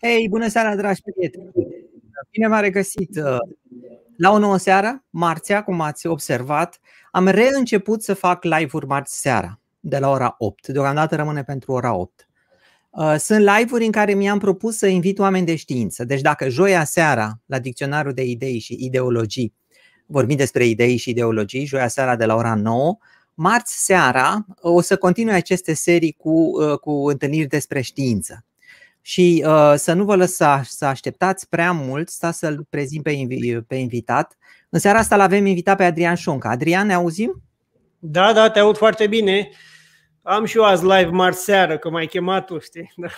Hei, 0.00 0.28
bună 0.28 0.48
seara, 0.48 0.76
dragi 0.76 1.00
prieteni! 1.02 1.50
Bine 2.30 2.48
v-am 2.48 2.60
regăsit 2.60 3.16
uh, 3.16 3.36
la 4.16 4.30
o 4.30 4.38
nouă 4.38 4.56
seară, 4.56 5.04
marțea, 5.10 5.62
cum 5.62 5.80
ați 5.80 6.06
observat. 6.06 6.80
Am 7.10 7.26
reînceput 7.28 8.02
să 8.02 8.14
fac 8.14 8.44
live-uri 8.44 8.86
marți 8.86 9.20
seara, 9.20 9.60
de 9.80 9.98
la 9.98 10.10
ora 10.10 10.34
8. 10.38 10.68
Deocamdată 10.68 11.16
rămâne 11.16 11.42
pentru 11.42 11.72
ora 11.72 11.94
8. 11.94 12.28
Uh, 12.90 13.14
sunt 13.18 13.38
live-uri 13.38 13.84
în 13.84 13.90
care 13.90 14.14
mi-am 14.14 14.38
propus 14.38 14.76
să 14.76 14.86
invit 14.86 15.18
oameni 15.18 15.46
de 15.46 15.56
știință. 15.56 16.04
Deci 16.04 16.20
dacă 16.20 16.48
joia 16.48 16.84
seara, 16.84 17.40
la 17.46 17.58
Dicționarul 17.58 18.12
de 18.12 18.22
Idei 18.22 18.58
și 18.58 18.76
Ideologii, 18.78 19.54
vorbim 20.06 20.36
despre 20.36 20.66
idei 20.66 20.96
și 20.96 21.10
ideologii, 21.10 21.64
joia 21.64 21.88
seara 21.88 22.16
de 22.16 22.24
la 22.24 22.34
ora 22.34 22.54
9, 22.54 22.96
marți 23.34 23.84
seara 23.84 24.46
o 24.60 24.80
să 24.80 24.96
continui 24.96 25.34
aceste 25.34 25.74
serii 25.74 26.12
cu, 26.12 26.30
uh, 26.30 26.78
cu 26.78 26.90
întâlniri 26.90 27.48
despre 27.48 27.80
știință. 27.80 28.44
Și 29.08 29.44
uh, 29.46 29.74
să 29.76 29.92
nu 29.92 30.04
vă 30.04 30.16
lăsați 30.16 30.76
să 30.76 30.84
așteptați 30.84 31.48
prea 31.48 31.72
mult, 31.72 32.08
sta 32.08 32.30
să-l 32.30 32.66
prezint 32.70 33.02
pe, 33.02 33.12
invi- 33.12 33.66
pe 33.66 33.74
invitat. 33.74 34.36
În 34.68 34.78
seara 34.78 34.98
asta 34.98 35.16
l-avem 35.16 35.46
invitat 35.46 35.76
pe 35.76 35.84
Adrian 35.84 36.14
Șonca. 36.14 36.50
Adrian, 36.50 36.86
ne 36.86 36.92
auzim? 36.92 37.42
Da, 37.98 38.32
da, 38.32 38.50
te 38.50 38.58
aud 38.58 38.76
foarte 38.76 39.06
bine. 39.06 39.50
Am 40.22 40.44
și 40.44 40.56
eu 40.56 40.64
azi 40.64 40.82
live 40.82 41.10
marți 41.10 41.44
seară, 41.44 41.78
că 41.78 41.90
m-ai 41.90 42.06
chemat 42.06 42.46
tu, 42.46 42.58
știi? 42.58 42.92
Da. 42.96 43.08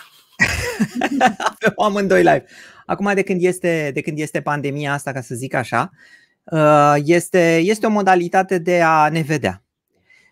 Avem 1.37 1.73
amândoi 1.77 2.23
live. 2.23 2.45
Acum, 2.85 3.11
de 3.13 3.21
când, 3.21 3.43
este, 3.43 3.91
de 3.93 4.01
când 4.01 4.19
este 4.19 4.41
pandemia 4.41 4.93
asta, 4.93 5.11
ca 5.11 5.21
să 5.21 5.35
zic 5.35 5.53
așa, 5.53 5.89
uh, 6.43 6.95
este, 7.05 7.57
este 7.57 7.85
o 7.85 7.89
modalitate 7.89 8.57
de 8.57 8.81
a 8.81 9.09
ne 9.09 9.21
vedea. 9.21 9.63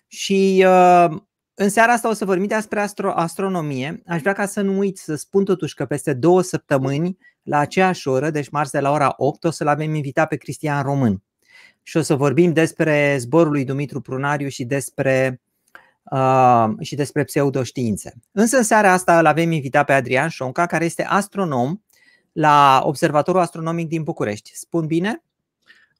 Și 0.07 0.65
uh, 0.67 1.21
în 1.61 1.69
seara 1.69 1.91
asta 1.91 2.09
o 2.09 2.13
să 2.13 2.25
vorbim 2.25 2.47
despre 2.47 2.81
astro- 2.81 3.13
astronomie. 3.13 4.01
Aș 4.07 4.21
vrea 4.21 4.33
ca 4.33 4.45
să 4.45 4.61
nu 4.61 4.77
uit 4.77 4.97
să 4.97 5.15
spun 5.15 5.45
totuși 5.45 5.73
că 5.73 5.85
peste 5.85 6.13
două 6.13 6.41
săptămâni, 6.41 7.17
la 7.43 7.57
aceeași 7.57 8.07
oră, 8.07 8.29
deci 8.29 8.49
marți 8.49 8.71
de 8.71 8.79
la 8.79 8.91
ora 8.91 9.13
8, 9.17 9.43
o 9.43 9.49
să-l 9.51 9.67
avem 9.67 9.93
invitat 9.93 10.27
pe 10.27 10.35
Cristian 10.35 10.83
Român. 10.83 11.23
Și 11.83 11.97
o 11.97 12.01
să 12.01 12.15
vorbim 12.15 12.53
despre 12.53 13.17
zborul 13.19 13.51
lui 13.51 13.65
Dumitru 13.65 14.01
Prunariu 14.01 14.47
și 14.47 14.63
despre, 14.63 15.41
uh, 16.11 16.67
și 16.79 16.95
despre 16.95 17.23
pseudoștiințe. 17.23 18.13
Însă 18.31 18.57
în 18.57 18.63
seara 18.63 18.91
asta 18.91 19.19
îl 19.19 19.25
avem 19.25 19.51
invitat 19.51 19.85
pe 19.85 19.93
Adrian 19.93 20.29
Șonca, 20.29 20.65
care 20.65 20.85
este 20.85 21.03
astronom 21.03 21.81
la 22.31 22.81
Observatorul 22.83 23.41
Astronomic 23.41 23.87
din 23.87 24.03
București. 24.03 24.51
Spun 24.55 24.85
bine? 24.85 25.23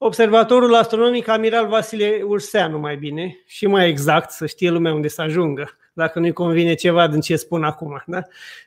Observatorul 0.01 0.75
astronomic 0.75 1.27
Amiral 1.27 1.67
Vasile 1.67 2.21
Urseanu, 2.25 2.79
mai 2.79 2.97
bine 2.97 3.43
și 3.45 3.67
mai 3.67 3.89
exact, 3.89 4.31
să 4.31 4.45
știe 4.45 4.69
lumea 4.69 4.93
unde 4.93 5.07
să 5.07 5.21
ajungă, 5.21 5.69
dacă 5.93 6.19
nu-i 6.19 6.31
convine 6.31 6.73
ceva 6.73 7.07
din 7.07 7.21
ce 7.21 7.35
spun 7.35 7.63
acum. 7.63 8.03
Da? 8.05 8.21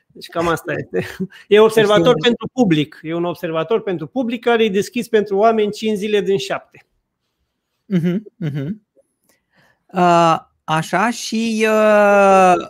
Deci 0.07 0.27
cam 0.27 0.47
asta 0.47 0.73
este. 0.73 1.05
E 1.47 1.59
observator 1.59 2.15
pentru 2.21 2.49
public. 2.53 2.99
E 3.01 3.13
un 3.13 3.23
observator 3.23 3.81
pentru 3.81 4.07
public 4.07 4.43
care 4.43 4.63
e 4.63 4.69
deschis 4.69 5.07
pentru 5.07 5.37
oameni 5.37 5.71
5 5.71 5.97
zile 5.97 6.21
din 6.21 6.37
7. 6.37 6.85
Uh-huh, 7.95 8.17
uh-huh. 8.45 8.67
Uh, 9.85 10.37
așa 10.63 11.09
și 11.09 11.67
uh, 11.67 12.69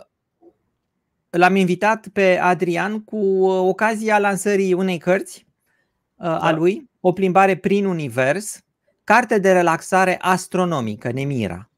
l-am 1.30 1.56
invitat 1.56 2.08
pe 2.08 2.38
Adrian 2.38 3.04
cu 3.04 3.46
ocazia 3.46 4.18
lansării 4.18 4.72
unei 4.72 4.98
cărți 4.98 5.46
uh, 6.14 6.24
da. 6.24 6.38
a 6.38 6.52
lui, 6.52 6.90
o 7.06 7.12
plimbare 7.12 7.56
prin 7.56 7.84
univers, 7.84 8.60
carte 9.04 9.38
de 9.38 9.52
relaxare 9.52 10.18
astronomică, 10.20 11.10
Nemira. 11.12 11.70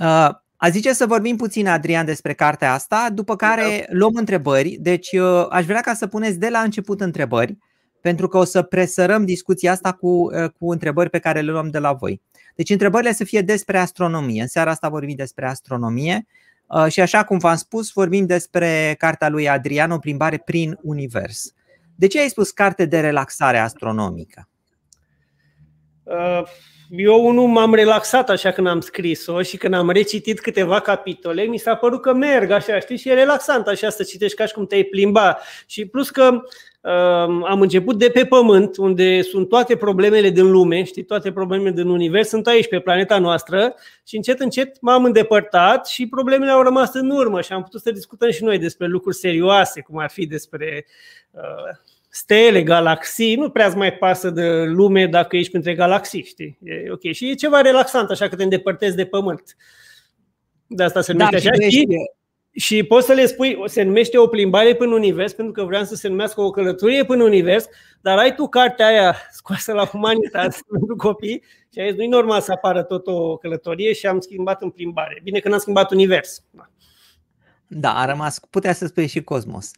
Uh, 0.00 0.28
a 0.56 0.68
zice 0.70 0.92
să 0.92 1.06
vorbim 1.06 1.36
puțin, 1.36 1.66
Adrian, 1.66 2.04
despre 2.04 2.32
cartea 2.32 2.72
asta, 2.72 3.08
după 3.12 3.36
care 3.36 3.86
luăm 3.90 4.14
întrebări. 4.14 4.76
Deci 4.80 5.12
uh, 5.12 5.46
aș 5.50 5.64
vrea 5.64 5.80
ca 5.80 5.94
să 5.94 6.06
puneți 6.06 6.38
de 6.38 6.48
la 6.48 6.58
început 6.58 7.00
întrebări, 7.00 7.58
pentru 8.00 8.28
că 8.28 8.38
o 8.38 8.44
să 8.44 8.62
presărăm 8.62 9.24
discuția 9.24 9.72
asta 9.72 9.92
cu, 9.92 10.08
uh, 10.08 10.50
cu 10.58 10.70
întrebări 10.70 11.10
pe 11.10 11.18
care 11.18 11.40
le 11.40 11.50
luăm 11.50 11.70
de 11.70 11.78
la 11.78 11.92
voi. 11.92 12.22
Deci 12.54 12.70
întrebările 12.70 13.12
să 13.12 13.24
fie 13.24 13.40
despre 13.40 13.78
astronomie. 13.78 14.42
În 14.42 14.48
seara 14.48 14.70
asta 14.70 14.88
vorbim 14.88 15.16
despre 15.16 15.46
astronomie 15.46 16.26
și 16.88 17.00
așa 17.00 17.24
cum 17.24 17.38
v-am 17.38 17.56
spus, 17.56 17.92
vorbim 17.92 18.26
despre 18.26 18.94
cartea 18.98 19.28
lui 19.28 19.48
Adrian, 19.48 19.90
o 19.90 19.98
plimbare 19.98 20.36
prin 20.36 20.78
univers. 20.82 21.52
De 21.98 22.06
ce 22.06 22.20
ai 22.20 22.28
spus 22.28 22.50
carte 22.50 22.84
de 22.84 23.00
relaxare 23.00 23.58
astronomică? 23.58 24.48
Uh, 26.02 26.42
eu 26.90 27.30
nu 27.30 27.42
m-am 27.42 27.74
relaxat 27.74 28.30
așa 28.30 28.50
când 28.50 28.66
am 28.66 28.80
scris-o 28.80 29.42
și 29.42 29.56
când 29.56 29.74
am 29.74 29.90
recitit 29.90 30.40
câteva 30.40 30.80
capitole, 30.80 31.42
mi 31.42 31.58
s-a 31.58 31.76
părut 31.76 32.02
că 32.02 32.12
merg 32.12 32.50
așa, 32.50 32.80
știi, 32.80 32.96
și 32.96 33.08
e 33.08 33.14
relaxant 33.14 33.66
așa 33.66 33.90
să 33.90 34.02
citești 34.02 34.36
ca 34.36 34.46
și 34.46 34.52
cum 34.52 34.66
te-ai 34.66 34.82
plimba. 34.82 35.38
Și 35.66 35.86
plus 35.86 36.10
că 36.10 36.30
uh, 36.32 36.40
am 37.44 37.60
început 37.60 37.98
de 37.98 38.08
pe 38.08 38.24
Pământ, 38.24 38.76
unde 38.76 39.22
sunt 39.22 39.48
toate 39.48 39.76
problemele 39.76 40.30
din 40.30 40.50
lume, 40.50 40.82
știi, 40.82 41.04
toate 41.04 41.32
problemele 41.32 41.70
din 41.70 41.88
univers 41.88 42.28
sunt 42.28 42.46
aici, 42.46 42.68
pe 42.68 42.80
planeta 42.80 43.18
noastră 43.18 43.74
și 44.06 44.16
încet, 44.16 44.40
încet 44.40 44.80
m-am 44.80 45.04
îndepărtat 45.04 45.86
și 45.86 46.06
problemele 46.06 46.50
au 46.50 46.62
rămas 46.62 46.94
în 46.94 47.10
urmă 47.10 47.40
și 47.40 47.52
am 47.52 47.62
putut 47.62 47.80
să 47.80 47.90
discutăm 47.90 48.30
și 48.30 48.44
noi 48.44 48.58
despre 48.58 48.86
lucruri 48.86 49.16
serioase, 49.16 49.80
cum 49.80 49.98
ar 49.98 50.10
fi 50.10 50.26
despre 50.26 50.86
uh, 51.30 51.76
stele, 52.08 52.62
galaxii, 52.62 53.34
nu 53.34 53.50
prea 53.50 53.72
mai 53.76 53.92
pasă 53.92 54.30
de 54.30 54.64
lume 54.64 55.06
dacă 55.06 55.36
ești 55.36 55.50
printre 55.50 55.74
galaxii, 55.74 56.24
știi? 56.24 56.58
E 56.62 56.90
ok. 56.90 57.12
Și 57.12 57.30
e 57.30 57.34
ceva 57.34 57.60
relaxant, 57.60 58.10
așa 58.10 58.28
că 58.28 58.36
te 58.36 58.42
îndepărtezi 58.42 58.96
de 58.96 59.04
pământ. 59.04 59.56
De 60.66 60.82
asta 60.82 61.00
se 61.00 61.12
numește 61.12 61.48
da, 61.48 61.50
așa. 61.50 61.68
Și, 61.68 61.78
și 61.78 61.86
poți 62.88 63.06
să 63.06 63.12
le 63.12 63.26
spui, 63.26 63.62
se 63.64 63.82
numește 63.82 64.18
o 64.18 64.26
plimbare 64.26 64.74
până 64.74 64.94
univers, 64.94 65.32
pentru 65.32 65.52
că 65.52 65.64
vreau 65.64 65.84
să 65.84 65.94
se 65.94 66.08
numească 66.08 66.40
o 66.40 66.50
călătorie 66.50 67.04
până 67.04 67.22
univers, 67.22 67.66
dar 68.00 68.18
ai 68.18 68.34
tu 68.34 68.48
cartea 68.48 68.86
aia 68.86 69.16
scoasă 69.30 69.72
la 69.72 69.90
umanitate 69.94 70.56
pentru 70.70 70.96
copii 70.96 71.42
și 71.72 71.80
ai 71.80 71.88
zis, 71.88 71.96
nu 71.96 72.02
e 72.02 72.08
normal 72.08 72.40
să 72.40 72.52
apară 72.52 72.82
tot 72.82 73.06
o 73.06 73.36
călătorie 73.36 73.92
și 73.92 74.06
am 74.06 74.20
schimbat 74.20 74.62
în 74.62 74.70
plimbare. 74.70 75.20
Bine 75.22 75.38
că 75.38 75.48
n-am 75.48 75.58
schimbat 75.58 75.90
univers. 75.90 76.42
Da, 77.66 77.94
a 77.94 78.04
rămas, 78.04 78.40
putea 78.50 78.72
să 78.72 78.86
spui 78.86 79.06
și 79.06 79.22
cosmos. 79.22 79.70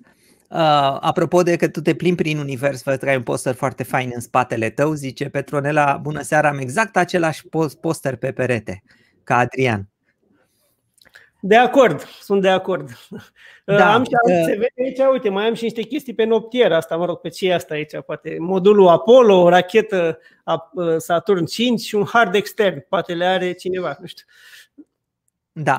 Uh, 0.51 0.57
apropo 1.01 1.43
de 1.43 1.57
că 1.57 1.69
tu 1.69 1.81
te 1.81 1.95
plimbi 1.95 2.23
prin 2.23 2.39
univers, 2.39 2.83
văd 2.83 2.99
că 2.99 3.09
ai 3.09 3.17
un 3.17 3.23
poster 3.23 3.55
foarte 3.55 3.83
fain 3.83 4.11
în 4.15 4.21
spatele 4.21 4.71
tău, 4.71 4.93
zice 4.93 5.29
Petronela, 5.29 5.97
bună 5.97 6.23
seara, 6.23 6.49
am 6.49 6.59
exact 6.59 6.97
același 6.97 7.43
poster 7.81 8.17
pe 8.17 8.33
perete 8.33 8.83
ca 9.25 9.37
Adrian. 9.37 9.90
De 11.41 11.57
acord, 11.57 12.03
sunt 12.21 12.43
de 12.43 12.49
acord. 12.49 12.91
Uh, 13.11 13.77
da, 13.77 13.95
am 13.95 14.05
și 14.05 14.11
uh, 14.27 14.43
se 14.45 14.51
vede 14.51 14.73
aici, 14.85 15.13
uite, 15.13 15.29
mai 15.29 15.47
am 15.47 15.55
și 15.55 15.63
niște 15.63 15.83
chestii 15.83 16.15
pe 16.15 16.25
noptier, 16.25 16.73
asta, 16.73 16.97
mă 16.97 17.05
rog, 17.05 17.21
pe 17.21 17.29
ce 17.29 17.49
e 17.49 17.55
asta 17.55 17.75
aici, 17.75 18.01
poate 18.07 18.37
modulul 18.39 18.89
Apollo, 18.89 19.43
o 19.43 19.49
rachetă 19.49 20.19
uh, 20.45 20.97
Saturn 20.97 21.45
5 21.45 21.81
și 21.81 21.95
un 21.95 22.05
hard 22.05 22.35
extern, 22.35 22.85
poate 22.89 23.15
le 23.15 23.25
are 23.25 23.53
cineva, 23.53 23.97
nu 24.01 24.07
știu. 24.07 24.25
Da. 25.53 25.77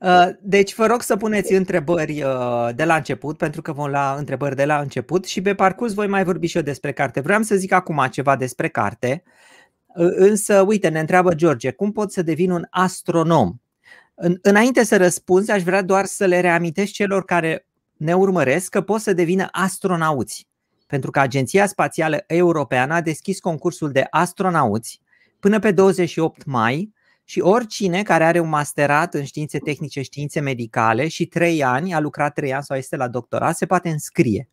Uh, 0.00 0.28
deci 0.40 0.74
vă 0.74 0.86
rog 0.86 1.02
să 1.02 1.16
puneți 1.16 1.52
întrebări 1.52 2.22
uh, 2.22 2.68
de 2.74 2.84
la 2.84 2.94
început, 2.94 3.36
pentru 3.36 3.62
că 3.62 3.72
vom 3.72 3.90
lua 3.90 4.14
întrebări 4.14 4.56
de 4.56 4.64
la 4.64 4.78
început 4.78 5.24
și 5.24 5.42
pe 5.42 5.54
parcurs 5.54 5.94
voi 5.94 6.06
mai 6.06 6.24
vorbi 6.24 6.46
și 6.46 6.56
eu 6.56 6.62
despre 6.62 6.92
carte. 6.92 7.20
Vreau 7.20 7.42
să 7.42 7.54
zic 7.54 7.72
acum 7.72 8.06
ceva 8.10 8.36
despre 8.36 8.68
carte, 8.68 9.22
uh, 9.86 10.06
însă 10.14 10.62
uite, 10.62 10.88
ne 10.88 11.00
întreabă 11.00 11.34
George, 11.34 11.70
cum 11.70 11.92
pot 11.92 12.12
să 12.12 12.22
devin 12.22 12.50
un 12.50 12.66
astronom? 12.70 13.61
Înainte 14.42 14.84
să 14.84 14.96
răspunzi, 14.96 15.50
aș 15.50 15.62
vrea 15.62 15.82
doar 15.82 16.04
să 16.04 16.24
le 16.24 16.40
reamintesc 16.40 16.92
celor 16.92 17.24
care 17.24 17.66
ne 17.96 18.14
urmăresc 18.14 18.70
că 18.70 18.80
pot 18.80 19.00
să 19.00 19.12
devină 19.12 19.48
astronauți, 19.50 20.48
pentru 20.86 21.10
că 21.10 21.20
Agenția 21.20 21.66
Spațială 21.66 22.24
Europeană 22.26 22.94
a 22.94 23.00
deschis 23.00 23.40
concursul 23.40 23.92
de 23.92 24.06
astronauți 24.10 25.00
până 25.40 25.58
pe 25.58 25.72
28 25.72 26.44
mai 26.44 26.92
și 27.24 27.40
oricine 27.40 28.02
care 28.02 28.24
are 28.24 28.40
un 28.40 28.48
masterat 28.48 29.14
în 29.14 29.24
științe 29.24 29.58
tehnice, 29.58 30.02
științe 30.02 30.40
medicale 30.40 31.08
și 31.08 31.26
trei 31.26 31.64
ani, 31.64 31.94
a 31.94 32.00
lucrat 32.00 32.34
trei 32.34 32.54
ani 32.54 32.64
sau 32.64 32.76
este 32.76 32.96
la 32.96 33.08
doctorat, 33.08 33.56
se 33.56 33.66
poate 33.66 33.88
înscrie. 33.88 34.48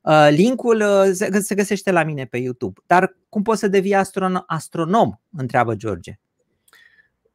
Uh, 0.00 0.28
linkul 0.30 0.80
uh, 0.80 1.40
se 1.40 1.54
găsește 1.54 1.90
la 1.90 2.04
mine 2.04 2.24
pe 2.24 2.36
YouTube. 2.36 2.80
Dar 2.86 3.16
cum 3.28 3.42
poți 3.42 3.60
să 3.60 3.68
devii 3.68 3.94
astronom? 3.94 4.42
astronom? 4.46 5.12
Întreabă 5.36 5.74
George. 5.74 6.18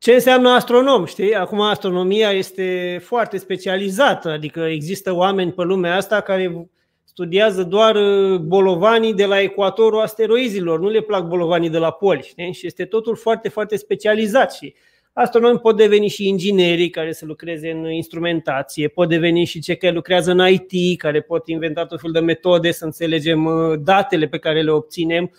Ce 0.02 0.14
înseamnă 0.14 0.50
astronom? 0.50 1.06
Știi? 1.06 1.36
Acum 1.36 1.62
astronomia 1.62 2.32
este 2.32 3.00
foarte 3.04 3.38
specializată, 3.38 4.30
adică 4.30 4.60
există 4.60 5.16
oameni 5.16 5.52
pe 5.52 5.64
lumea 5.64 5.96
asta 5.96 6.22
care 6.22 6.70
studiază 7.04 7.64
doar 7.64 7.96
uh, 7.96 8.40
bolovanii 8.40 9.14
de 9.14 9.26
la 9.26 9.42
ecuatorul 9.42 10.02
asteroizilor, 10.02 10.80
nu 10.80 10.90
le 10.90 11.02
plac 11.02 11.28
bolovanii 11.28 11.70
de 11.70 11.78
la 11.78 11.92
poli. 11.92 12.22
Știi? 12.22 12.54
Și 12.54 12.66
este 12.66 12.86
totul 12.86 13.16
foarte, 13.16 13.50
foarte 13.50 13.76
specializat 13.76 14.54
și 14.54 14.74
astronomi 15.14 15.60
pot 15.60 15.78
deveni 15.78 16.08
și 16.08 16.28
inginerii 16.28 16.90
care 16.90 17.12
să 17.12 17.26
lucreze 17.26 17.72
în 17.72 17.92
instrumentație, 17.92 18.88
pot 18.88 19.10
deveni 19.10 19.46
și 19.46 19.60
cei 19.60 19.78
care 19.78 19.94
lucrează 19.94 20.32
în 20.32 20.48
IT, 20.48 21.00
care 21.00 21.22
pot 21.22 21.48
inventa 21.48 21.86
tot 21.86 22.00
felul 22.00 22.16
de 22.16 22.26
metode 22.26 22.72
să 22.72 22.86
înțelegem 22.86 23.46
uh, 23.46 23.80
datele 23.80 24.28
pe 24.28 24.38
care 24.38 24.62
le 24.62 24.72
obținem. 24.72 25.32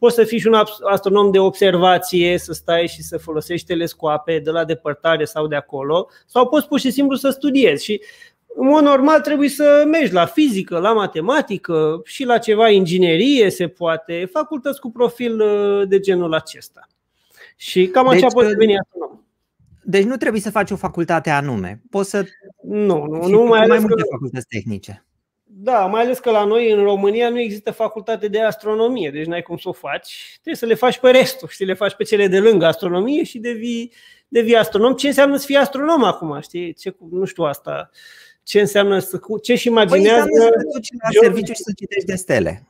Poți 0.00 0.14
să 0.14 0.24
fii 0.24 0.38
și 0.38 0.46
un 0.46 0.62
astronom 0.90 1.30
de 1.30 1.38
observație, 1.38 2.38
să 2.38 2.52
stai 2.52 2.86
și 2.86 3.02
să 3.02 3.18
folosești 3.18 3.66
telescoape 3.66 4.38
de 4.38 4.50
la 4.50 4.64
depărtare 4.64 5.24
sau 5.24 5.46
de 5.46 5.56
acolo, 5.56 6.08
sau 6.26 6.48
poți 6.48 6.68
pur 6.68 6.78
și 6.78 6.90
simplu 6.90 7.16
să 7.16 7.30
studiezi. 7.30 7.84
Și 7.84 8.02
în 8.56 8.66
mod 8.66 8.82
normal 8.82 9.20
trebuie 9.20 9.48
să 9.48 9.84
mergi 9.86 10.12
la 10.12 10.26
fizică, 10.26 10.78
la 10.78 10.92
matematică 10.92 12.00
și 12.04 12.24
la 12.24 12.38
ceva 12.38 12.68
inginerie 12.68 13.50
se 13.50 13.68
poate, 13.68 14.28
facultăți 14.32 14.80
cu 14.80 14.90
profil 14.90 15.40
uh, 15.40 15.88
de 15.88 16.00
genul 16.00 16.34
acesta. 16.34 16.86
Și 17.56 17.86
cam 17.86 18.06
deci, 18.10 18.16
așa 18.16 18.26
poți 18.26 18.46
uh, 18.46 18.52
deveni 18.52 18.78
astronom. 18.78 19.20
Deci 19.82 20.04
nu 20.04 20.16
trebuie 20.16 20.40
să 20.40 20.50
faci 20.50 20.70
o 20.70 20.76
facultate 20.76 21.30
anume. 21.30 21.82
Poți 21.90 22.10
să. 22.10 22.24
Nu, 22.62 23.06
nu, 23.06 23.26
nu 23.28 23.42
mai, 23.42 23.66
mai 23.66 23.78
multe 23.78 24.02
că... 24.02 24.08
facultăți 24.10 24.46
tehnice. 24.46 25.04
Da, 25.62 25.86
mai 25.86 26.02
ales 26.02 26.18
că 26.18 26.30
la 26.30 26.44
noi 26.44 26.70
în 26.70 26.82
România 26.82 27.28
nu 27.28 27.40
există 27.40 27.70
facultate 27.70 28.28
de 28.28 28.40
astronomie, 28.40 29.10
deci 29.10 29.26
n-ai 29.26 29.42
cum 29.42 29.56
să 29.56 29.68
o 29.68 29.72
faci. 29.72 30.28
Trebuie 30.32 30.54
să 30.54 30.66
le 30.66 30.74
faci 30.74 30.98
pe 30.98 31.10
restul, 31.10 31.48
știi, 31.48 31.66
le 31.66 31.74
faci 31.74 31.94
pe 31.94 32.04
cele 32.04 32.26
de 32.26 32.38
lângă 32.38 32.66
astronomie 32.66 33.24
și 33.24 33.38
devii, 33.38 33.92
devii 34.28 34.56
astronom. 34.56 34.94
Ce 34.94 35.06
înseamnă 35.06 35.36
să 35.36 35.46
fii 35.46 35.56
astronom 35.56 36.04
acum, 36.04 36.40
știi? 36.40 36.74
Ce, 36.74 36.96
nu 37.10 37.24
știu 37.24 37.44
asta. 37.44 37.90
Ce 38.42 38.60
înseamnă 38.60 38.98
să. 38.98 39.20
Ce 39.42 39.54
și 39.54 39.68
imaginează. 39.68 40.24
Păi 40.24 40.40
să 40.40 40.68
duci 40.72 40.88
la 41.02 41.20
serviciu 41.20 41.52
și 41.52 41.62
să 41.62 41.72
citești 41.76 42.06
de 42.06 42.14
stele. 42.14 42.68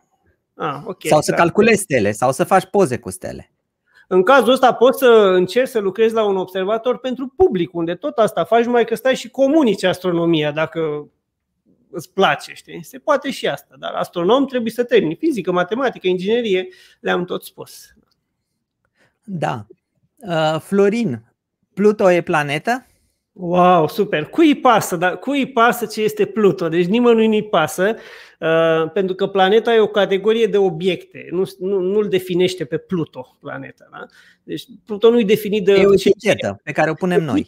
Ah, 0.54 0.80
okay, 0.84 1.10
sau 1.10 1.20
să 1.20 1.30
da. 1.30 1.36
calculezi 1.36 1.82
stele, 1.82 2.12
sau 2.12 2.32
să 2.32 2.44
faci 2.44 2.64
poze 2.64 2.98
cu 2.98 3.10
stele. 3.10 3.52
În 4.08 4.22
cazul 4.22 4.52
ăsta 4.52 4.72
poți 4.72 4.98
să 4.98 5.06
încerci 5.34 5.68
să 5.68 5.78
lucrezi 5.78 6.14
la 6.14 6.24
un 6.24 6.36
observator 6.36 6.98
pentru 6.98 7.32
public, 7.36 7.74
unde 7.74 7.94
tot 7.94 8.18
asta 8.18 8.44
faci, 8.44 8.64
numai 8.64 8.84
că 8.84 8.94
stai 8.94 9.14
și 9.14 9.30
comunici 9.30 9.82
astronomia, 9.82 10.50
dacă 10.50 11.10
îți 11.90 12.12
place, 12.12 12.52
știi? 12.54 12.84
Se 12.84 12.98
poate 12.98 13.30
și 13.30 13.48
asta, 13.48 13.74
dar 13.78 13.92
astronom 13.92 14.46
trebuie 14.46 14.72
să 14.72 14.84
termini 14.84 15.14
fizică, 15.14 15.52
matematică, 15.52 16.06
inginerie, 16.06 16.68
le-am 17.00 17.24
tot 17.24 17.42
spus. 17.44 17.94
Da. 19.24 19.66
Uh, 20.16 20.60
Florin, 20.60 21.24
Pluto 21.74 22.10
e 22.10 22.20
planetă? 22.20 22.86
Wow, 23.32 23.88
super! 23.88 24.24
Cui 24.24 24.54
pasă, 24.54 24.96
dar 24.96 25.18
cui 25.18 25.52
pasă 25.52 25.86
ce 25.86 26.02
este 26.02 26.24
Pluto? 26.24 26.68
Deci 26.68 26.86
nimănui 26.86 27.26
nu-i 27.26 27.48
pasă, 27.48 27.96
uh, 28.38 28.90
pentru 28.92 29.14
că 29.14 29.26
planeta 29.26 29.74
e 29.74 29.78
o 29.78 29.86
categorie 29.86 30.46
de 30.46 30.56
obiecte, 30.56 31.28
nu, 31.30 31.44
nu, 31.58 31.78
nu-l 31.78 32.08
definește 32.08 32.64
pe 32.64 32.78
Pluto 32.78 33.36
planeta. 33.40 33.88
Da? 33.90 34.06
Deci 34.42 34.64
Pluto 34.84 35.10
nu-i 35.10 35.24
definit 35.24 35.64
de... 35.64 35.72
E 35.72 35.86
o 35.86 35.92
etichetă 35.92 36.60
pe 36.64 36.72
care 36.72 36.90
o 36.90 36.94
punem 36.94 37.22
noi. 37.22 37.46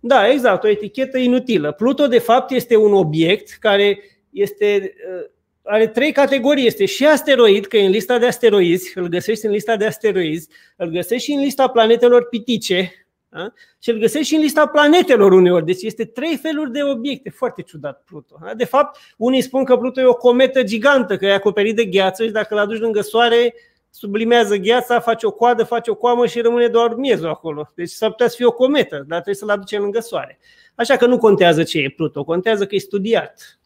Da, 0.00 0.28
exact, 0.28 0.64
o 0.64 0.68
etichetă 0.68 1.18
inutilă. 1.18 1.72
Pluto, 1.72 2.06
de 2.06 2.18
fapt, 2.18 2.50
este 2.50 2.76
un 2.76 2.92
obiect 2.92 3.56
care 3.60 3.98
este, 4.30 4.94
uh, 5.16 5.30
are 5.62 5.88
trei 5.88 6.12
categorii. 6.12 6.66
Este 6.66 6.84
și 6.84 7.06
asteroid, 7.06 7.66
că 7.66 7.76
e 7.76 7.84
în 7.84 7.90
lista 7.90 8.18
de 8.18 8.26
asteroizi, 8.26 8.98
îl 8.98 9.06
găsești 9.06 9.46
în 9.46 9.52
lista 9.52 9.76
de 9.76 9.86
asteroizi, 9.86 10.48
îl 10.76 10.88
găsești 10.88 11.24
și 11.24 11.32
în 11.32 11.40
lista 11.40 11.68
planetelor 11.68 12.28
pitice, 12.28 12.92
da? 13.32 13.52
Și 13.78 13.90
îl 13.90 13.98
găsești 13.98 14.28
și 14.28 14.34
în 14.34 14.40
lista 14.40 14.66
planetelor 14.66 15.32
uneori. 15.32 15.64
Deci 15.64 15.82
este 15.82 16.04
trei 16.04 16.36
feluri 16.36 16.72
de 16.72 16.82
obiecte. 16.82 17.30
Foarte 17.30 17.62
ciudat 17.62 18.02
Pluto. 18.06 18.38
Da? 18.44 18.54
De 18.54 18.64
fapt, 18.64 18.98
unii 19.16 19.40
spun 19.40 19.64
că 19.64 19.76
Pluto 19.76 20.00
e 20.00 20.04
o 20.04 20.14
cometă 20.14 20.62
gigantă, 20.62 21.16
că 21.16 21.26
e 21.26 21.32
acoperit 21.32 21.76
de 21.76 21.84
gheață 21.84 22.24
și 22.24 22.30
dacă 22.30 22.54
îl 22.54 22.60
aduci 22.60 22.78
lângă 22.78 23.00
Soare, 23.00 23.54
sublimează 23.90 24.56
gheața, 24.56 25.00
face 25.00 25.26
o 25.26 25.30
coadă, 25.30 25.64
face 25.64 25.90
o 25.90 25.94
coamă 25.94 26.26
și 26.26 26.40
rămâne 26.40 26.68
doar 26.68 26.94
miezul 26.94 27.28
acolo. 27.28 27.72
Deci 27.74 27.90
s-ar 27.90 28.10
putea 28.10 28.28
să 28.28 28.36
fie 28.36 28.46
o 28.46 28.52
cometă, 28.52 28.96
dar 28.96 29.06
trebuie 29.06 29.34
să-l 29.34 29.50
aducem 29.50 29.82
lângă 29.82 30.00
Soare. 30.00 30.38
Așa 30.74 30.96
că 30.96 31.06
nu 31.06 31.18
contează 31.18 31.62
ce 31.62 31.78
e 31.78 31.92
Pluto, 31.96 32.24
contează 32.24 32.66
că 32.66 32.74
e 32.74 32.78
studiat. 32.78 33.58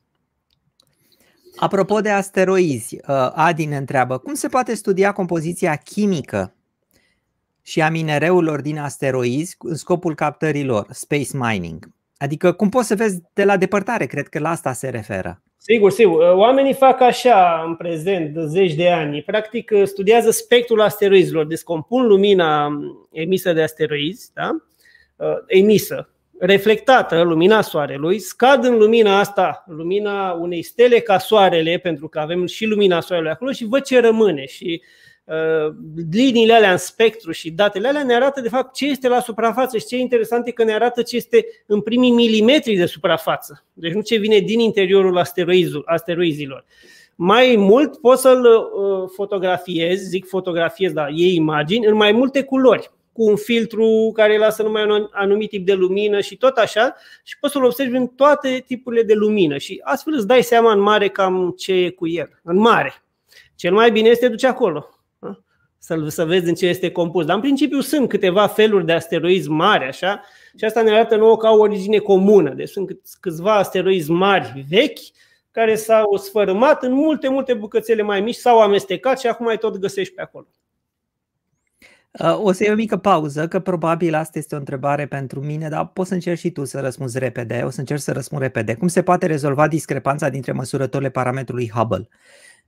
Apropo 1.57 2.01
de 2.01 2.11
asteroizi, 2.11 2.95
uh, 2.95 3.31
Adi 3.35 3.65
ne 3.65 3.77
întreabă, 3.77 4.19
cum 4.19 4.35
se 4.35 4.49
poate 4.49 4.75
studia 4.75 5.13
compoziția 5.13 5.77
chimică 5.77 6.55
și 7.63 7.83
a 7.83 7.91
minereurilor 7.91 8.61
din 8.61 8.79
asteroizi 8.79 9.57
în 9.59 9.77
scopul 9.77 10.15
captărilor, 10.15 10.87
space 10.91 11.31
mining? 11.33 11.89
Adică 12.25 12.53
cum 12.53 12.69
poți 12.69 12.87
să 12.87 12.95
vezi 12.95 13.21
de 13.33 13.45
la 13.45 13.57
depărtare, 13.57 14.07
cred 14.07 14.29
că 14.29 14.39
la 14.39 14.49
asta 14.49 14.73
se 14.73 14.89
referă. 14.89 15.43
Sigur, 15.57 15.91
sigur. 15.91 16.23
Oamenii 16.23 16.75
fac 16.75 17.01
așa 17.01 17.65
în 17.67 17.75
prezent, 17.75 18.35
de 18.35 18.47
zeci 18.47 18.75
de 18.75 18.91
ani. 18.91 19.23
Practic 19.23 19.73
studiază 19.85 20.31
spectrul 20.31 20.81
asteroizilor, 20.81 21.47
descompun 21.47 22.07
lumina 22.07 22.81
emisă 23.13 23.53
de 23.53 23.63
asteroizi, 23.63 24.31
da? 24.35 24.51
emisă, 25.47 26.09
reflectată, 26.39 27.23
lumina 27.23 27.61
Soarelui, 27.61 28.19
scad 28.19 28.65
în 28.65 28.77
lumina 28.77 29.19
asta, 29.19 29.65
lumina 29.67 30.33
unei 30.33 30.63
stele 30.63 30.99
ca 30.99 31.19
Soarele, 31.19 31.79
pentru 31.83 32.09
că 32.09 32.19
avem 32.19 32.47
și 32.47 32.65
lumina 32.65 33.01
Soarelui 33.01 33.31
acolo 33.31 33.53
și 33.53 33.65
văd 33.65 33.83
ce 33.83 34.01
rămâne. 34.01 34.47
Și 34.47 34.83
uh, 34.83 35.04
Uh, 35.04 35.04
liniile 36.11 36.53
alea 36.53 36.71
în 36.71 36.77
spectru 36.77 37.33
și 37.33 37.51
datele 37.51 37.89
alea 37.89 38.03
ne 38.05 38.15
arată 38.15 38.41
de 38.41 38.49
fapt 38.49 38.75
ce 38.75 38.87
este 38.87 39.09
la 39.09 39.21
suprafață 39.21 39.79
și 39.79 39.87
ce 39.87 39.97
e 39.97 40.01
interesant 40.01 40.47
e 40.47 40.51
că 40.51 40.65
ne 40.65 40.75
arată 40.75 41.03
ce 41.03 41.17
este 41.17 41.47
în 41.67 41.81
primii 41.81 42.11
milimetri 42.11 42.77
de 42.77 42.87
suprafață. 42.87 43.65
Deci 43.73 43.93
nu 43.93 44.01
ce 44.01 44.17
vine 44.17 44.39
din 44.39 44.61
interiorul 44.61 45.23
asteroizilor. 45.85 46.65
Mai 47.15 47.55
mult 47.59 48.01
poți 48.01 48.23
să-l 48.23 48.45
uh, 48.45 49.11
fotografiezi, 49.15 50.09
zic 50.09 50.27
fotografiez, 50.27 50.93
dar 50.93 51.09
iei 51.09 51.35
imagini 51.35 51.87
în 51.87 51.95
mai 51.95 52.13
multe 52.13 52.43
culori 52.43 52.91
cu 53.13 53.25
un 53.25 53.37
filtru 53.37 54.11
care 54.15 54.39
lasă 54.39 54.63
numai 54.63 54.85
un 54.85 55.09
anumit 55.11 55.49
tip 55.49 55.67
de 55.67 55.73
lumină 55.73 56.21
și 56.21 56.37
tot 56.37 56.57
așa 56.57 56.95
și 57.23 57.39
poți 57.39 57.53
să-l 57.53 57.65
observi 57.65 57.97
în 57.97 58.07
toate 58.07 58.65
tipurile 58.67 59.03
de 59.03 59.15
lumină 59.15 59.59
și 59.59 59.81
astfel 59.85 60.15
îți 60.17 60.27
dai 60.27 60.43
seama 60.43 60.73
în 60.73 60.81
mare 60.81 61.09
cam 61.09 61.55
ce 61.59 61.73
e 61.73 61.91
cu 61.91 62.09
el, 62.09 62.41
în 62.43 62.57
mare. 62.59 63.03
Cel 63.55 63.73
mai 63.73 63.91
bine 63.91 64.09
este 64.09 64.29
duce 64.29 64.47
acolo, 64.47 64.89
să, 65.85 66.05
să 66.09 66.25
vezi 66.25 66.49
în 66.49 66.55
ce 66.55 66.67
este 66.67 66.91
compus. 66.91 67.25
Dar 67.25 67.35
în 67.35 67.41
principiu 67.41 67.81
sunt 67.81 68.09
câteva 68.09 68.47
feluri 68.47 68.87
de 68.87 68.93
asteroizi 68.93 69.49
mari, 69.49 69.85
așa, 69.85 70.23
și 70.57 70.65
asta 70.65 70.83
ne 70.83 70.91
arată 70.91 71.17
nouă 71.17 71.37
ca 71.37 71.51
o 71.51 71.59
origine 71.59 71.99
comună. 71.99 72.55
Deci 72.55 72.69
sunt 72.69 73.01
câțiva 73.21 73.55
asteroizi 73.55 74.11
mari 74.11 74.67
vechi 74.69 74.99
care 75.51 75.75
s-au 75.75 76.17
sfărâmat 76.17 76.83
în 76.83 76.93
multe, 76.93 77.29
multe 77.29 77.55
bucățele 77.55 78.03
mai 78.03 78.21
mici, 78.21 78.35
s-au 78.35 78.61
amestecat 78.61 79.21
și 79.21 79.27
acum 79.27 79.47
mai 79.47 79.59
tot 79.59 79.77
găsești 79.77 80.15
pe 80.15 80.23
acolo. 80.23 80.47
Uh, 82.11 82.39
o 82.43 82.53
să 82.53 82.65
iau 82.65 82.73
o 82.73 82.77
mică 82.77 82.97
pauză, 82.97 83.49
că 83.49 83.61
probabil 83.61 84.15
asta 84.15 84.39
este 84.39 84.55
o 84.55 84.59
întrebare 84.59 85.07
pentru 85.07 85.41
mine, 85.41 85.69
dar 85.69 85.87
poți 85.87 86.09
să 86.09 86.15
încerci 86.15 86.39
și 86.39 86.51
tu 86.51 86.65
să 86.65 86.81
răspunzi 86.81 87.19
repede. 87.19 87.63
O 87.65 87.71
să 87.71 87.81
încerc 87.81 88.01
să 88.01 88.13
răspund 88.13 88.41
repede. 88.41 88.75
Cum 88.75 88.89
se 88.89 89.03
poate 89.03 89.27
rezolva 89.27 89.69
discrepanța 89.69 90.29
dintre 90.29 90.53
măsurătorile 90.53 91.11
parametrului 91.11 91.71
Hubble? 91.75 92.09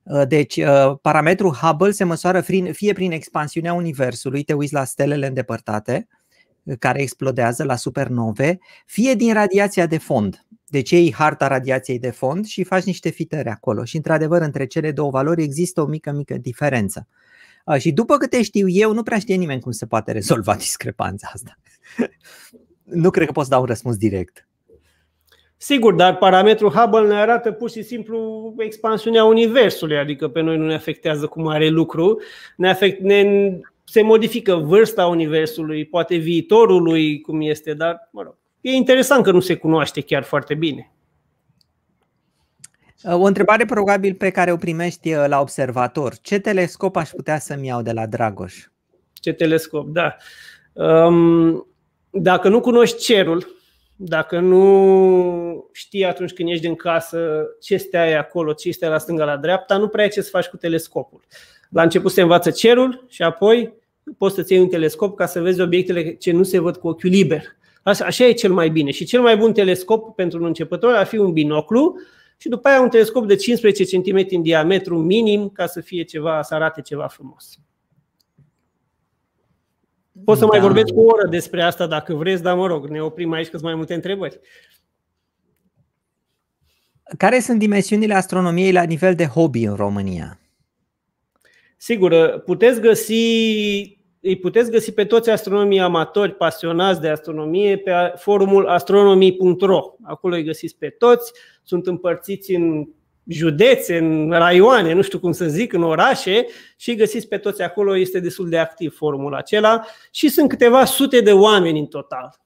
Uh, 0.06 0.26
deci, 0.29 0.56
uh, 0.56 0.99
parametrul 1.03 1.53
Hubble 1.53 1.91
se 1.91 2.05
măsoară 2.05 2.41
fie 2.73 2.93
prin 2.93 3.12
expansiunea 3.12 3.73
Universului, 3.73 4.43
te 4.43 4.53
uiți 4.53 4.73
la 4.73 4.85
stelele 4.85 5.26
îndepărtate, 5.26 6.08
uh, 6.62 6.75
care 6.79 7.00
explodează 7.03 7.64
la 7.64 7.76
supernove, 7.76 8.58
fie 8.87 9.14
din 9.14 9.32
radiația 9.32 9.87
de 9.87 9.99
fond. 9.99 10.47
Deci 10.67 10.91
iei 10.91 11.12
harta 11.12 11.47
radiației 11.47 11.99
de 11.99 12.11
fond 12.11 12.47
și 12.47 12.64
faci 12.64 12.85
niște 12.85 13.08
fitări 13.08 13.49
acolo. 13.49 13.85
Și 13.85 13.97
într-adevăr, 13.97 14.43
între 14.43 14.67
cele 14.67 14.93
două 14.93 15.11
valori 15.11 15.43
există 15.43 15.81
o 15.81 15.87
mică, 15.87 16.12
mică 16.12 16.37
diferență. 16.37 17.07
Și 17.78 17.92
după 17.92 18.16
câte 18.16 18.42
știu 18.42 18.69
eu, 18.69 18.92
nu 18.92 19.02
prea 19.02 19.19
știe 19.19 19.35
nimeni 19.35 19.61
cum 19.61 19.73
se 19.73 19.87
poate 19.87 20.12
rezolva 20.12 20.54
discrepanța 20.66 21.30
asta. 21.33 21.59
nu 22.83 23.11
cred 23.11 23.26
că 23.26 23.33
poți 23.33 23.49
da 23.49 23.59
un 23.59 23.64
răspuns 23.64 23.97
direct. 23.97 24.46
Sigur, 25.56 25.94
dar 25.94 26.16
parametrul 26.16 26.70
Hubble 26.70 27.06
ne 27.06 27.14
arată 27.14 27.52
pur 27.52 27.70
și 27.70 27.82
simplu 27.82 28.54
expansiunea 28.58 29.25
Universului, 29.25 29.98
adică 29.98 30.28
pe 30.28 30.40
noi 30.40 30.56
nu 30.56 30.66
ne 30.66 30.75
afectează 30.75 31.26
cu 31.26 31.40
mare 31.42 31.68
lucru, 31.68 32.20
ne, 32.56 32.68
afect, 32.68 33.00
ne 33.00 33.50
se 33.84 34.02
modifică 34.02 34.54
vârsta 34.54 35.06
Universului, 35.06 35.84
poate 35.84 36.16
viitorului 36.16 37.20
cum 37.20 37.40
este, 37.40 37.75
dar 37.75 38.08
mă 38.12 38.22
rog, 38.22 38.36
e 38.60 38.70
interesant 38.70 39.25
că 39.25 39.30
nu 39.30 39.40
se 39.40 39.54
cunoaște 39.54 40.00
chiar 40.00 40.22
foarte 40.22 40.54
bine. 40.54 40.90
O 43.04 43.22
întrebare 43.22 43.64
probabil 43.64 44.14
pe 44.14 44.30
care 44.30 44.52
o 44.52 44.56
primești 44.56 45.12
uh, 45.12 45.25
la 45.28 45.40
observator. 45.40 46.14
Ce 46.22 46.38
telescop 46.38 46.96
aș 46.96 47.10
putea 47.10 47.38
să-mi 47.38 47.66
iau 47.66 47.82
de 47.82 47.92
la 47.92 48.06
Dragoș? 48.06 48.66
Ce 49.12 49.32
telescop, 49.32 49.88
da. 49.88 50.16
Um, 50.72 51.66
dacă 52.10 52.48
nu 52.48 52.60
cunoști 52.60 53.02
cerul, 53.02 53.55
dacă 53.97 54.41
nu 54.41 55.69
știi 55.73 56.05
atunci 56.05 56.33
când 56.33 56.49
ești 56.49 56.67
în 56.67 56.75
casă 56.75 57.47
ce 57.61 57.75
este 57.75 57.97
acolo, 57.97 58.53
ce 58.53 58.69
este 58.69 58.87
la 58.88 58.99
stânga, 58.99 59.25
la 59.25 59.37
dreapta, 59.37 59.76
nu 59.76 59.88
prea 59.88 60.05
ai 60.05 60.11
ce 60.11 60.21
să 60.21 60.31
faci 60.31 60.47
cu 60.47 60.57
telescopul. 60.57 61.21
La 61.71 61.83
început 61.83 62.12
se 62.12 62.21
învață 62.21 62.50
cerul 62.50 63.05
și 63.09 63.23
apoi 63.23 63.75
poți 64.19 64.35
să-ți 64.35 64.53
iei 64.53 64.61
un 64.61 64.69
telescop 64.69 65.17
ca 65.17 65.26
să 65.26 65.41
vezi 65.41 65.61
obiectele 65.61 66.15
ce 66.15 66.33
nu 66.33 66.43
se 66.43 66.59
văd 66.59 66.76
cu 66.76 66.88
ochiul 66.88 67.11
liber. 67.11 67.43
Așa 67.83 68.25
e 68.25 68.33
cel 68.33 68.53
mai 68.53 68.69
bine. 68.69 68.91
Și 68.91 69.05
cel 69.05 69.21
mai 69.21 69.37
bun 69.37 69.53
telescop 69.53 70.15
pentru 70.15 70.38
un 70.38 70.45
începător 70.45 70.95
ar 70.95 71.07
fi 71.07 71.17
un 71.17 71.33
binoclu 71.33 71.95
și 72.37 72.49
după 72.49 72.69
aia 72.69 72.81
un 72.81 72.88
telescop 72.88 73.26
de 73.26 73.37
15 73.37 73.99
cm 73.99 74.26
în 74.31 74.43
diametru 74.43 74.99
minim 74.99 75.49
ca 75.49 75.67
să 75.67 75.81
fie 75.81 76.03
ceva, 76.03 76.43
să 76.43 76.55
arate 76.55 76.81
ceva 76.81 77.07
frumos. 77.07 77.59
Pot 80.25 80.38
să 80.38 80.44
da. 80.44 80.46
mai 80.46 80.61
vorbesc 80.61 80.92
o 80.94 81.00
oră 81.00 81.28
despre 81.28 81.62
asta 81.62 81.87
dacă 81.87 82.14
vreți, 82.14 82.42
dar 82.42 82.56
mă 82.56 82.66
rog, 82.66 82.88
ne 82.88 83.02
oprim 83.02 83.32
aici 83.32 83.49
că 83.49 83.50
sunt 83.50 83.62
mai 83.62 83.75
multe 83.75 83.94
întrebări. 83.94 84.40
Care 87.18 87.40
sunt 87.40 87.58
dimensiunile 87.58 88.14
astronomiei 88.14 88.73
la 88.73 88.82
nivel 88.82 89.14
de 89.14 89.26
hobby 89.26 89.64
în 89.64 89.75
România? 89.75 90.40
Sigur, 91.76 92.42
puteți 92.44 92.80
găsi 92.80 93.94
îi 94.26 94.38
puteți 94.38 94.70
găsi 94.70 94.92
pe 94.92 95.04
toți 95.04 95.30
astronomii 95.30 95.80
amatori 95.80 96.35
pasionați 96.35 97.00
de 97.00 97.08
astronomie 97.08 97.78
pe 97.78 97.92
forumul 98.16 98.66
astronomii.ro. 98.66 99.80
Acolo 100.02 100.35
îi 100.35 100.44
găsiți 100.44 100.76
pe 100.78 100.88
toți, 100.88 101.32
sunt 101.62 101.87
împărțiți 101.87 102.54
în 102.54 102.88
județe, 103.28 103.99
în 103.99 104.30
raioane, 104.30 104.92
nu 104.92 105.02
știu 105.02 105.18
cum 105.18 105.33
să 105.33 105.45
zic, 105.45 105.73
în 105.73 105.83
orașe 105.83 106.47
și 106.76 106.95
găsiți 106.95 107.28
pe 107.28 107.38
toți 107.38 107.62
acolo, 107.62 107.97
este 107.97 108.21
destul 108.21 108.49
de 108.49 108.59
activ 108.59 108.97
forumul 108.97 109.35
acela 109.35 109.85
și 110.11 110.28
sunt 110.28 110.49
câteva 110.49 110.85
sute 110.85 111.21
de 111.21 111.33
oameni 111.33 111.78
în 111.78 111.87
total 111.87 112.45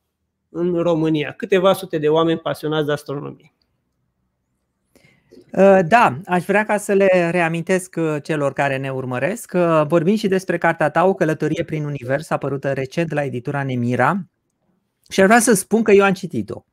în 0.50 0.74
România, 0.74 1.32
câteva 1.32 1.72
sute 1.72 1.98
de 1.98 2.08
oameni 2.08 2.38
pasionați 2.38 2.86
de 2.86 2.92
astronomie. 2.92 3.54
Uh, 5.52 5.78
da, 5.86 6.20
aș 6.26 6.44
vrea 6.44 6.64
ca 6.64 6.76
să 6.76 6.92
le 6.92 7.28
reamintesc 7.30 7.94
uh, 7.98 8.16
celor 8.22 8.52
care 8.52 8.76
ne 8.76 8.90
urmăresc. 8.90 9.52
Vorbim 9.86 10.16
și 10.16 10.28
despre 10.28 10.58
cartea 10.58 10.90
ta, 10.90 11.04
O 11.04 11.14
călătorie 11.14 11.64
prin 11.64 11.84
univers, 11.84 12.30
apărută 12.30 12.72
recent 12.72 13.12
la 13.12 13.24
editura 13.24 13.62
Nemira. 13.62 14.16
Și 15.08 15.20
aș 15.20 15.26
vrea 15.26 15.40
să 15.40 15.54
spun 15.54 15.82
că 15.82 15.92
eu 15.92 16.04
am 16.04 16.12
citit-o. 16.12 16.64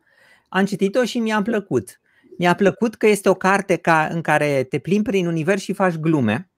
Am 0.50 0.66
citit-o 0.66 1.04
și 1.04 1.20
mi-a 1.20 1.42
plăcut. 1.42 2.00
Mi-a 2.38 2.56
plăcut 2.56 2.96
că 2.96 3.08
este 3.08 3.30
o 3.30 3.34
carte 3.34 3.76
ca, 3.76 4.08
în 4.12 4.22
care 4.22 4.64
te 4.64 4.80
plimbi 4.80 5.10
prin 5.10 5.28
univers 5.28 5.62
și 5.62 5.74
faci 5.74 5.96
glume 5.96 6.50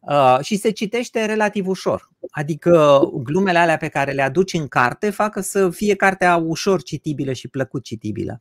uh, 0.00 0.38
și 0.42 0.56
se 0.56 0.70
citește 0.70 1.24
relativ 1.24 1.68
ușor. 1.68 2.10
Adică 2.30 3.00
glumele 3.22 3.58
alea 3.58 3.76
pe 3.76 3.88
care 3.88 4.12
le 4.12 4.22
aduci 4.22 4.52
în 4.52 4.68
carte 4.68 5.10
fac 5.10 5.38
să 5.42 5.70
fie 5.70 5.94
cartea 5.94 6.36
ușor 6.36 6.82
citibilă 6.82 7.32
și 7.32 7.48
plăcut 7.48 7.84
citibilă. 7.84 8.40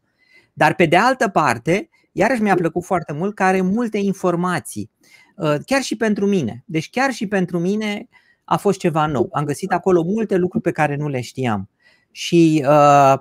Dar 0.53 0.75
pe 0.75 0.85
de 0.85 0.95
altă 0.97 1.27
parte, 1.27 1.89
iarăși 2.11 2.41
mi-a 2.41 2.55
plăcut 2.55 2.83
foarte 2.83 3.13
mult 3.13 3.35
că 3.35 3.43
are 3.43 3.61
multe 3.61 3.97
informații, 3.97 4.91
uh, 5.35 5.55
chiar 5.65 5.81
și 5.81 5.95
pentru 5.95 6.25
mine. 6.25 6.63
Deci 6.65 6.89
chiar 6.89 7.11
și 7.11 7.27
pentru 7.27 7.59
mine 7.59 8.07
a 8.43 8.57
fost 8.57 8.79
ceva 8.79 9.05
nou. 9.05 9.29
Am 9.31 9.45
găsit 9.45 9.71
acolo 9.71 10.03
multe 10.03 10.35
lucruri 10.35 10.63
pe 10.63 10.71
care 10.71 10.95
nu 10.95 11.07
le 11.07 11.21
știam. 11.21 11.69
Și 12.11 12.65
uh, 12.67 13.13
uh, 13.13 13.19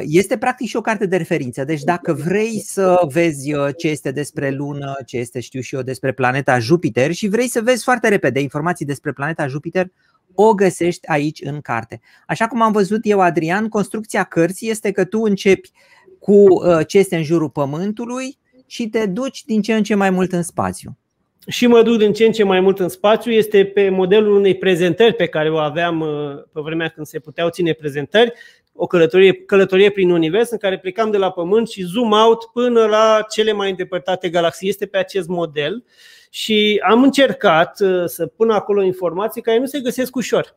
este 0.00 0.38
practic 0.38 0.68
și 0.68 0.76
o 0.76 0.80
carte 0.80 1.06
de 1.06 1.16
referință. 1.16 1.64
Deci 1.64 1.82
dacă 1.82 2.12
vrei 2.12 2.60
să 2.60 2.98
vezi 3.08 3.52
ce 3.76 3.88
este 3.88 4.10
despre 4.10 4.50
lună, 4.50 4.96
ce 5.06 5.16
este 5.16 5.40
știu 5.40 5.60
și 5.60 5.74
eu 5.74 5.82
despre 5.82 6.12
planeta 6.12 6.58
Jupiter 6.58 7.12
și 7.12 7.28
vrei 7.28 7.48
să 7.48 7.60
vezi 7.60 7.84
foarte 7.84 8.08
repede 8.08 8.40
informații 8.40 8.86
despre 8.86 9.12
planeta 9.12 9.46
Jupiter, 9.46 9.90
o 10.34 10.54
găsești 10.54 11.08
aici 11.08 11.40
în 11.44 11.60
carte. 11.60 12.00
Așa 12.26 12.46
cum 12.46 12.62
am 12.62 12.72
văzut 12.72 13.00
eu, 13.02 13.20
Adrian, 13.20 13.68
construcția 13.68 14.24
cărții 14.24 14.70
este 14.70 14.90
că 14.90 15.04
tu 15.04 15.20
începi 15.20 15.70
cu 16.18 16.32
uh, 16.32 16.86
ce 16.86 16.98
este 16.98 17.16
în 17.16 17.22
jurul 17.22 17.50
Pământului 17.50 18.38
și 18.66 18.88
te 18.88 19.06
duci 19.06 19.44
din 19.44 19.62
ce 19.62 19.74
în 19.74 19.82
ce 19.82 19.94
mai 19.94 20.10
mult 20.10 20.32
în 20.32 20.42
spațiu. 20.42 20.98
Și 21.46 21.66
mă 21.66 21.82
duc 21.82 21.98
din 21.98 22.12
ce 22.12 22.24
în 22.24 22.32
ce 22.32 22.44
mai 22.44 22.60
mult 22.60 22.78
în 22.78 22.88
spațiu. 22.88 23.32
Este 23.32 23.64
pe 23.64 23.88
modelul 23.88 24.36
unei 24.36 24.56
prezentări 24.56 25.14
pe 25.14 25.26
care 25.26 25.50
o 25.50 25.56
aveam 25.56 26.00
uh, 26.00 26.42
pe 26.52 26.60
vremea 26.60 26.88
când 26.88 27.06
se 27.06 27.18
puteau 27.18 27.48
ține 27.48 27.72
prezentări, 27.72 28.32
o 28.76 28.86
călătorie, 28.86 29.32
călătorie 29.32 29.90
prin 29.90 30.10
univers 30.10 30.50
în 30.50 30.58
care 30.58 30.78
plecam 30.78 31.10
de 31.10 31.16
la 31.16 31.30
Pământ 31.30 31.68
și 31.68 31.82
zoom 31.82 32.12
out 32.12 32.44
până 32.52 32.86
la 32.86 33.24
cele 33.30 33.52
mai 33.52 33.70
îndepărtate 33.70 34.28
galaxii. 34.28 34.68
Este 34.68 34.86
pe 34.86 34.98
acest 34.98 35.28
model 35.28 35.84
și 36.30 36.80
am 36.88 37.02
încercat 37.02 37.80
uh, 37.80 38.04
să 38.06 38.26
pun 38.26 38.50
acolo 38.50 38.82
informații 38.82 39.42
care 39.42 39.58
nu 39.58 39.66
se 39.66 39.80
găsesc 39.80 40.16
ușor. 40.16 40.56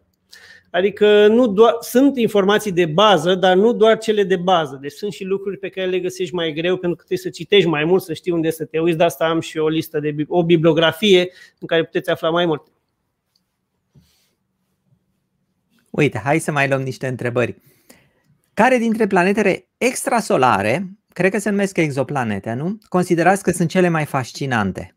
Adică 0.72 1.28
nu 1.28 1.48
doar, 1.48 1.76
sunt 1.80 2.18
informații 2.18 2.72
de 2.72 2.86
bază, 2.86 3.36
dar 3.36 3.56
nu 3.56 3.74
doar 3.74 3.98
cele 3.98 4.24
de 4.24 4.36
bază. 4.36 4.78
Deci 4.82 4.92
sunt 4.92 5.12
și 5.12 5.24
lucruri 5.24 5.58
pe 5.58 5.70
care 5.70 5.88
le 5.88 6.00
găsești 6.00 6.34
mai 6.34 6.54
greu 6.54 6.78
pentru 6.78 6.98
că 6.98 7.04
trebuie 7.06 7.18
să 7.18 7.30
citești 7.30 7.70
mai 7.70 7.84
mult, 7.84 8.04
să 8.04 8.14
știi 8.14 8.32
unde 8.32 8.50
să 8.50 8.66
te 8.66 8.80
uiți. 8.80 8.98
De 8.98 9.04
asta 9.04 9.26
am 9.26 9.40
și 9.40 9.58
o 9.58 9.68
listă 9.68 10.00
de 10.00 10.16
o 10.28 10.44
bibliografie 10.44 11.32
în 11.60 11.68
care 11.68 11.84
puteți 11.84 12.10
afla 12.10 12.30
mai 12.30 12.46
mult. 12.46 12.64
Uite, 15.90 16.22
hai 16.24 16.40
să 16.40 16.52
mai 16.52 16.68
luăm 16.68 16.82
niște 16.82 17.08
întrebări. 17.08 17.56
Care 18.58 18.78
dintre 18.78 19.08
planetele 19.08 19.68
extrasolare, 19.78 20.90
cred 21.14 21.32
că 21.32 21.40
se 21.40 21.50
numesc 21.50 21.78
exoplanete, 21.78 22.54
nu? 22.54 22.78
Considerați 22.88 23.44
că 23.44 23.52
sunt 23.52 23.70
cele 23.70 23.90
mai 23.90 24.06
fascinante? 24.06 24.96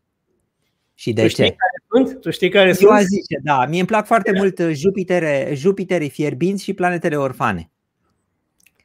Și 0.93 1.13
de 1.13 1.21
tu 1.21 1.27
ce? 1.27 1.41
Care 1.41 1.83
sunt? 1.89 2.21
Tu 2.21 2.29
știi 2.29 2.49
care 2.49 2.67
Eu 2.67 2.73
sunt? 2.73 2.99
zice, 2.99 3.39
da. 3.43 3.65
Mie 3.65 3.79
îmi 3.79 3.87
plac 3.87 4.05
foarte 4.05 4.31
mult 4.35 4.59
uh, 4.59 4.71
Jupiter, 4.73 5.55
Jupiterii 5.55 6.09
fierbinți 6.09 6.63
și 6.63 6.73
planetele 6.73 7.15
orfane. 7.15 7.71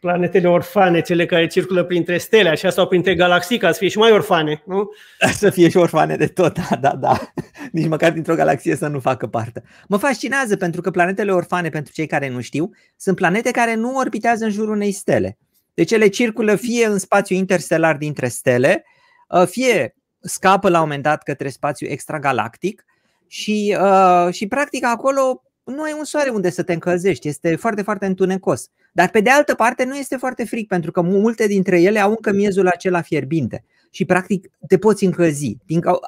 Planetele 0.07 0.49
orfane, 0.49 1.01
cele 1.01 1.27
care 1.27 1.47
circulă 1.47 1.85
printre 1.85 2.19
stele, 2.19 2.49
așa 2.49 2.71
sau 2.71 2.87
printre 2.87 3.15
galaxii, 3.15 3.59
ca 3.59 3.73
să 3.73 3.79
fie 3.79 3.89
și 3.89 3.99
mai 3.99 4.13
orfane, 4.13 4.63
nu? 4.67 4.91
Să 5.33 5.51
fie 5.51 5.69
și 5.69 5.77
orfane 5.77 6.17
de 6.17 6.27
tot, 6.27 6.59
da, 6.69 6.77
da, 6.77 6.97
da. 6.97 7.33
Nici 7.73 7.87
măcar 7.87 8.13
dintr-o 8.13 8.35
galaxie 8.35 8.77
să 8.77 8.87
nu 8.87 9.01
facă 9.01 9.27
parte. 9.27 9.63
Mă 9.89 9.97
fascinează 9.97 10.57
pentru 10.57 10.81
că 10.81 10.91
planetele 10.91 11.33
orfane, 11.33 11.69
pentru 11.69 11.93
cei 11.93 12.07
care 12.07 12.29
nu 12.29 12.41
știu, 12.41 12.71
sunt 12.97 13.17
planete 13.17 13.51
care 13.51 13.75
nu 13.75 13.97
orbitează 13.97 14.45
în 14.45 14.51
jurul 14.51 14.75
unei 14.75 14.93
stele. 14.93 15.39
Deci 15.75 15.91
ele 15.91 16.09
circulă 16.09 16.55
fie 16.55 16.87
în 16.87 16.99
spațiu 16.99 17.37
interstelar 17.37 17.97
dintre 17.97 18.29
stele, 18.29 18.85
uh, 19.29 19.47
fie 19.47 19.95
scapă 20.21 20.69
la 20.69 20.77
un 20.77 20.85
moment 20.85 21.03
dat 21.03 21.23
către 21.23 21.49
spațiu 21.49 21.87
extragalactic 21.87 22.85
și, 23.27 23.77
uh, 23.81 24.33
și 24.33 24.47
practic 24.47 24.85
acolo 24.85 25.43
nu 25.65 25.83
ai 25.83 25.95
un 25.99 26.05
soare 26.05 26.31
unde 26.31 26.51
să 26.51 26.63
te 26.63 26.73
încălzești, 26.73 27.29
este 27.29 27.57
foarte, 27.57 27.83
foarte 27.83 28.07
întunecos. 28.07 28.71
Dar 28.97 29.11
pe 29.11 29.21
de 29.21 29.31
altă 29.31 29.55
parte 29.55 29.85
nu 29.85 29.97
este 29.97 30.17
foarte 30.17 30.45
fric 30.45 30.69
pentru 30.69 30.91
că 30.91 31.01
multe 31.01 31.47
dintre 31.47 31.81
ele 31.81 31.99
au 31.99 32.11
încă 32.11 32.33
miezul 32.33 32.67
acela 32.67 33.01
fierbinte 33.01 33.65
și 33.91 34.05
practic 34.05 34.51
te 34.69 34.79
poți 34.79 35.05
încălzi. 35.05 35.57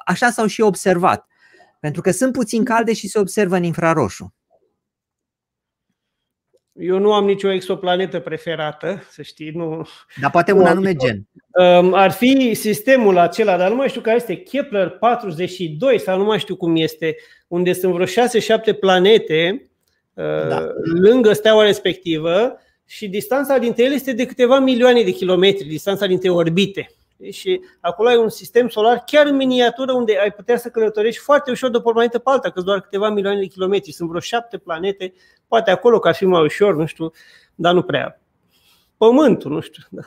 Așa 0.05 0.29
s-au 0.29 0.45
și 0.45 0.61
observat. 0.61 1.27
Pentru 1.79 2.01
că 2.01 2.11
sunt 2.11 2.33
puțin 2.33 2.63
calde 2.63 2.93
și 2.93 3.07
se 3.07 3.19
observă 3.19 3.55
în 3.55 3.63
infraroșu. 3.63 4.33
Eu 6.73 6.97
nu 6.97 7.13
am 7.13 7.25
nicio 7.25 7.51
exoplanetă 7.51 8.19
preferată, 8.19 9.03
să 9.09 9.21
știi. 9.21 9.49
Nu, 9.49 9.87
Dar 10.21 10.31
poate 10.31 10.51
un 10.51 10.65
anume 10.65 10.95
gen. 10.95 11.27
Um, 11.53 11.93
ar 11.93 12.11
fi 12.11 12.53
sistemul 12.53 13.17
acela, 13.17 13.57
dar 13.57 13.69
nu 13.69 13.75
mai 13.75 13.89
știu 13.89 14.01
care 14.01 14.15
este, 14.15 14.35
Kepler 14.35 14.89
42 14.89 15.99
sau 15.99 16.17
nu 16.17 16.23
mai 16.23 16.39
știu 16.39 16.55
cum 16.55 16.75
este, 16.75 17.15
unde 17.47 17.73
sunt 17.73 17.93
vreo 17.93 18.05
6-7 18.05 18.79
planete 18.79 19.69
uh, 20.13 20.47
da. 20.47 20.67
lângă 21.01 21.33
steaua 21.33 21.63
respectivă 21.63 22.59
și 22.91 23.07
distanța 23.07 23.57
dintre 23.57 23.83
ele 23.83 23.93
este 23.93 24.13
de 24.13 24.25
câteva 24.25 24.59
milioane 24.59 25.03
de 25.03 25.11
kilometri, 25.11 25.67
distanța 25.67 26.05
dintre 26.05 26.29
orbite. 26.29 26.91
Și 27.31 27.61
acolo 27.79 28.09
ai 28.09 28.17
un 28.17 28.29
sistem 28.29 28.69
solar 28.69 29.03
chiar 29.05 29.25
în 29.25 29.35
miniatură 29.35 29.93
unde 29.93 30.17
ai 30.21 30.31
putea 30.31 30.57
să 30.57 30.69
călătorești 30.69 31.21
foarte 31.21 31.51
ușor 31.51 31.69
de 31.69 31.77
o 31.77 31.79
planetă 31.79 32.19
pe 32.19 32.29
alta, 32.29 32.49
că 32.49 32.61
doar 32.61 32.81
câteva 32.81 33.09
milioane 33.09 33.39
de 33.39 33.45
kilometri. 33.45 33.91
Sunt 33.91 34.09
vreo 34.09 34.21
șapte 34.21 34.57
planete, 34.57 35.13
poate 35.47 35.71
acolo 35.71 35.99
că 35.99 36.07
ar 36.07 36.15
fi 36.15 36.25
mai 36.25 36.43
ușor, 36.43 36.75
nu 36.75 36.85
știu, 36.85 37.11
dar 37.55 37.73
nu 37.73 37.81
prea. 37.81 38.21
Pământul, 38.97 39.51
nu 39.51 39.59
știu. 39.59 39.83
Da. 39.89 40.01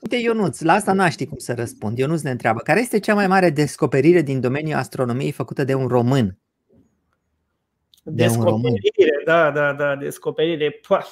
Uite, 0.00 0.16
Ionuț, 0.16 0.60
la 0.60 0.72
asta 0.72 0.92
n-aș 0.92 1.12
ști 1.12 1.26
cum 1.26 1.38
să 1.38 1.54
răspund. 1.54 1.98
Ionuț 1.98 2.20
ne 2.20 2.30
întreabă, 2.30 2.60
care 2.60 2.80
este 2.80 2.98
cea 2.98 3.14
mai 3.14 3.26
mare 3.26 3.50
descoperire 3.50 4.22
din 4.22 4.40
domeniul 4.40 4.78
astronomiei 4.78 5.32
făcută 5.32 5.64
de 5.64 5.74
un 5.74 5.86
român? 5.86 6.38
De 8.10 8.22
descoperire, 8.22 8.54
un 8.54 8.62
român. 8.62 8.74
da, 9.24 9.50
da, 9.50 9.72
da, 9.72 9.96
descoperire. 9.96 10.70
Pua. 10.70 11.04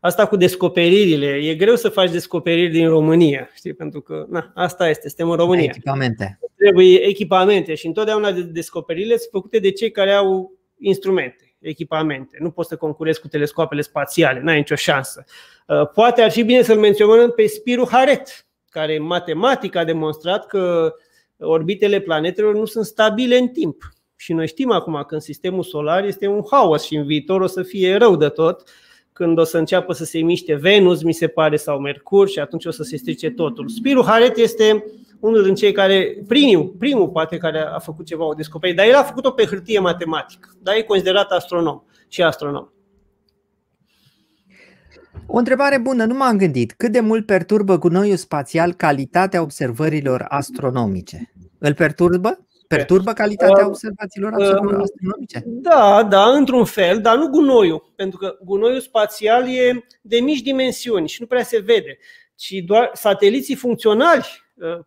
Asta 0.00 0.26
cu 0.26 0.36
descoperirile, 0.36 1.26
e 1.26 1.54
greu 1.54 1.76
să 1.76 1.88
faci 1.88 2.10
descoperiri 2.10 2.70
din 2.70 2.88
România, 2.88 3.50
știi, 3.54 3.72
pentru 3.72 4.00
că 4.00 4.26
na, 4.28 4.52
asta 4.54 4.88
este, 4.88 5.08
suntem 5.08 5.30
în 5.30 5.36
România. 5.36 5.64
Echipamente. 5.64 6.38
Trebuie 6.56 6.96
echipamente 6.96 7.74
și 7.74 7.86
întotdeauna 7.86 8.30
descoperirile 8.30 9.16
sunt 9.16 9.30
făcute 9.30 9.58
de 9.58 9.70
cei 9.70 9.90
care 9.90 10.12
au 10.12 10.52
instrumente, 10.78 11.54
echipamente. 11.58 12.36
Nu 12.40 12.50
poți 12.50 12.68
să 12.68 12.76
concurezi 12.76 13.20
cu 13.20 13.28
telescoapele 13.28 13.80
spațiale, 13.80 14.40
n-ai 14.40 14.56
nicio 14.56 14.74
șansă. 14.74 15.24
Uh, 15.66 15.88
poate 15.88 16.22
ar 16.22 16.30
fi 16.30 16.42
bine 16.42 16.62
să-l 16.62 16.78
menționăm 16.78 17.30
pe 17.30 17.46
Spiru 17.46 17.88
Haret, 17.90 18.46
care 18.68 18.96
în 18.96 19.04
matematică 19.04 19.78
a 19.78 19.84
demonstrat 19.84 20.46
că 20.46 20.94
orbitele 21.38 22.00
planetelor 22.00 22.54
nu 22.54 22.64
sunt 22.64 22.84
stabile 22.84 23.36
în 23.36 23.48
timp. 23.48 23.93
Și 24.24 24.32
noi 24.32 24.46
știm 24.46 24.70
acum 24.70 25.04
că 25.06 25.14
în 25.14 25.20
sistemul 25.20 25.62
solar 25.62 26.04
este 26.04 26.26
un 26.26 26.42
haos 26.50 26.84
și 26.84 26.96
în 26.96 27.06
viitor 27.06 27.40
o 27.40 27.46
să 27.46 27.62
fie 27.62 27.96
rău 27.96 28.16
de 28.16 28.28
tot 28.28 28.62
când 29.12 29.38
o 29.38 29.44
să 29.44 29.58
înceapă 29.58 29.92
să 29.92 30.04
se 30.04 30.18
miște 30.18 30.54
Venus, 30.54 31.02
mi 31.02 31.12
se 31.12 31.26
pare, 31.26 31.56
sau 31.56 31.78
Mercur 31.78 32.28
și 32.28 32.38
atunci 32.38 32.64
o 32.64 32.70
să 32.70 32.82
se 32.82 32.96
strice 32.96 33.30
totul. 33.30 33.68
Spiru 33.68 34.04
Haret 34.06 34.36
este 34.36 34.84
unul 35.20 35.44
din 35.44 35.54
cei 35.54 35.72
care, 35.72 36.24
primul, 36.28 36.74
primul 36.78 37.08
poate 37.08 37.36
care 37.36 37.58
a 37.58 37.78
făcut 37.78 38.06
ceva, 38.06 38.24
o 38.24 38.32
descoperire, 38.32 38.76
dar 38.78 38.86
el 38.86 38.94
a 38.94 39.02
făcut-o 39.02 39.30
pe 39.30 39.44
hârtie 39.44 39.78
matematică, 39.78 40.48
dar 40.62 40.74
e 40.74 40.82
considerat 40.82 41.30
astronom 41.30 41.82
și 42.08 42.22
astronom. 42.22 42.68
O 45.26 45.36
întrebare 45.36 45.78
bună, 45.78 46.04
nu 46.04 46.14
m-am 46.14 46.36
gândit. 46.36 46.72
Cât 46.72 46.92
de 46.92 47.00
mult 47.00 47.26
perturbă 47.26 47.78
gunoiul 47.78 48.16
spațial 48.16 48.72
calitatea 48.72 49.42
observărilor 49.42 50.24
astronomice? 50.28 51.32
Îl 51.58 51.74
perturbă? 51.74 52.43
Perturbă 52.66 53.12
calitatea 53.12 53.64
uh, 53.64 53.66
observațiilor 53.66 54.32
uh, 54.32 54.46
astronomice? 54.82 55.42
Da, 55.44 56.02
da, 56.02 56.24
într-un 56.24 56.64
fel, 56.64 57.00
dar 57.00 57.16
nu 57.16 57.28
gunoiul, 57.28 57.92
pentru 57.96 58.18
că 58.18 58.38
gunoiul 58.44 58.80
spațial 58.80 59.48
e 59.48 59.84
de 60.02 60.20
mici 60.20 60.42
dimensiuni 60.42 61.08
și 61.08 61.20
nu 61.20 61.26
prea 61.26 61.42
se 61.42 61.58
vede, 61.58 61.98
ci 62.34 62.52
doar 62.66 62.90
sateliții 62.92 63.54
funcționali 63.54 64.26
uh, 64.54 64.78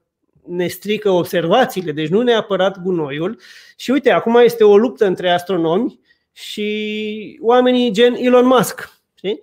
ne 0.48 0.68
strică 0.68 1.10
observațiile, 1.10 1.92
deci 1.92 2.10
nu 2.10 2.22
neapărat 2.22 2.82
gunoiul. 2.82 3.40
Și 3.76 3.92
uite, 3.92 4.12
acum 4.12 4.36
este 4.36 4.64
o 4.64 4.78
luptă 4.78 5.06
între 5.06 5.32
astronomi 5.32 6.00
și 6.32 7.40
oamenii 7.42 7.92
gen 7.92 8.14
Elon 8.14 8.46
Musk. 8.46 8.90
Știi? 9.14 9.42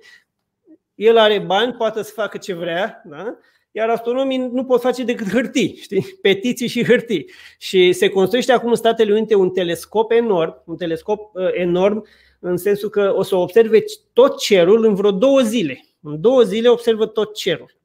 El 0.94 1.18
are 1.18 1.38
bani, 1.38 1.72
poate 1.72 2.02
să 2.02 2.12
facă 2.14 2.38
ce 2.38 2.54
vrea, 2.54 3.02
da? 3.04 3.36
Iar 3.76 3.88
astronomii 3.88 4.50
nu 4.52 4.64
pot 4.64 4.80
face 4.80 5.04
decât 5.04 5.30
hârtii, 5.30 5.78
știi? 5.80 6.18
petiții 6.22 6.66
și 6.66 6.84
hârtii. 6.84 7.30
Și 7.58 7.92
se 7.92 8.08
construiește 8.08 8.52
acum 8.52 8.68
în 8.68 8.74
Statele 8.74 9.12
Unite 9.12 9.34
un 9.34 9.50
telescop 9.50 10.10
enorm, 10.10 10.62
un 10.66 10.76
telescop 10.76 11.34
uh, 11.34 11.48
enorm 11.52 12.06
în 12.38 12.56
sensul 12.56 12.88
că 12.88 13.14
o 13.16 13.22
să 13.22 13.36
observe 13.36 13.84
tot 14.12 14.38
cerul 14.38 14.84
în 14.84 14.94
vreo 14.94 15.10
două 15.10 15.40
zile. 15.40 15.84
În 16.02 16.20
două 16.20 16.42
zile 16.42 16.68
observă 16.68 17.06
tot 17.06 17.34
cerul. 17.34 17.76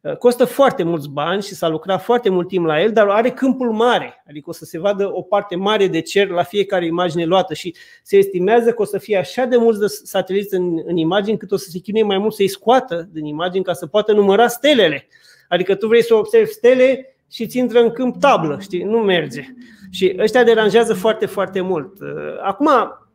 Uh, 0.00 0.16
costă 0.16 0.44
foarte 0.44 0.82
mulți 0.82 1.08
bani 1.08 1.42
și 1.42 1.54
s-a 1.54 1.68
lucrat 1.68 2.02
foarte 2.02 2.28
mult 2.28 2.48
timp 2.48 2.66
la 2.66 2.82
el, 2.82 2.92
dar 2.92 3.08
are 3.08 3.30
câmpul 3.30 3.72
mare, 3.72 4.22
adică 4.28 4.50
o 4.50 4.52
să 4.52 4.64
se 4.64 4.78
vadă 4.78 5.10
o 5.14 5.22
parte 5.22 5.56
mare 5.56 5.86
de 5.86 6.00
cer 6.00 6.28
la 6.28 6.42
fiecare 6.42 6.86
imagine 6.86 7.24
luată 7.24 7.54
și 7.54 7.74
se 8.02 8.16
estimează 8.16 8.72
că 8.72 8.82
o 8.82 8.84
să 8.84 8.98
fie 8.98 9.16
așa 9.16 9.44
de 9.44 9.56
mulți 9.56 9.80
de 9.80 9.86
sateliți 9.86 10.54
în, 10.54 10.82
în 10.84 10.96
imagini 10.96 11.38
cât 11.38 11.52
o 11.52 11.56
să 11.56 11.68
se 11.70 11.78
chinuie 11.78 12.04
mai 12.04 12.18
mult 12.18 12.34
să-i 12.34 12.48
scoată 12.48 13.08
din 13.12 13.24
imagini 13.24 13.64
ca 13.64 13.72
să 13.72 13.86
poată 13.86 14.12
număra 14.12 14.48
stelele. 14.48 15.08
Adică 15.48 15.74
tu 15.74 15.86
vrei 15.86 16.02
să 16.02 16.14
observi 16.14 16.50
stele 16.50 17.16
și 17.30 17.42
îți 17.42 17.58
intră 17.58 17.80
în 17.80 17.90
câmp 17.90 18.20
tablă, 18.20 18.58
știi? 18.60 18.82
Nu 18.82 18.98
merge. 18.98 19.44
Și 19.90 20.16
ăștia 20.18 20.44
deranjează 20.44 20.94
foarte, 20.94 21.26
foarte 21.26 21.60
mult. 21.60 22.00
Uh, 22.00 22.08
acum, 22.42 22.68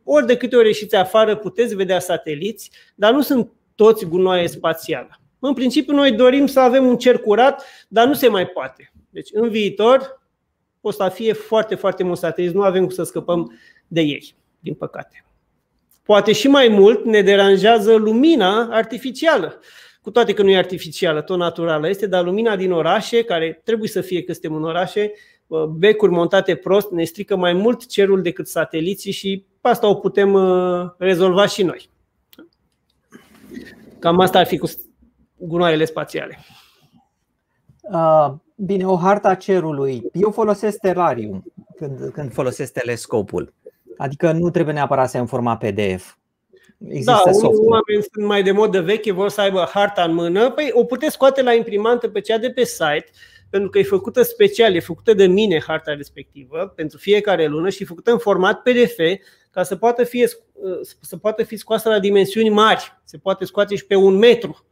ori 0.04 0.26
de 0.26 0.36
câte 0.36 0.56
ori 0.56 0.66
ieșiți 0.66 0.96
afară, 0.96 1.36
puteți 1.36 1.74
vedea 1.74 1.98
sateliți, 1.98 2.70
dar 2.94 3.12
nu 3.12 3.20
sunt 3.20 3.50
toți 3.74 4.04
gunoaie 4.04 4.48
spațiale. 4.48 5.20
În 5.38 5.54
principiu, 5.54 5.94
noi 5.94 6.12
dorim 6.12 6.46
să 6.46 6.60
avem 6.60 6.86
un 6.86 6.96
cer 6.96 7.18
curat, 7.18 7.64
dar 7.88 8.06
nu 8.06 8.14
se 8.14 8.28
mai 8.28 8.46
poate. 8.46 8.92
Deci, 9.10 9.28
în 9.32 9.48
viitor, 9.48 10.20
o 10.80 10.90
să 10.90 11.10
fie 11.14 11.32
foarte, 11.32 11.74
foarte 11.74 12.02
mulți 12.02 12.20
sateliți. 12.20 12.54
Nu 12.54 12.62
avem 12.62 12.82
cum 12.84 12.94
să 12.94 13.02
scăpăm 13.02 13.58
de 13.88 14.00
ei, 14.00 14.34
din 14.60 14.74
păcate. 14.74 15.24
Poate 16.02 16.32
și 16.32 16.48
mai 16.48 16.68
mult 16.68 17.04
ne 17.04 17.22
deranjează 17.22 17.94
lumina 17.94 18.68
artificială. 18.70 19.60
Cu 20.02 20.10
toate 20.10 20.32
că 20.32 20.42
nu 20.42 20.50
e 20.50 20.56
artificială, 20.56 21.22
tot 21.22 21.38
naturală 21.38 21.88
este, 21.88 22.06
dar 22.06 22.24
lumina 22.24 22.56
din 22.56 22.72
orașe, 22.72 23.22
care 23.22 23.60
trebuie 23.64 23.88
să 23.88 24.00
fie 24.00 24.22
că 24.22 24.32
suntem 24.32 24.54
în 24.54 24.64
orașe, 24.64 25.12
becuri 25.76 26.12
montate 26.12 26.54
prost, 26.54 26.90
ne 26.90 27.04
strică 27.04 27.36
mai 27.36 27.52
mult 27.52 27.86
cerul 27.86 28.22
decât 28.22 28.48
sateliții 28.48 29.12
și 29.12 29.44
asta 29.60 29.88
o 29.88 29.94
putem 29.94 30.32
uh, 30.32 30.90
rezolva 30.98 31.46
și 31.46 31.62
noi. 31.62 31.90
Cam 33.98 34.20
asta 34.20 34.38
ar 34.38 34.46
fi 34.46 34.58
cu 34.58 34.70
gunoaiele 35.36 35.84
spațiale. 35.84 36.38
Uh, 37.82 38.32
bine, 38.56 38.86
o 38.86 38.96
harta 38.96 39.34
cerului. 39.34 40.02
Eu 40.12 40.30
folosesc 40.30 40.76
Stellarium 40.76 41.44
când, 41.76 42.10
când 42.12 42.32
folosesc 42.32 42.72
telescopul. 42.72 43.52
Adică 43.96 44.32
nu 44.32 44.50
trebuie 44.50 44.74
neapărat 44.74 45.10
să 45.10 45.16
ai 45.16 45.22
în 45.22 45.28
format 45.28 45.58
PDF. 45.58 46.14
Există 46.88 47.10
da, 47.24 47.32
software. 47.32 47.56
oameni 47.56 48.02
sunt 48.12 48.26
mai 48.26 48.42
de 48.42 48.50
modă 48.50 48.80
veche, 48.80 49.12
vor 49.12 49.28
să 49.28 49.40
aibă 49.40 49.68
harta 49.72 50.02
în 50.02 50.14
mână. 50.14 50.50
Păi 50.50 50.70
o 50.72 50.84
puteți 50.84 51.12
scoate 51.12 51.42
la 51.42 51.52
imprimantă 51.52 52.08
pe 52.08 52.20
cea 52.20 52.38
de 52.38 52.50
pe 52.50 52.64
site, 52.64 53.06
pentru 53.50 53.70
că 53.70 53.78
e 53.78 53.82
făcută 53.82 54.22
special, 54.22 54.74
e 54.74 54.80
făcută 54.80 55.14
de 55.14 55.26
mine 55.26 55.60
harta 55.60 55.94
respectivă 55.94 56.72
pentru 56.76 56.98
fiecare 56.98 57.46
lună 57.46 57.68
și 57.68 57.82
e 57.82 57.86
făcută 57.86 58.10
în 58.10 58.18
format 58.18 58.62
PDF 58.62 58.98
ca 59.50 59.62
să 59.62 59.76
poată 59.76 60.04
fi, 60.04 60.26
să 61.00 61.16
poată 61.16 61.42
fi 61.42 61.56
scoasă 61.56 61.88
la 61.88 61.98
dimensiuni 61.98 62.48
mari. 62.48 63.00
Se 63.04 63.18
poate 63.18 63.44
scoate 63.44 63.76
și 63.76 63.86
pe 63.86 63.94
un 63.94 64.14
metru 64.14 64.64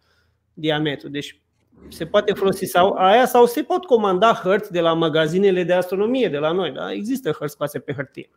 diametru. 0.55 1.09
Deci 1.09 1.41
se 1.88 2.07
poate 2.07 2.33
folosi 2.33 2.65
sau 2.65 2.93
aia 2.93 3.27
sau 3.27 3.47
se 3.47 3.62
pot 3.62 3.85
comanda 3.85 4.41
hărți 4.43 4.73
de 4.73 4.81
la 4.81 4.93
magazinele 4.93 5.62
de 5.62 5.73
astronomie 5.73 6.29
de 6.29 6.38
la 6.38 6.53
noi. 6.53 6.71
Da? 6.71 6.93
Există 6.93 7.31
hărți 7.31 7.55
scoase 7.55 7.79
pe 7.79 7.93
hârtie. 7.93 8.31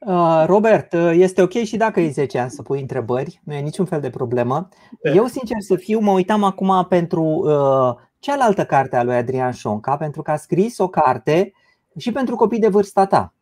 Uh, 0.00 0.42
Robert, 0.46 0.92
uh, 0.92 1.10
este 1.14 1.42
ok 1.42 1.52
și 1.52 1.76
dacă 1.76 2.00
e 2.00 2.10
10 2.10 2.38
ani 2.38 2.50
să 2.50 2.62
pui 2.62 2.80
întrebări, 2.80 3.40
nu 3.44 3.54
e 3.54 3.60
niciun 3.60 3.84
fel 3.84 4.00
de 4.00 4.10
problemă. 4.10 4.68
Eu, 5.02 5.26
sincer 5.26 5.56
să 5.60 5.76
fiu, 5.76 6.00
mă 6.00 6.10
uitam 6.10 6.44
acum 6.44 6.86
pentru 6.88 7.22
uh, 7.22 7.94
cealaltă 8.18 8.64
carte 8.64 8.96
a 8.96 9.02
lui 9.02 9.14
Adrian 9.14 9.52
Șonca, 9.52 9.96
pentru 9.96 10.22
că 10.22 10.30
a 10.30 10.36
scris 10.36 10.78
o 10.78 10.88
carte 10.88 11.52
și 11.96 12.12
pentru 12.12 12.36
copii 12.36 12.58
de 12.58 12.68
vârsta 12.68 13.06
ta. 13.06 13.34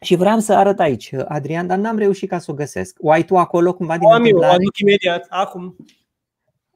Și 0.00 0.16
vreau 0.16 0.38
să 0.38 0.54
arăt 0.54 0.80
aici, 0.80 1.12
Adrian, 1.28 1.66
dar 1.66 1.78
n-am 1.78 1.98
reușit 1.98 2.28
ca 2.28 2.38
să 2.38 2.50
o 2.50 2.54
găsesc. 2.54 2.96
O 3.00 3.10
ai 3.10 3.24
tu 3.24 3.36
acolo 3.36 3.74
cumva 3.74 3.98
din 3.98 4.08
o 4.08 4.12
am 4.12 4.24
eu, 4.24 4.38
o 4.38 4.44
aduc 4.44 4.78
imediat, 4.78 5.26
acum. 5.28 5.76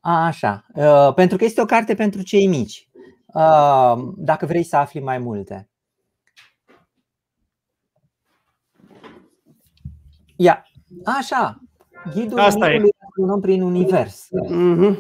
A, 0.00 0.26
așa, 0.26 0.66
uh, 0.74 1.14
pentru 1.14 1.36
că 1.36 1.44
este 1.44 1.60
o 1.60 1.64
carte 1.64 1.94
pentru 1.94 2.22
cei 2.22 2.46
mici. 2.46 2.88
Uh, 3.26 3.94
dacă 4.16 4.46
vrei 4.46 4.62
să 4.62 4.76
afli 4.76 5.00
mai 5.00 5.18
multe. 5.18 5.68
Ia, 10.36 10.66
așa, 11.04 11.60
ghidul 12.14 12.38
Asta 12.38 12.72
e. 12.72 12.82
un 13.16 13.40
prin 13.40 13.62
univers. 13.62 14.28
Mm-hmm. 14.50 14.96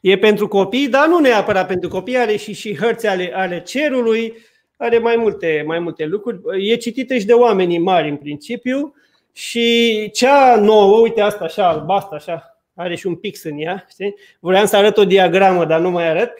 E 0.00 0.18
pentru 0.18 0.48
copii, 0.48 0.88
dar 0.88 1.08
nu 1.08 1.18
neapărat 1.18 1.66
pentru 1.66 1.88
copii, 1.88 2.16
are 2.16 2.36
și, 2.36 2.52
și 2.52 2.76
hărți 2.76 3.06
ale, 3.06 3.32
ale 3.34 3.62
cerului, 3.62 4.34
are 4.76 4.98
mai 4.98 5.16
multe, 5.16 5.64
mai 5.66 5.78
multe 5.78 6.04
lucruri. 6.04 6.70
E 6.70 6.76
citită 6.76 7.16
și 7.16 7.26
de 7.26 7.32
oamenii 7.32 7.78
mari 7.78 8.08
în 8.08 8.16
principiu 8.16 8.94
și 9.32 10.10
cea 10.12 10.56
nouă, 10.56 11.00
uite 11.00 11.20
asta 11.20 11.44
așa, 11.44 11.68
albastră, 11.68 12.16
așa, 12.16 12.62
are 12.74 12.96
și 12.96 13.06
un 13.06 13.14
pix 13.14 13.42
în 13.42 13.58
ea, 13.58 13.86
știi? 13.88 14.14
Vreau 14.40 14.66
să 14.66 14.76
arăt 14.76 14.96
o 14.96 15.04
diagramă, 15.04 15.64
dar 15.64 15.80
nu 15.80 15.90
mai 15.90 16.08
arăt. 16.08 16.32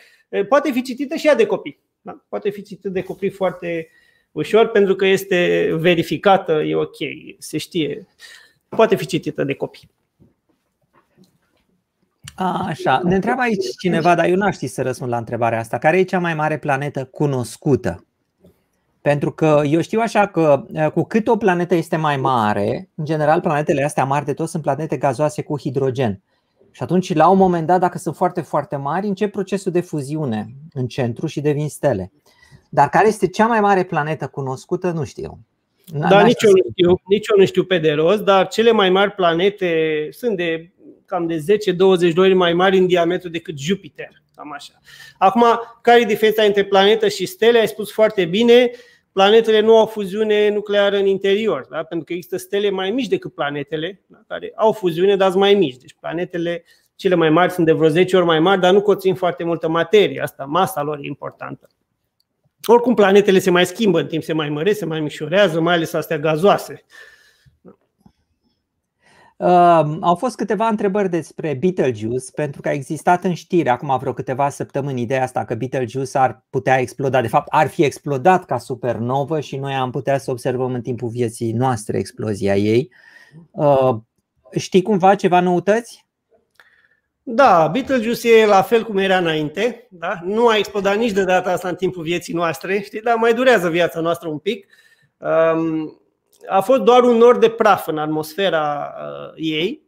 Poate 0.48 0.70
fi 0.72 0.82
citită 0.82 1.14
și 1.14 1.26
ea 1.26 1.34
de 1.34 1.46
copii. 1.46 1.80
Da? 2.00 2.24
Poate 2.28 2.50
fi 2.50 2.62
citită 2.62 2.88
de 2.88 3.02
copii 3.02 3.30
foarte 3.30 3.88
ușor 4.32 4.68
pentru 4.68 4.94
că 4.94 5.06
este 5.06 5.68
verificată, 5.78 6.52
e 6.52 6.74
ok, 6.74 6.96
se 7.38 7.58
știe. 7.58 8.06
Poate 8.68 8.96
fi 8.96 9.06
citită 9.06 9.44
de 9.44 9.54
copii. 9.54 9.90
A, 12.34 12.64
așa, 12.66 13.00
ne 13.04 13.14
întreabă 13.14 13.40
aici 13.40 13.64
cineva, 13.80 14.14
dar 14.14 14.24
eu 14.24 14.36
n-aș 14.36 14.54
ști 14.54 14.66
să 14.66 14.82
răspund 14.82 15.10
la 15.10 15.16
întrebarea 15.16 15.58
asta. 15.58 15.78
Care 15.78 15.98
e 15.98 16.02
cea 16.02 16.18
mai 16.18 16.34
mare 16.34 16.58
planetă 16.58 17.04
cunoscută? 17.04 18.06
Pentru 19.00 19.32
că 19.32 19.62
eu 19.64 19.80
știu 19.80 20.00
așa 20.00 20.26
că 20.26 20.64
cu 20.94 21.02
cât 21.02 21.28
o 21.28 21.36
planetă 21.36 21.74
este 21.74 21.96
mai 21.96 22.16
mare, 22.16 22.88
în 22.94 23.04
general 23.04 23.40
planetele 23.40 23.84
astea 23.84 24.04
mari 24.04 24.24
de 24.24 24.32
tot 24.32 24.48
sunt 24.48 24.62
planete 24.62 24.96
gazoase 24.96 25.42
cu 25.42 25.58
hidrogen. 25.58 26.20
Și 26.70 26.82
atunci, 26.82 27.14
la 27.14 27.28
un 27.28 27.38
moment 27.38 27.66
dat, 27.66 27.80
dacă 27.80 27.98
sunt 27.98 28.16
foarte, 28.16 28.40
foarte 28.40 28.76
mari, 28.76 29.06
încep 29.06 29.32
procesul 29.32 29.72
de 29.72 29.80
fuziune 29.80 30.46
în 30.72 30.86
centru 30.86 31.26
și 31.26 31.40
devin 31.40 31.68
stele. 31.68 32.12
Dar 32.74 32.88
care 32.88 33.06
este 33.08 33.28
cea 33.28 33.46
mai 33.46 33.60
mare 33.60 33.84
planetă 33.84 34.26
cunoscută, 34.26 34.90
nu 34.90 35.04
știu. 35.04 35.38
Da, 35.86 36.22
nici 36.22 36.42
eu, 36.42 36.50
nu 36.50 36.70
știu, 36.70 37.00
nici 37.08 37.26
eu 37.28 37.38
nu 37.38 37.44
știu 37.44 37.64
pe 37.64 37.78
de 37.78 37.92
rost, 37.92 38.22
dar 38.22 38.48
cele 38.48 38.70
mai 38.70 38.90
mari 38.90 39.10
planete 39.10 40.08
sunt 40.10 40.36
de 40.36 40.72
cam 41.06 41.26
de 41.26 41.36
10-20 41.36 42.12
de 42.14 42.20
ori 42.20 42.34
mai 42.34 42.52
mari 42.52 42.78
în 42.78 42.86
diametru 42.86 43.28
decât 43.28 43.58
Jupiter. 43.58 44.08
Cam 44.34 44.52
așa. 44.52 44.72
Acum, 45.18 45.44
care 45.82 46.00
e 46.00 46.04
diferența 46.04 46.42
între 46.42 46.64
planetă 46.64 47.08
și 47.08 47.26
stele? 47.26 47.58
Ai 47.58 47.68
spus 47.68 47.92
foarte 47.92 48.24
bine, 48.24 48.70
planetele 49.12 49.60
nu 49.60 49.78
au 49.78 49.86
fuziune 49.86 50.48
nucleară 50.48 50.96
în 50.96 51.06
interior, 51.06 51.66
da? 51.70 51.82
pentru 51.82 52.06
că 52.06 52.12
există 52.12 52.36
stele 52.36 52.70
mai 52.70 52.90
mici 52.90 53.08
decât 53.08 53.34
planetele, 53.34 54.02
da? 54.06 54.18
care 54.26 54.52
au 54.54 54.72
fuziune, 54.72 55.16
dar 55.16 55.30
sunt 55.30 55.42
mai 55.42 55.54
mici. 55.54 55.76
Deci 55.76 55.96
planetele 56.00 56.64
cele 56.94 57.14
mai 57.14 57.30
mari 57.30 57.52
sunt 57.52 57.66
de 57.66 57.72
vreo 57.72 57.88
10 57.88 58.16
ori 58.16 58.26
mai 58.26 58.40
mari, 58.40 58.60
dar 58.60 58.72
nu 58.72 58.82
conțin 58.82 59.14
foarte 59.14 59.44
multă 59.44 59.68
materie. 59.68 60.20
Asta, 60.20 60.44
masa 60.44 60.82
lor 60.82 60.98
e 60.98 61.06
importantă. 61.06 61.66
Oricum, 62.66 62.94
planetele 62.94 63.38
se 63.38 63.50
mai 63.50 63.66
schimbă 63.66 64.00
în 64.00 64.06
timp, 64.06 64.22
se 64.22 64.32
mai 64.32 64.48
măresc, 64.48 64.78
se 64.78 64.84
mai 64.84 65.00
mișorează, 65.00 65.60
mai 65.60 65.74
ales 65.74 65.92
astea 65.92 66.18
gazoase. 66.18 66.84
Uh, 69.36 69.96
au 70.00 70.14
fost 70.14 70.36
câteva 70.36 70.68
întrebări 70.68 71.08
despre 71.08 71.54
Betelgeuse, 71.54 72.30
pentru 72.34 72.60
că 72.60 72.68
a 72.68 72.72
existat 72.72 73.24
în 73.24 73.34
știri 73.34 73.68
acum 73.68 73.98
vreo 73.98 74.12
câteva 74.12 74.48
săptămâni 74.48 75.00
ideea 75.00 75.22
asta 75.22 75.44
că 75.44 75.54
Betelgeuse 75.54 76.18
ar 76.18 76.44
putea 76.50 76.78
exploda. 76.78 77.20
De 77.20 77.28
fapt, 77.28 77.46
ar 77.50 77.66
fi 77.66 77.84
explodat 77.84 78.44
ca 78.44 78.58
supernovă 78.58 79.40
și 79.40 79.56
noi 79.56 79.74
am 79.74 79.90
putea 79.90 80.18
să 80.18 80.30
observăm 80.30 80.74
în 80.74 80.82
timpul 80.82 81.08
vieții 81.08 81.52
noastre 81.52 81.98
explozia 81.98 82.56
ei. 82.56 82.92
Uh, 83.50 83.96
știi 84.56 84.82
cumva 84.82 85.14
ceva 85.14 85.40
noutăți? 85.40 86.06
Da, 87.22 87.68
Betelgeuse 87.72 88.40
e 88.40 88.46
la 88.46 88.62
fel 88.62 88.82
cum 88.82 88.98
era 88.98 89.16
înainte. 89.16 89.86
Da? 89.90 90.20
Nu 90.24 90.48
a 90.48 90.56
explodat 90.56 90.96
nici 90.96 91.12
de 91.12 91.24
data 91.24 91.50
asta 91.50 91.68
în 91.68 91.74
timpul 91.74 92.02
vieții 92.02 92.34
noastre, 92.34 92.80
știi? 92.80 93.00
dar 93.00 93.16
mai 93.16 93.34
durează 93.34 93.68
viața 93.68 94.00
noastră 94.00 94.28
un 94.28 94.38
pic. 94.38 94.66
Um, 95.16 96.00
a 96.48 96.60
fost 96.60 96.80
doar 96.80 97.02
un 97.02 97.16
nor 97.16 97.38
de 97.38 97.48
praf 97.48 97.86
în 97.86 97.98
atmosfera 97.98 98.94
uh, 98.98 99.32
ei, 99.36 99.82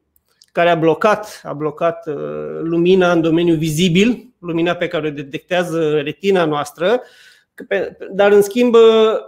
care 0.52 0.70
a 0.70 0.74
blocat, 0.74 1.40
a 1.44 1.52
blocat 1.52 2.06
uh, 2.06 2.14
lumina 2.62 3.12
în 3.12 3.20
domeniul 3.20 3.56
vizibil, 3.56 4.28
lumina 4.38 4.74
pe 4.74 4.88
care 4.88 5.06
o 5.06 5.10
detectează 5.10 6.00
retina 6.00 6.44
noastră, 6.44 7.02
dar 8.10 8.32
în 8.32 8.42
schimb 8.42 8.74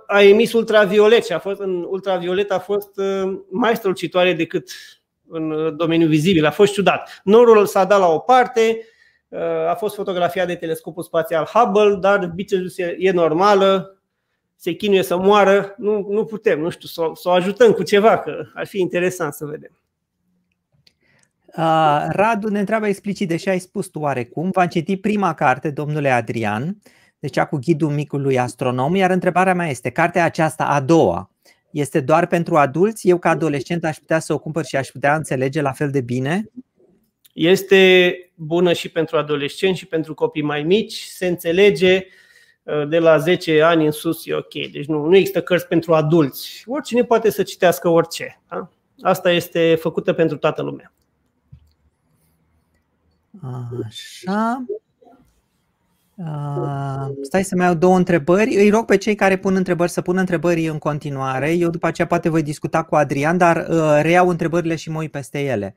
a 0.06 0.22
emis 0.22 0.52
ultraviolet 0.52 1.24
și 1.24 1.32
a 1.32 1.38
fost, 1.38 1.60
în 1.60 1.86
ultraviolet 1.88 2.50
a 2.50 2.58
fost 2.58 2.90
uh, 2.96 3.38
mai 3.50 3.76
strălucitoare 3.76 4.32
decât 4.32 4.70
în 5.28 5.76
domeniul 5.76 6.08
vizibil. 6.08 6.46
A 6.46 6.50
fost 6.50 6.72
ciudat. 6.72 7.20
Norul 7.24 7.66
s-a 7.66 7.84
dat 7.84 7.98
la 7.98 8.08
o 8.08 8.18
parte, 8.18 8.78
a 9.68 9.74
fost 9.74 9.94
fotografiat 9.94 10.46
de 10.46 10.54
telescopul 10.54 11.02
spațial 11.02 11.44
Hubble, 11.44 11.96
dar 12.00 12.32
Betelgeuse 12.34 12.96
e 12.98 13.10
normală, 13.10 13.96
se 14.56 14.72
chinuie 14.72 15.02
să 15.02 15.16
moară, 15.16 15.74
nu, 15.76 16.06
nu 16.10 16.24
putem, 16.24 16.60
nu 16.60 16.70
știu, 16.70 16.88
să, 16.88 17.10
să 17.14 17.28
o 17.28 17.32
ajutăm 17.32 17.72
cu 17.72 17.82
ceva, 17.82 18.18
că 18.18 18.44
ar 18.54 18.66
fi 18.66 18.80
interesant 18.80 19.32
să 19.32 19.44
vedem. 19.44 19.80
Uh, 21.46 22.06
Radu 22.08 22.48
ne 22.48 22.58
întreabă 22.58 22.86
explicit, 22.86 23.28
deși 23.28 23.48
ai 23.48 23.58
spus 23.58 23.86
tu 23.86 23.98
oarecum, 23.98 24.50
v-am 24.50 24.66
citit 24.66 25.00
prima 25.00 25.34
carte, 25.34 25.70
domnule 25.70 26.10
Adrian, 26.10 26.76
deci 27.18 27.32
cea 27.32 27.44
cu 27.44 27.56
ghidul 27.56 27.90
micului 27.90 28.38
astronom, 28.38 28.94
iar 28.94 29.10
întrebarea 29.10 29.54
mea 29.54 29.68
este, 29.68 29.90
cartea 29.90 30.24
aceasta 30.24 30.64
a 30.64 30.80
doua, 30.80 31.30
este 31.78 32.00
doar 32.00 32.26
pentru 32.26 32.56
adulți? 32.56 33.08
Eu 33.08 33.18
ca 33.18 33.30
adolescent 33.30 33.84
aș 33.84 33.96
putea 33.96 34.18
să 34.18 34.32
o 34.32 34.38
cumpăr 34.38 34.64
și 34.64 34.76
aș 34.76 34.88
putea 34.88 35.14
înțelege 35.14 35.60
la 35.60 35.72
fel 35.72 35.90
de 35.90 36.00
bine? 36.00 36.50
Este 37.32 38.14
bună 38.34 38.72
și 38.72 38.88
pentru 38.88 39.16
adolescenți 39.16 39.78
și 39.78 39.86
pentru 39.86 40.14
copii 40.14 40.42
mai 40.42 40.62
mici, 40.62 41.02
se 41.02 41.26
înțelege 41.26 42.06
uh, 42.62 42.88
de 42.88 42.98
la 42.98 43.18
10 43.18 43.62
ani 43.62 43.84
în 43.84 43.90
sus 43.90 44.26
e 44.26 44.34
ok. 44.34 44.52
Deci 44.72 44.86
nu, 44.86 45.06
nu 45.06 45.16
există 45.16 45.42
cărți 45.42 45.66
pentru 45.66 45.94
adulți. 45.94 46.64
Oricine 46.66 47.04
poate 47.04 47.30
să 47.30 47.42
citească 47.42 47.88
orice. 47.88 48.40
Da? 48.48 48.70
Asta 49.00 49.30
este 49.30 49.74
făcută 49.74 50.12
pentru 50.12 50.36
toată 50.36 50.62
lumea. 50.62 50.92
Așa. 53.86 54.64
Uh, 56.16 57.09
stai 57.22 57.44
să 57.44 57.57
mai 57.57 57.66
au 57.66 57.74
două 57.74 57.96
întrebări. 57.96 58.55
Îi 58.55 58.70
rog 58.70 58.85
pe 58.85 58.96
cei 58.96 59.14
care 59.14 59.37
pun 59.37 59.55
întrebări 59.55 59.90
să 59.90 60.00
pună 60.00 60.20
întrebări 60.20 60.66
în 60.66 60.79
continuare. 60.79 61.52
Eu 61.52 61.70
după 61.70 61.87
aceea 61.87 62.07
poate 62.07 62.29
voi 62.29 62.42
discuta 62.42 62.83
cu 62.83 62.94
Adrian, 62.94 63.38
dar 63.38 63.57
uh, 63.57 63.98
reiau 64.00 64.29
întrebările 64.29 64.76
și 64.76 64.90
mă 64.90 64.98
uit 64.98 65.11
peste 65.11 65.40
ele. 65.40 65.74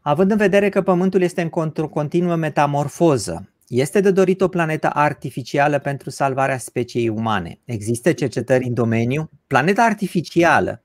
Având 0.00 0.30
în 0.30 0.36
vedere 0.36 0.68
că 0.68 0.82
Pământul 0.82 1.22
este 1.22 1.42
în 1.42 1.48
continuă 1.88 2.36
metamorfoză, 2.36 3.48
este 3.68 4.00
de 4.00 4.10
dorit 4.10 4.40
o 4.40 4.48
planetă 4.48 4.90
artificială 4.92 5.78
pentru 5.78 6.10
salvarea 6.10 6.58
speciei 6.58 7.08
umane. 7.08 7.58
Există 7.64 8.12
cercetări 8.12 8.64
în 8.64 8.74
domeniu? 8.74 9.30
Planeta 9.46 9.82
artificială, 9.82 10.82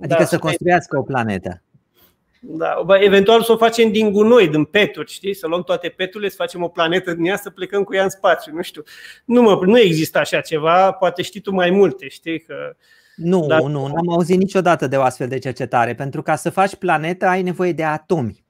adică 0.00 0.18
da, 0.18 0.24
să 0.24 0.38
construiască 0.38 0.98
o 0.98 1.02
planetă. 1.02 1.62
Da, 2.44 2.84
eventual 3.00 3.42
să 3.42 3.52
o 3.52 3.56
facem 3.56 3.92
din 3.92 4.12
gunoi, 4.12 4.48
din 4.48 4.64
peturi, 4.64 5.12
știi? 5.12 5.34
Să 5.34 5.46
luăm 5.46 5.62
toate 5.62 5.88
peturile, 5.88 6.28
să 6.28 6.36
facem 6.38 6.62
o 6.62 6.68
planetă 6.68 7.14
din 7.14 7.24
ea, 7.24 7.36
să 7.36 7.50
plecăm 7.50 7.82
cu 7.82 7.94
ea 7.94 8.02
în 8.02 8.08
spațiu, 8.08 8.54
nu 8.54 8.62
știu. 8.62 8.82
Nu, 9.24 9.42
mă, 9.42 9.60
nu 9.64 9.78
există 9.78 10.18
așa 10.18 10.40
ceva, 10.40 10.92
poate 10.92 11.22
știi 11.22 11.40
tu 11.40 11.52
mai 11.52 11.70
multe, 11.70 12.08
știi? 12.08 12.40
Că, 12.40 12.54
nu, 13.16 13.46
dar... 13.46 13.62
nu, 13.62 13.86
n-am 13.86 14.10
auzit 14.10 14.38
niciodată 14.38 14.86
de 14.86 14.96
o 14.96 15.02
astfel 15.02 15.28
de 15.28 15.38
cercetare. 15.38 15.94
Pentru 15.94 16.22
ca 16.22 16.36
să 16.36 16.50
faci 16.50 16.74
planetă 16.74 17.26
ai 17.26 17.42
nevoie 17.42 17.72
de 17.72 17.84
atomi. 17.84 18.44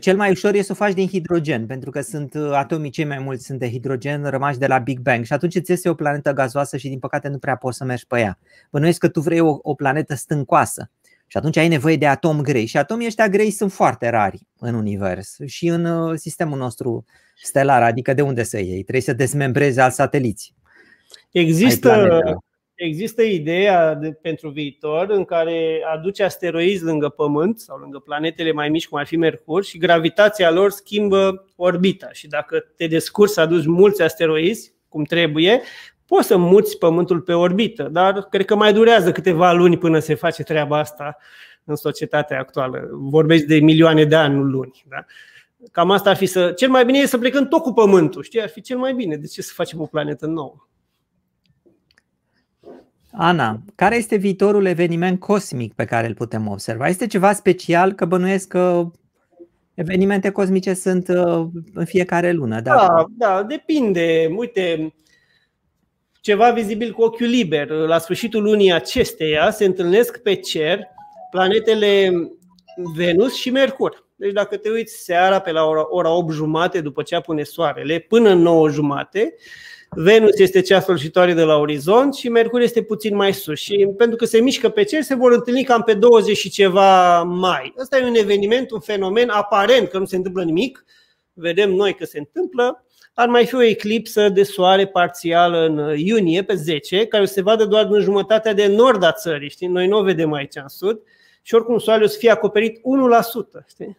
Cel 0.00 0.16
mai 0.16 0.30
ușor 0.30 0.54
e 0.54 0.62
să 0.62 0.72
o 0.72 0.74
faci 0.74 0.92
din 0.92 1.08
hidrogen, 1.08 1.66
pentru 1.66 1.90
că 1.90 2.00
sunt 2.00 2.34
uh, 2.34 2.50
atomii 2.52 2.90
cei 2.90 3.04
mai 3.04 3.18
mulți 3.18 3.44
sunt 3.44 3.58
de 3.58 3.70
hidrogen 3.70 4.24
rămași 4.30 4.58
de 4.58 4.66
la 4.66 4.78
Big 4.78 4.98
Bang 4.98 5.24
și 5.24 5.32
atunci 5.32 5.54
îți 5.54 5.72
este 5.72 5.88
o 5.88 5.94
planetă 5.94 6.32
gazoasă 6.32 6.76
și 6.76 6.88
din 6.88 6.98
păcate 6.98 7.28
nu 7.28 7.38
prea 7.38 7.56
poți 7.56 7.76
să 7.76 7.84
mergi 7.84 8.06
pe 8.06 8.18
ea. 8.18 8.38
Bănuiesc 8.70 8.98
că 8.98 9.08
tu 9.08 9.20
vrei 9.20 9.40
o, 9.40 9.58
o 9.62 9.74
planetă 9.74 10.14
stâncoasă 10.14 10.90
și 11.26 11.36
atunci 11.36 11.56
ai 11.56 11.68
nevoie 11.68 11.96
de 11.96 12.06
atom 12.06 12.40
grei 12.40 12.66
și 12.66 12.76
atomii 12.76 13.06
ăștia 13.06 13.28
grei 13.28 13.50
sunt 13.50 13.72
foarte 13.72 14.08
rari 14.08 14.46
în 14.58 14.74
univers 14.74 15.36
și 15.46 15.66
în 15.66 15.84
uh, 15.84 16.18
sistemul 16.18 16.58
nostru 16.58 17.04
stelar, 17.42 17.82
adică 17.82 18.14
de 18.14 18.22
unde 18.22 18.42
să 18.42 18.58
iei? 18.58 18.82
Trebuie 18.82 19.00
să 19.00 19.12
dezmembrezi 19.12 19.80
alt 19.80 19.92
sateliți. 19.92 20.54
Există, 21.30 22.20
există 22.74 23.22
ideea 23.22 23.94
de, 23.94 24.12
pentru 24.12 24.48
viitor 24.48 25.10
în 25.10 25.24
care 25.24 25.82
aduce 25.94 26.22
asteroizi 26.22 26.84
lângă 26.84 27.08
Pământ 27.08 27.60
sau 27.60 27.78
lângă 27.78 27.98
planetele 27.98 28.52
mai 28.52 28.68
mici, 28.68 28.88
cum 28.88 28.98
ar 28.98 29.06
fi 29.06 29.16
Mercur, 29.16 29.64
și 29.64 29.78
gravitația 29.78 30.50
lor 30.50 30.70
schimbă 30.70 31.48
orbita. 31.56 32.08
Și 32.12 32.28
dacă 32.28 32.58
te 32.76 32.86
descurci 32.86 33.30
să 33.30 33.40
aduci 33.40 33.66
mulți 33.66 34.02
asteroizi, 34.02 34.72
cum 34.88 35.04
trebuie, 35.04 35.62
poți 36.06 36.26
să 36.26 36.36
muți 36.36 36.78
Pământul 36.78 37.20
pe 37.20 37.32
orbită, 37.32 37.88
dar 37.92 38.22
cred 38.30 38.44
că 38.44 38.54
mai 38.54 38.72
durează 38.72 39.12
câteva 39.12 39.52
luni 39.52 39.78
până 39.78 39.98
se 39.98 40.14
face 40.14 40.42
treaba 40.42 40.78
asta 40.78 41.16
în 41.64 41.76
societatea 41.76 42.38
actuală. 42.38 42.88
Vorbești 42.92 43.46
de 43.46 43.58
milioane 43.58 44.04
de 44.04 44.14
ani, 44.14 44.34
nu 44.34 44.42
luni. 44.42 44.84
Da? 44.88 45.04
Cam 45.72 45.90
asta 45.90 46.10
ar 46.10 46.16
fi 46.16 46.26
să. 46.26 46.52
Cel 46.52 46.68
mai 46.68 46.84
bine 46.84 46.98
e 46.98 47.06
să 47.06 47.18
plecăm 47.18 47.48
tot 47.48 47.62
cu 47.62 47.72
Pământul, 47.72 48.22
știi? 48.22 48.42
Ar 48.42 48.48
fi 48.48 48.60
cel 48.60 48.78
mai 48.78 48.94
bine. 48.94 49.16
De 49.16 49.26
ce 49.26 49.42
să 49.42 49.52
facem 49.54 49.80
o 49.80 49.86
planetă 49.86 50.26
nouă? 50.26 50.66
Ana, 53.16 53.60
care 53.74 53.96
este 53.96 54.16
viitorul 54.16 54.64
eveniment 54.64 55.20
cosmic 55.20 55.72
pe 55.74 55.84
care 55.84 56.06
îl 56.06 56.14
putem 56.14 56.48
observa? 56.48 56.88
Este 56.88 57.06
ceva 57.06 57.32
special 57.32 57.92
că 57.92 58.04
bănuiesc 58.04 58.48
că 58.48 58.90
evenimente 59.74 60.30
cosmice 60.30 60.74
sunt 60.74 61.08
uh, 61.08 61.46
în 61.74 61.84
fiecare 61.84 62.32
lună. 62.32 62.60
Da, 62.60 62.74
da, 62.74 63.04
da 63.08 63.42
depinde. 63.42 64.34
Uite, 64.36 64.94
ceva 66.24 66.50
vizibil 66.50 66.92
cu 66.92 67.02
ochiul 67.02 67.26
liber. 67.26 67.68
La 67.68 67.98
sfârșitul 67.98 68.42
lunii 68.42 68.72
acesteia 68.72 69.50
se 69.50 69.64
întâlnesc 69.64 70.18
pe 70.18 70.34
cer 70.34 70.80
planetele 71.30 72.12
Venus 72.96 73.34
și 73.34 73.50
Mercur. 73.50 74.06
Deci 74.16 74.32
dacă 74.32 74.56
te 74.56 74.70
uiți 74.70 74.94
seara 74.94 75.38
pe 75.38 75.50
la 75.50 75.64
ora, 75.64 75.86
ora 75.88 76.10
8 76.10 76.32
jumate 76.32 76.80
după 76.80 77.02
ce 77.02 77.14
apune 77.14 77.42
soarele 77.42 77.98
până 77.98 78.30
în 78.30 78.38
9 78.38 78.68
jumate, 78.68 79.34
Venus 79.90 80.38
este 80.38 80.60
cea 80.60 80.80
sfârșitoare 80.80 81.32
de 81.32 81.42
la 81.42 81.56
orizont 81.56 82.14
și 82.14 82.28
Mercur 82.28 82.60
este 82.60 82.82
puțin 82.82 83.16
mai 83.16 83.32
sus. 83.32 83.58
Și 83.58 83.88
pentru 83.96 84.16
că 84.16 84.24
se 84.24 84.40
mișcă 84.40 84.68
pe 84.68 84.82
cer, 84.82 85.02
se 85.02 85.14
vor 85.14 85.32
întâlni 85.32 85.64
cam 85.64 85.82
pe 85.82 85.94
20 85.94 86.36
și 86.36 86.50
ceva 86.50 87.22
mai. 87.22 87.74
Ăsta 87.78 87.98
e 87.98 88.04
un 88.04 88.14
eveniment, 88.14 88.70
un 88.70 88.80
fenomen 88.80 89.28
aparent 89.28 89.88
că 89.88 89.98
nu 89.98 90.04
se 90.04 90.16
întâmplă 90.16 90.42
nimic. 90.42 90.84
Vedem 91.32 91.70
noi 91.70 91.94
că 91.94 92.04
se 92.04 92.18
întâmplă 92.18 92.83
ar 93.14 93.28
mai 93.28 93.46
fi 93.46 93.54
o 93.54 93.62
eclipsă 93.62 94.28
de 94.28 94.42
soare 94.42 94.86
parțială 94.86 95.66
în 95.66 95.98
iunie, 95.98 96.42
pe 96.42 96.54
10, 96.54 97.06
care 97.06 97.24
se 97.24 97.42
vadă 97.42 97.64
doar 97.64 97.86
din 97.86 98.00
jumătatea 98.00 98.52
de 98.52 98.66
nord 98.66 99.02
a 99.02 99.12
țării. 99.12 99.50
Știi? 99.50 99.66
Noi 99.66 99.86
nu 99.86 99.98
o 99.98 100.02
vedem 100.02 100.32
aici 100.32 100.56
în 100.56 100.68
sud 100.68 101.00
și 101.42 101.54
oricum 101.54 101.78
soarele 101.78 102.04
o 102.04 102.08
să 102.08 102.18
fie 102.18 102.30
acoperit 102.30 102.78
1%. 102.78 102.80
Știi? 103.68 103.98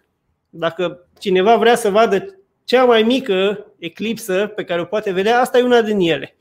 Dacă 0.49 1.07
cineva 1.19 1.55
vrea 1.55 1.75
să 1.75 1.89
vadă 1.89 2.39
cea 2.63 2.83
mai 2.83 3.03
mică 3.03 3.65
eclipsă 3.79 4.51
pe 4.55 4.63
care 4.63 4.81
o 4.81 4.85
poate 4.85 5.11
vedea, 5.11 5.39
asta 5.39 5.57
e 5.57 5.63
una 5.63 5.81
din 5.81 5.99
ele. 5.99 6.35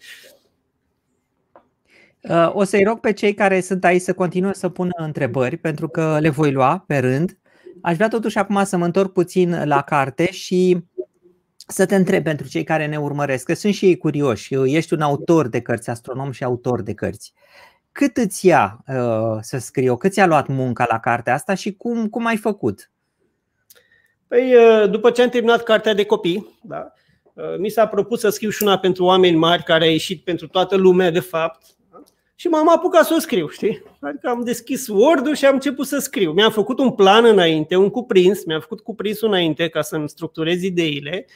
Uh, 2.21 2.51
o 2.55 2.65
să-i 2.65 2.85
rog 2.85 3.01
pe 3.01 3.13
cei 3.13 3.35
care 3.35 3.61
sunt 3.61 3.85
aici 3.85 4.03
să 4.03 4.13
continue 4.13 4.53
să 4.53 4.69
pună 4.69 4.93
întrebări, 4.97 5.57
pentru 5.57 5.89
că 5.89 6.19
le 6.21 6.29
voi 6.29 6.53
lua 6.53 6.85
pe 6.87 6.99
rând. 6.99 7.39
Aș 7.83 7.95
vrea 7.97 8.09
totuși 8.09 8.39
acum 8.39 8.65
să 8.65 8.77
mă 8.77 8.85
întorc 8.85 9.13
puțin 9.13 9.63
la 9.65 9.83
carte 9.83 10.31
și 10.31 10.79
să 11.67 11.87
te 11.87 11.95
întreb 11.95 12.23
pentru 12.23 12.49
cei 12.49 12.65
care 12.65 12.87
ne 12.87 12.99
urmăresc, 12.99 13.45
că 13.45 13.55
sunt 13.55 13.75
și 13.75 13.87
ei 13.87 13.97
curioși, 13.97 14.55
ești 14.65 14.95
un 14.95 15.01
autor 15.01 15.49
de 15.49 15.61
cărți, 15.61 15.91
astronom 15.91 16.31
și 16.31 16.45
autor 16.45 16.83
de 16.83 16.95
cărți. 16.95 17.33
Cât 17.93 18.17
îți 18.17 18.47
ia 18.47 18.85
uh, 18.89 19.39
să 19.41 19.59
scrii 19.59 19.89
o? 19.89 19.97
Cât 19.97 20.13
ți-a 20.13 20.27
luat 20.27 20.47
munca 20.47 20.87
la 20.91 20.99
cartea 20.99 21.35
asta 21.35 21.55
și 21.55 21.73
cum, 21.73 22.09
cum 22.09 22.27
ai 22.27 22.37
făcut? 22.37 22.91
Păi, 24.29 24.55
uh, 24.55 24.91
după 24.91 25.11
ce 25.11 25.23
am 25.23 25.29
terminat 25.29 25.63
cartea 25.63 25.95
de 25.95 26.05
copii, 26.05 26.59
da, 26.63 26.93
uh, 27.33 27.59
mi 27.59 27.69
s-a 27.69 27.87
propus 27.87 28.21
să 28.21 28.29
scriu 28.29 28.51
și 28.51 28.63
una 28.63 28.79
pentru 28.79 29.05
oameni 29.05 29.37
mari, 29.37 29.63
care 29.63 29.85
a 29.85 29.91
ieșit 29.91 30.25
pentru 30.25 30.49
toată 30.49 30.77
lumea, 30.77 31.11
de 31.11 31.21
fapt. 31.21 31.67
Da? 31.91 32.03
Și 32.35 32.49
m-am 32.49 32.69
apucat 32.69 33.05
să 33.05 33.15
o 33.17 33.19
scriu, 33.19 33.49
știi? 33.49 33.83
Adică 34.01 34.29
am 34.29 34.45
deschis 34.45 34.89
Word-ul 34.89 35.35
și 35.35 35.47
am 35.47 35.55
început 35.55 35.87
să 35.87 35.99
scriu. 35.99 36.33
Mi-am 36.33 36.51
făcut 36.51 36.79
un 36.79 36.91
plan 36.91 37.25
înainte, 37.25 37.77
un 37.77 37.91
cuprins, 37.91 38.45
mi-am 38.45 38.61
făcut 38.61 38.81
cuprinsul 38.81 39.29
înainte 39.29 39.69
ca 39.69 39.83
să-mi 39.83 40.09
structurez 40.09 40.63
ideile 40.63 41.27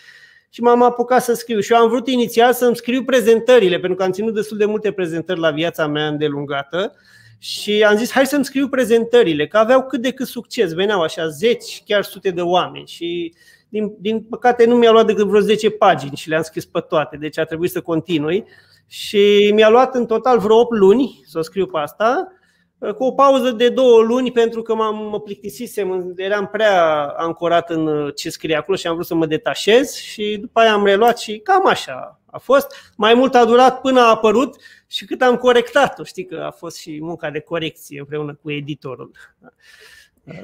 și 0.50 0.60
m-am 0.60 0.82
apucat 0.82 1.22
să 1.22 1.34
scriu. 1.34 1.60
Și 1.60 1.72
eu 1.72 1.78
am 1.78 1.88
vrut 1.88 2.08
inițial 2.08 2.52
să-mi 2.52 2.76
scriu 2.76 3.04
prezentările, 3.04 3.78
pentru 3.78 3.98
că 3.98 4.02
am 4.04 4.12
ținut 4.12 4.34
destul 4.34 4.56
de 4.56 4.64
multe 4.64 4.92
prezentări 4.92 5.40
la 5.40 5.50
viața 5.50 5.86
mea 5.86 6.06
îndelungată. 6.06 6.94
Și 7.38 7.82
am 7.82 7.96
zis, 7.96 8.12
hai 8.12 8.26
să-mi 8.26 8.44
scriu 8.44 8.68
prezentările, 8.68 9.46
că 9.46 9.56
aveau 9.56 9.86
cât 9.86 10.00
de 10.02 10.10
cât 10.10 10.26
succes. 10.26 10.72
Veneau 10.72 11.00
așa 11.00 11.28
zeci, 11.28 11.82
chiar 11.84 12.02
sute 12.02 12.30
de 12.30 12.40
oameni 12.40 12.86
și 12.86 13.34
din, 13.68 13.94
din 14.00 14.22
păcate 14.22 14.66
nu 14.66 14.74
mi-a 14.74 14.90
luat 14.90 15.06
decât 15.06 15.26
vreo 15.26 15.40
10 15.40 15.70
pagini 15.70 16.16
și 16.16 16.28
le-am 16.28 16.42
scris 16.42 16.64
pe 16.64 16.80
toate, 16.80 17.16
deci 17.16 17.38
a 17.38 17.44
trebuit 17.44 17.70
să 17.70 17.80
continui. 17.80 18.44
Și 18.86 19.50
mi-a 19.54 19.68
luat 19.68 19.94
în 19.94 20.06
total 20.06 20.38
vreo 20.38 20.58
8 20.58 20.76
luni 20.76 21.20
să 21.26 21.38
o 21.38 21.42
scriu 21.42 21.66
pe 21.66 21.78
asta 21.78 22.32
cu 22.78 23.04
o 23.04 23.12
pauză 23.12 23.50
de 23.50 23.68
două 23.68 24.02
luni 24.02 24.32
pentru 24.32 24.62
că 24.62 24.74
m-am 24.74 24.96
mă 24.96 25.20
plictisisem, 25.20 26.12
eram 26.16 26.46
prea 26.46 27.04
ancorat 27.16 27.70
în 27.70 28.10
ce 28.14 28.30
scrie 28.30 28.56
acolo 28.56 28.76
și 28.76 28.86
am 28.86 28.94
vrut 28.94 29.06
să 29.06 29.14
mă 29.14 29.26
detașez 29.26 29.94
și 29.94 30.38
după 30.40 30.60
aia 30.60 30.72
am 30.72 30.84
reluat 30.84 31.18
și 31.18 31.38
cam 31.38 31.66
așa 31.66 32.20
a 32.30 32.38
fost. 32.38 32.92
Mai 32.96 33.14
mult 33.14 33.34
a 33.34 33.44
durat 33.44 33.80
până 33.80 34.00
a 34.00 34.10
apărut 34.10 34.56
și 34.86 35.04
cât 35.04 35.22
am 35.22 35.36
corectat-o. 35.36 36.04
Știi 36.04 36.24
că 36.24 36.42
a 36.46 36.50
fost 36.50 36.76
și 36.76 36.98
munca 37.00 37.30
de 37.30 37.40
corecție 37.40 37.98
împreună 37.98 38.38
cu 38.42 38.50
editorul. 38.50 39.10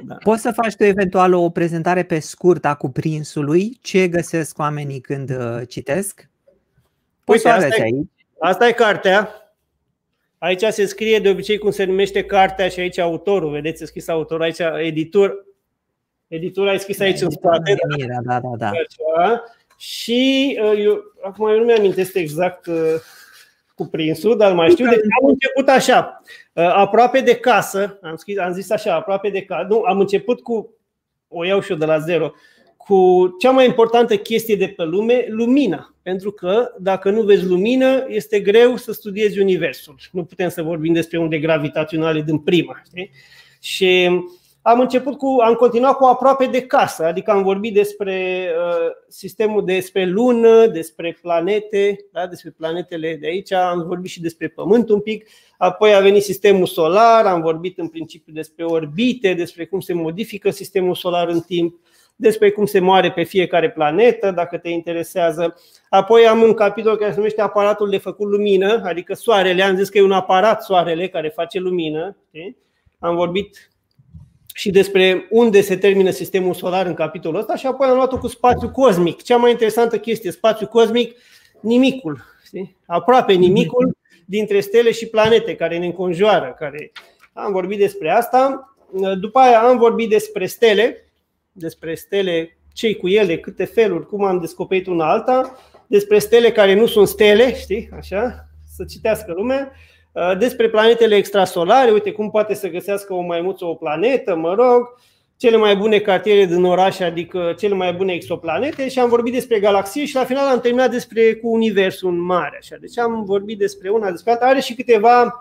Da. 0.03 0.15
Poți 0.15 0.41
să 0.41 0.51
faci 0.51 0.75
tu 0.75 0.83
eventual 0.83 1.33
o 1.33 1.49
prezentare 1.49 2.03
pe 2.03 2.19
scurt 2.19 2.65
a 2.65 2.75
cuprinsului? 2.75 3.77
Ce 3.81 4.07
găsesc 4.07 4.57
oamenii 4.57 4.99
când 4.99 5.29
uh, 5.29 5.61
citesc? 5.67 6.29
Poți 7.23 7.45
Uite, 7.45 7.59
să 7.59 7.65
asta, 7.65 7.81
e, 7.81 7.81
aici. 7.81 8.07
asta 8.39 8.67
e 8.67 8.71
cartea 8.71 9.29
Aici 10.37 10.63
se 10.63 10.85
scrie 10.85 11.19
de 11.19 11.29
obicei 11.29 11.57
cum 11.57 11.71
se 11.71 11.83
numește 11.83 12.23
cartea 12.23 12.67
și 12.67 12.79
aici 12.79 12.97
autorul. 12.97 13.51
Vedeți, 13.51 13.79
se 13.79 13.85
scris 13.85 14.07
autorul 14.07 14.43
aici, 14.43 14.59
editor. 14.87 15.45
Editura 16.27 16.73
e 16.73 16.77
scris 16.77 16.99
aici 16.99 17.21
în 17.21 17.29
spate. 17.29 17.75
Da, 18.23 18.39
da, 18.39 18.49
da. 18.57 18.71
da. 19.15 19.43
și 19.77 20.51
eu, 20.77 21.03
acum 21.21 21.47
eu 21.47 21.57
nu 21.57 21.63
mi-amintesc 21.63 22.13
exact 22.13 22.67
cuprinsul, 23.75 24.37
dar 24.37 24.53
mai 24.53 24.69
știu. 24.69 24.85
Deci 24.85 24.99
am 25.21 25.29
început 25.29 25.67
așa, 25.67 26.21
aproape 26.53 27.19
de 27.19 27.35
casă, 27.35 27.99
am, 28.01 28.15
scris, 28.15 28.37
am 28.37 28.53
zis 28.53 28.69
așa, 28.69 28.95
aproape 28.95 29.29
de 29.29 29.41
casă. 29.41 29.65
Nu, 29.69 29.81
am 29.81 29.99
început 29.99 30.41
cu, 30.41 30.73
o 31.27 31.45
iau 31.45 31.61
și 31.61 31.71
eu 31.71 31.77
de 31.77 31.85
la 31.85 31.99
zero, 31.99 32.33
cu 32.77 33.27
cea 33.39 33.51
mai 33.51 33.65
importantă 33.65 34.17
chestie 34.17 34.55
de 34.55 34.67
pe 34.67 34.83
lume, 34.83 35.25
lumina. 35.29 35.94
Pentru 36.05 36.31
că 36.31 36.71
dacă 36.79 37.09
nu 37.09 37.21
vezi 37.21 37.45
lumină, 37.45 38.05
este 38.07 38.39
greu 38.39 38.77
să 38.77 38.93
studiezi 38.93 39.39
Universul. 39.39 39.95
Nu 40.11 40.23
putem 40.23 40.49
să 40.49 40.61
vorbim 40.61 40.93
despre 40.93 41.17
unde 41.17 41.39
gravitaționale 41.39 42.21
din 42.21 42.37
prima. 42.37 42.81
Știi? 42.85 43.11
Și 43.59 44.09
am 44.61 44.79
început 44.79 45.17
cu, 45.17 45.37
am 45.41 45.53
continuat 45.53 45.97
cu 45.97 46.05
aproape 46.05 46.45
de 46.45 46.61
casă, 46.61 47.05
adică 47.05 47.31
am 47.31 47.43
vorbit 47.43 47.73
despre 47.73 48.47
uh, 48.57 48.91
sistemul 49.07 49.65
despre 49.65 50.05
lună, 50.05 50.67
despre 50.67 51.17
planete, 51.21 51.97
da, 52.11 52.27
despre 52.27 52.53
planetele 52.57 53.17
de 53.21 53.27
aici, 53.27 53.51
am 53.51 53.83
vorbit 53.87 54.11
și 54.11 54.21
despre 54.21 54.47
Pământ 54.47 54.89
un 54.89 54.99
pic, 54.99 55.27
apoi 55.57 55.93
a 55.93 55.99
venit 55.99 56.23
sistemul 56.23 56.65
solar, 56.65 57.25
am 57.25 57.41
vorbit 57.41 57.77
în 57.77 57.87
principiu 57.87 58.33
despre 58.33 58.65
orbite, 58.65 59.33
despre 59.33 59.65
cum 59.65 59.79
se 59.79 59.93
modifică 59.93 60.49
sistemul 60.49 60.95
solar 60.95 61.27
în 61.27 61.39
timp, 61.39 61.79
despre 62.15 62.51
cum 62.51 62.65
se 62.65 62.79
moare 62.79 63.11
pe 63.11 63.23
fiecare 63.23 63.71
planetă, 63.71 64.31
dacă 64.31 64.57
te 64.57 64.69
interesează. 64.69 65.55
Apoi 65.89 66.27
am 66.27 66.41
un 66.41 66.53
capitol 66.53 66.97
care 66.97 67.11
se 67.11 67.17
numește 67.17 67.41
aparatul 67.41 67.89
de 67.89 67.97
făcut 67.97 68.27
lumină, 68.27 68.81
adică 68.85 69.13
soarele, 69.13 69.63
am 69.63 69.75
zis 69.75 69.89
că 69.89 69.97
e 69.97 70.01
un 70.01 70.11
aparat 70.11 70.63
soarele 70.63 71.07
care 71.07 71.29
face 71.29 71.59
lumină. 71.59 72.17
Știi? 72.27 72.57
Am 72.99 73.15
vorbit 73.15 73.69
și 74.53 74.71
despre 74.71 75.27
unde 75.29 75.61
se 75.61 75.77
termină 75.77 76.09
sistemul 76.09 76.53
solar 76.53 76.85
în 76.85 76.93
capitolul 76.93 77.39
ăsta 77.39 77.55
și 77.55 77.65
apoi 77.65 77.87
am 77.87 77.95
luat-o 77.95 78.17
cu 78.17 78.27
spațiu 78.27 78.69
cosmic. 78.69 79.21
Cea 79.21 79.37
mai 79.37 79.51
interesantă 79.51 79.99
chestie, 79.99 80.31
spațiu 80.31 80.67
cosmic, 80.67 81.15
nimicul, 81.59 82.21
știi? 82.45 82.77
aproape 82.85 83.33
nimicul 83.33 83.97
dintre 84.25 84.59
stele 84.59 84.91
și 84.91 85.07
planete 85.07 85.55
care 85.55 85.77
ne 85.77 85.85
înconjoară. 85.85 86.55
Care... 86.59 86.91
Am 87.33 87.51
vorbit 87.51 87.79
despre 87.79 88.09
asta. 88.09 88.75
După 89.19 89.39
aia 89.39 89.61
am 89.61 89.77
vorbit 89.77 90.09
despre 90.09 90.45
stele, 90.45 91.04
despre 91.57 91.95
stele, 91.95 92.57
cei 92.73 92.95
cu 92.95 93.07
ele, 93.07 93.37
câte 93.37 93.65
feluri, 93.65 94.07
cum 94.07 94.23
am 94.23 94.39
descoperit 94.39 94.87
una 94.87 95.11
alta, 95.11 95.57
despre 95.87 96.19
stele 96.19 96.51
care 96.51 96.73
nu 96.73 96.85
sunt 96.85 97.07
stele, 97.07 97.55
știi, 97.55 97.89
așa, 97.93 98.47
să 98.75 98.85
citească 98.89 99.33
lumea, 99.35 99.71
uh, 100.11 100.37
despre 100.37 100.69
planetele 100.69 101.15
extrasolare, 101.15 101.91
uite 101.91 102.11
cum 102.11 102.29
poate 102.29 102.53
să 102.53 102.69
găsească 102.69 103.13
o 103.13 103.21
maimuță 103.21 103.65
o 103.65 103.73
planetă, 103.73 104.35
mă 104.35 104.53
rog, 104.53 104.87
cele 105.37 105.57
mai 105.57 105.75
bune 105.75 105.99
cartiere 105.99 106.45
din 106.45 106.63
oraș, 106.63 106.99
adică 106.99 107.53
cele 107.57 107.73
mai 107.73 107.93
bune 107.93 108.13
exoplanete 108.13 108.89
și 108.89 108.99
am 108.99 109.09
vorbit 109.09 109.33
despre 109.33 109.59
galaxie 109.59 110.05
și 110.05 110.15
la 110.15 110.23
final 110.23 110.47
am 110.47 110.59
terminat 110.59 110.91
despre 110.91 111.35
cu 111.35 111.53
universul 111.53 112.11
mare. 112.11 112.57
Așa. 112.59 112.75
Deci 112.79 112.97
am 112.97 113.23
vorbit 113.23 113.57
despre 113.57 113.89
una, 113.89 114.11
despre 114.11 114.31
alta. 114.31 114.45
Are 114.45 114.59
și 114.59 114.73
câteva, 114.75 115.33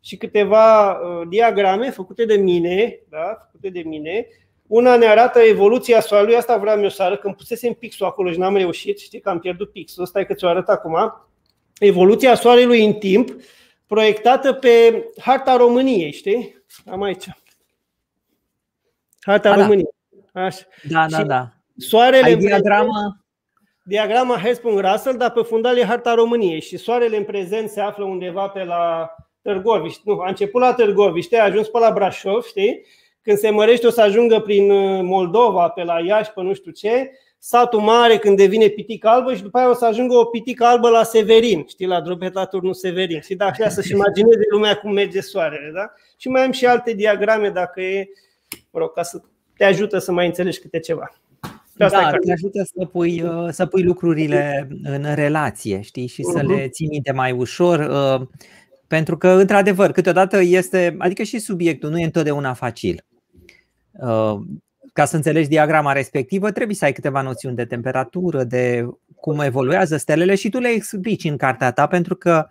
și 0.00 0.16
câteva 0.16 0.90
uh, 0.90 1.28
diagrame 1.28 1.90
făcute 1.90 2.24
de 2.24 2.36
mine, 2.36 3.00
da? 3.08 3.36
făcute 3.50 3.68
de 3.68 3.82
mine, 3.88 4.26
una 4.68 4.96
ne 4.96 5.06
arată 5.06 5.38
evoluția 5.38 6.00
soarelui, 6.00 6.36
asta 6.36 6.56
vreau 6.56 6.82
eu 6.82 6.88
să 6.88 7.02
arăt, 7.02 7.20
când 7.20 7.36
pusesem 7.36 7.72
pixul 7.72 8.06
acolo 8.06 8.32
și 8.32 8.38
n-am 8.38 8.56
reușit, 8.56 8.98
știi 8.98 9.20
că 9.20 9.28
am 9.28 9.38
pierdut 9.38 9.72
pixul, 9.72 10.06
stai 10.06 10.26
că 10.26 10.34
ți-o 10.34 10.48
arăt 10.48 10.68
acum. 10.68 10.96
Evoluția 11.78 12.34
soarelui 12.34 12.84
în 12.84 12.92
timp, 12.92 13.30
proiectată 13.86 14.52
pe 14.52 15.04
harta 15.20 15.56
României, 15.56 16.12
știi? 16.12 16.64
Am 16.86 17.02
aici. 17.02 17.24
Harta 19.20 19.52
A, 19.52 19.54
da. 19.56 19.60
României. 19.60 19.90
Așa. 20.32 20.62
Da, 20.88 21.06
da, 21.08 21.24
da. 21.24 21.48
Soarele 21.76 22.24
Ai 22.24 22.36
diagrama? 22.36 23.22
Diagrama 23.84 24.38
Hesbun-Russell, 24.38 25.16
dar 25.16 25.30
pe 25.30 25.42
fundal 25.42 25.76
e 25.76 25.84
harta 25.84 26.14
României 26.14 26.60
și 26.60 26.76
soarele 26.76 27.16
în 27.16 27.24
prezent 27.24 27.70
se 27.70 27.80
află 27.80 28.04
undeva 28.04 28.48
pe 28.48 28.64
la 28.64 29.14
Târgoviște. 29.42 30.00
Nu, 30.04 30.20
a 30.20 30.28
început 30.28 30.60
la 30.60 30.74
Târgoviște, 30.74 31.38
a 31.38 31.44
ajuns 31.44 31.68
pe 31.68 31.78
la 31.78 31.90
Brașov, 31.92 32.44
știi? 32.44 32.86
Când 33.28 33.40
se 33.40 33.50
mărește 33.50 33.86
o 33.86 33.90
să 33.90 34.00
ajungă 34.00 34.40
prin 34.40 34.70
uh, 34.70 35.00
Moldova, 35.02 35.68
pe 35.68 35.82
la 35.82 36.00
Iași, 36.00 36.32
pe 36.32 36.42
nu 36.42 36.54
știu 36.54 36.70
ce, 36.70 37.10
satul 37.38 37.80
mare 37.80 38.18
când 38.18 38.36
devine 38.36 38.66
pitică 38.66 39.08
albă 39.08 39.34
și 39.34 39.42
după 39.42 39.58
aia 39.58 39.70
o 39.70 39.74
să 39.74 39.86
ajungă 39.86 40.14
o 40.14 40.24
pitică 40.24 40.64
albă 40.64 40.88
la 40.88 41.02
Severin, 41.02 41.64
știi, 41.68 41.86
la 41.86 42.00
drobeta 42.00 42.44
turnul 42.44 42.74
Severin. 42.74 43.20
Și 43.20 43.34
dacă 43.34 43.68
să-și 43.68 43.92
imagineze 43.92 44.40
lumea 44.50 44.76
cum 44.76 44.92
merge 44.92 45.20
soarele, 45.20 45.70
da? 45.74 45.92
Și 46.16 46.28
mai 46.28 46.44
am 46.44 46.52
și 46.52 46.66
alte 46.66 46.92
diagrame 46.92 47.50
dacă 47.50 47.80
e, 47.80 48.08
mă 48.70 48.78
rog, 48.78 48.92
ca 48.92 49.02
să 49.02 49.20
te 49.56 49.64
ajută 49.64 49.98
să 49.98 50.12
mai 50.12 50.26
înțelegi 50.26 50.60
câte 50.60 50.78
ceva. 50.78 51.12
Da, 51.76 51.88
te 52.24 52.32
ajută 52.32 52.62
să 52.74 52.84
pui, 52.84 53.22
uh, 53.22 53.48
să 53.50 53.66
pui 53.66 53.82
lucrurile 53.82 54.68
în 54.82 55.14
relație, 55.14 55.80
știi, 55.80 56.06
și 56.06 56.22
să 56.22 56.38
uh-huh. 56.38 56.46
le 56.46 56.68
ții 56.68 56.88
minte 56.88 57.12
mai 57.12 57.32
ușor. 57.32 57.78
Uh, 57.78 58.26
pentru 58.86 59.16
că, 59.16 59.28
într-adevăr, 59.28 59.92
câteodată 59.92 60.40
este, 60.42 60.94
adică 60.98 61.22
și 61.22 61.38
subiectul 61.38 61.90
nu 61.90 61.98
e 61.98 62.04
întotdeauna 62.04 62.52
facil. 62.52 63.02
Uh, 63.98 64.40
ca 64.92 65.04
să 65.04 65.16
înțelegi 65.16 65.48
diagrama 65.48 65.92
respectivă, 65.92 66.50
trebuie 66.50 66.76
să 66.76 66.84
ai 66.84 66.92
câteva 66.92 67.22
noțiuni 67.22 67.56
de 67.56 67.64
temperatură, 67.64 68.44
de 68.44 68.88
cum 69.16 69.40
evoluează 69.40 69.96
stelele 69.96 70.34
și 70.34 70.48
tu 70.48 70.58
le 70.58 70.68
explici 70.68 71.24
în 71.24 71.36
cartea 71.36 71.72
ta, 71.72 71.86
pentru 71.86 72.16
că 72.16 72.46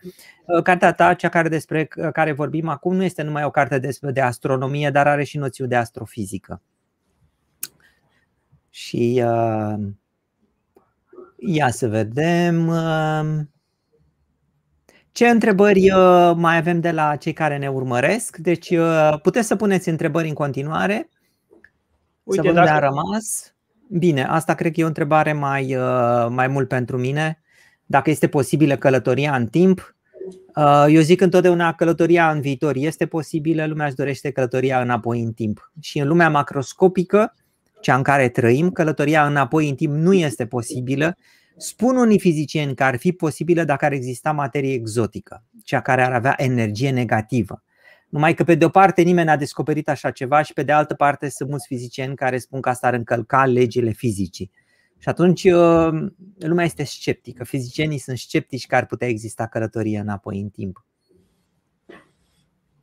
uh, 0.45 0.63
cartea 0.63 0.93
ta, 0.93 1.13
cea 1.13 1.29
care 1.29 1.49
despre 1.49 1.85
care 1.85 2.31
vorbim 2.31 2.67
acum, 2.67 2.95
nu 2.95 3.03
este 3.03 3.21
numai 3.21 3.43
o 3.43 3.51
carte 3.51 3.79
despre 3.79 4.11
de 4.11 4.21
astronomie, 4.21 4.89
dar 4.89 5.07
are 5.07 5.23
și 5.23 5.37
noțiuni 5.37 5.69
de 5.69 5.75
astrofizică. 5.75 6.61
Și 8.69 9.23
uh, 9.25 9.87
ia 11.37 11.69
să 11.69 11.87
vedem. 11.87 12.67
Uh, 12.67 13.39
ce 15.11 15.27
întrebări 15.27 15.91
uh, 15.91 16.33
mai 16.35 16.57
avem 16.57 16.79
de 16.79 16.91
la 16.91 17.15
cei 17.15 17.33
care 17.33 17.57
ne 17.57 17.67
urmăresc? 17.69 18.37
Deci 18.37 18.69
uh, 18.69 19.19
puteți 19.21 19.47
să 19.47 19.55
puneți 19.55 19.89
întrebări 19.89 20.27
în 20.27 20.33
continuare. 20.33 21.09
Uite, 22.27 22.47
să 22.47 22.53
văd 22.53 22.63
dacă... 22.63 22.69
a 22.69 22.79
rămas. 22.79 23.55
Bine, 23.89 24.23
asta 24.23 24.53
cred 24.53 24.73
că 24.73 24.79
e 24.79 24.83
o 24.83 24.87
întrebare 24.87 25.33
mai, 25.33 25.75
uh, 25.75 26.27
mai 26.29 26.47
mult 26.47 26.67
pentru 26.67 26.97
mine. 26.97 27.41
Dacă 27.85 28.09
este 28.09 28.27
posibilă 28.27 28.75
călătoria 28.75 29.35
în 29.35 29.47
timp, 29.47 29.95
eu 30.87 31.01
zic 31.01 31.21
întotdeauna 31.21 31.73
călătoria 31.73 32.31
în 32.31 32.41
viitor 32.41 32.75
este 32.75 33.05
posibilă, 33.05 33.65
lumea 33.65 33.85
își 33.85 33.95
dorește 33.95 34.31
călătoria 34.31 34.81
înapoi 34.81 35.21
în 35.21 35.31
timp. 35.31 35.71
Și 35.81 35.99
în 35.99 36.07
lumea 36.07 36.29
macroscopică, 36.29 37.33
cea 37.81 37.95
în 37.95 38.03
care 38.03 38.29
trăim, 38.29 38.69
călătoria 38.69 39.25
înapoi 39.25 39.69
în 39.69 39.75
timp 39.75 39.93
nu 39.93 40.13
este 40.13 40.45
posibilă 40.45 41.17
Spun 41.57 41.97
unii 41.97 42.19
fizicieni 42.19 42.75
că 42.75 42.83
ar 42.83 42.97
fi 42.97 43.11
posibilă 43.11 43.63
dacă 43.63 43.85
ar 43.85 43.91
exista 43.91 44.31
materie 44.31 44.73
exotică, 44.73 45.43
cea 45.63 45.81
care 45.81 46.03
ar 46.05 46.13
avea 46.13 46.33
energie 46.37 46.91
negativă. 46.91 47.63
Numai 48.09 48.33
că 48.33 48.43
pe 48.43 48.55
de 48.55 48.65
o 48.65 48.69
parte 48.69 49.01
nimeni 49.01 49.27
n-a 49.27 49.35
descoperit 49.35 49.89
așa 49.89 50.11
ceva 50.11 50.41
și 50.41 50.53
pe 50.53 50.63
de 50.63 50.71
altă 50.71 50.93
parte 50.93 51.29
sunt 51.29 51.49
mulți 51.49 51.67
fizicieni 51.67 52.15
care 52.15 52.37
spun 52.37 52.61
că 52.61 52.69
asta 52.69 52.87
ar 52.87 52.93
încălca 52.93 53.45
legile 53.45 53.91
fizicii. 53.91 54.51
Și 54.97 55.09
atunci 55.09 55.43
uh, 55.43 55.89
lumea 56.37 56.65
este 56.65 56.83
sceptică. 56.83 57.43
Fizicienii 57.43 57.97
sunt 57.97 58.17
sceptici 58.17 58.65
că 58.65 58.75
ar 58.75 58.85
putea 58.85 59.07
exista 59.07 59.47
călătorie 59.47 59.99
înapoi 59.99 60.39
în 60.39 60.49
timp. 60.49 60.85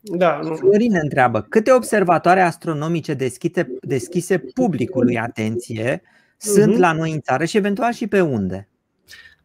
Da, 0.01 0.41
nu. 0.43 0.55
Florin 0.55 0.95
întreabă, 1.03 1.41
câte 1.41 1.73
observatoare 1.73 2.41
astronomice 2.41 3.15
deschise, 3.15 3.67
deschise 3.81 4.39
publicului 4.39 5.19
atenție 5.19 6.03
sunt 6.37 6.75
uh-huh. 6.75 6.79
la 6.79 6.93
noi 6.93 7.13
în 7.13 7.21
țară 7.21 7.45
și 7.45 7.57
eventual 7.57 7.93
și 7.93 8.07
pe 8.07 8.21
unde? 8.21 8.69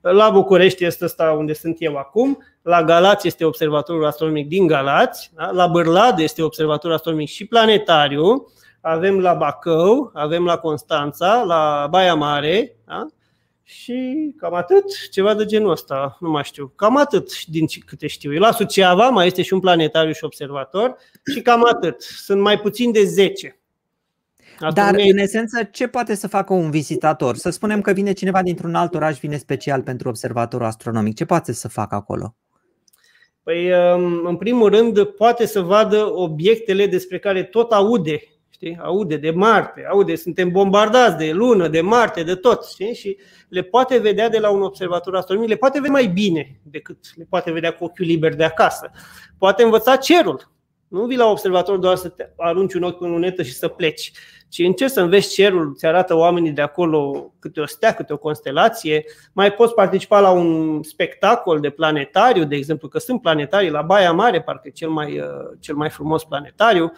La 0.01 0.29
București 0.29 0.85
este 0.85 1.05
ăsta 1.05 1.31
unde 1.31 1.53
sunt 1.53 1.75
eu 1.79 1.95
acum, 1.95 2.37
la 2.61 2.83
Galați 2.83 3.27
este 3.27 3.45
observatorul 3.45 4.05
astronomic 4.05 4.47
din 4.47 4.67
Galați, 4.67 5.31
da? 5.35 5.51
la 5.51 5.67
Bârlad 5.67 6.19
este 6.19 6.41
observatorul 6.41 6.95
astronomic 6.95 7.27
și 7.27 7.45
planetariu, 7.45 8.51
avem 8.81 9.19
la 9.19 9.33
Bacău, 9.33 10.11
avem 10.13 10.45
la 10.45 10.57
Constanța, 10.57 11.43
la 11.43 11.87
Baia 11.89 12.15
Mare 12.15 12.77
da? 12.85 13.05
și 13.63 14.33
cam 14.37 14.53
atât, 14.53 15.09
ceva 15.11 15.33
de 15.33 15.45
genul 15.45 15.71
ăsta, 15.71 16.17
nu 16.19 16.29
mai 16.29 16.43
știu, 16.43 16.73
cam 16.75 16.97
atât 16.97 17.45
din 17.45 17.65
câte 17.85 18.07
știu 18.07 18.33
eu. 18.33 18.39
La 18.39 18.51
Suceava 18.51 19.09
mai 19.09 19.27
este 19.27 19.41
și 19.41 19.53
un 19.53 19.59
planetariu 19.59 20.13
și 20.13 20.23
observator 20.23 20.95
și 21.33 21.41
cam 21.41 21.65
atât, 21.65 22.01
sunt 22.01 22.41
mai 22.41 22.59
puțin 22.59 22.91
de 22.91 23.03
10. 23.03 23.59
Dar, 24.73 24.95
în 24.95 25.17
esență, 25.17 25.63
ce 25.63 25.87
poate 25.87 26.15
să 26.15 26.27
facă 26.27 26.53
un 26.53 26.71
vizitator? 26.71 27.35
Să 27.35 27.49
spunem 27.49 27.81
că 27.81 27.91
vine 27.91 28.11
cineva 28.11 28.41
dintr-un 28.41 28.75
alt 28.75 28.95
oraș, 28.95 29.19
vine 29.19 29.37
special 29.37 29.81
pentru 29.81 30.09
observatorul 30.09 30.65
astronomic. 30.65 31.15
Ce 31.15 31.25
poate 31.25 31.53
să 31.53 31.67
facă 31.67 31.95
acolo? 31.95 32.35
Păi, 33.43 33.71
um, 33.71 34.25
în 34.25 34.35
primul 34.35 34.69
rând, 34.69 35.03
poate 35.03 35.45
să 35.45 35.61
vadă 35.61 36.13
obiectele 36.13 36.87
despre 36.87 37.19
care 37.19 37.43
tot 37.43 37.71
aude. 37.71 38.21
Știi? 38.49 38.77
Aude 38.81 39.17
de 39.17 39.31
Marte, 39.31 39.85
aude, 39.89 40.15
suntem 40.15 40.51
bombardați 40.51 41.17
de 41.17 41.31
lună, 41.31 41.67
de 41.67 41.81
Marte, 41.81 42.23
de 42.23 42.35
tot. 42.35 42.65
Știi? 42.65 42.93
Și 42.93 43.17
le 43.49 43.61
poate 43.61 43.97
vedea 43.97 44.29
de 44.29 44.39
la 44.39 44.49
un 44.49 44.61
observator 44.61 45.15
astronomic, 45.15 45.49
le 45.49 45.55
poate 45.55 45.77
vedea 45.77 45.91
mai 45.91 46.07
bine 46.07 46.59
decât 46.63 46.97
le 47.15 47.25
poate 47.29 47.51
vedea 47.51 47.71
cu 47.71 47.83
ochiul 47.83 48.05
liber 48.05 48.35
de 48.35 48.43
acasă. 48.43 48.91
Poate 49.37 49.63
învăța 49.63 49.95
cerul 49.95 50.51
Nu 50.89 51.05
vii 51.05 51.17
la 51.17 51.25
observator 51.25 51.77
doar 51.77 51.95
să 51.95 52.09
te 52.09 52.29
arunci 52.37 52.73
un 52.73 52.83
ochi 52.83 52.99
pe 52.99 53.05
lunetă 53.05 53.43
și 53.43 53.53
să 53.53 53.67
pleci, 53.67 54.11
ci 54.49 54.59
încerci 54.59 54.91
să 54.91 55.01
înveți 55.01 55.33
cerul, 55.33 55.75
ți 55.75 55.85
arată 55.85 56.15
oamenii 56.15 56.51
de 56.51 56.61
acolo 56.61 57.33
câte 57.39 57.59
o 57.59 57.65
stea, 57.65 57.93
câte 57.93 58.13
o 58.13 58.17
constelație, 58.17 59.03
mai 59.33 59.53
poți 59.53 59.73
participa 59.73 60.19
la 60.19 60.31
un 60.31 60.83
spectacol 60.83 61.59
de 61.59 61.69
planetariu, 61.69 62.43
de 62.43 62.55
exemplu, 62.55 62.87
că 62.87 62.99
sunt 62.99 63.21
planetarii 63.21 63.69
la 63.69 63.81
Baia 63.81 64.11
Mare, 64.11 64.41
parcă 64.41 64.67
e 64.67 64.69
cel 64.71 64.89
mai, 64.89 65.19
uh, 65.19 65.25
cel 65.59 65.75
mai 65.75 65.89
frumos 65.89 66.23
planetariu, 66.23 66.91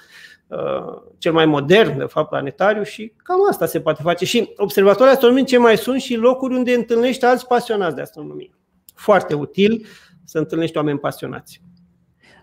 uh, 0.48 1.02
cel 1.18 1.34
mai 1.34 1.46
modern, 1.46 1.98
de 1.98 2.04
fapt, 2.04 2.30
planetariu 2.30 2.84
și 2.84 3.14
cam 3.24 3.48
asta 3.50 3.66
se 3.66 3.82
poate 3.82 4.02
face. 4.02 4.26
Și 4.26 4.54
observatorii 4.56 5.12
astronomici 5.12 5.50
ce 5.50 5.58
mai 5.58 5.78
sunt 5.78 6.02
și 6.02 6.16
locuri 6.16 6.56
unde 6.56 6.74
întâlnești 6.74 7.26
alți 7.26 7.48
pasionați 7.48 7.96
de 7.96 8.02
astronomie. 8.02 8.52
Foarte 8.96 9.34
util 9.34 9.86
să 10.26 10.38
întâlnești 10.38 10.78
oameni 10.78 11.00
pasionați. 11.00 11.62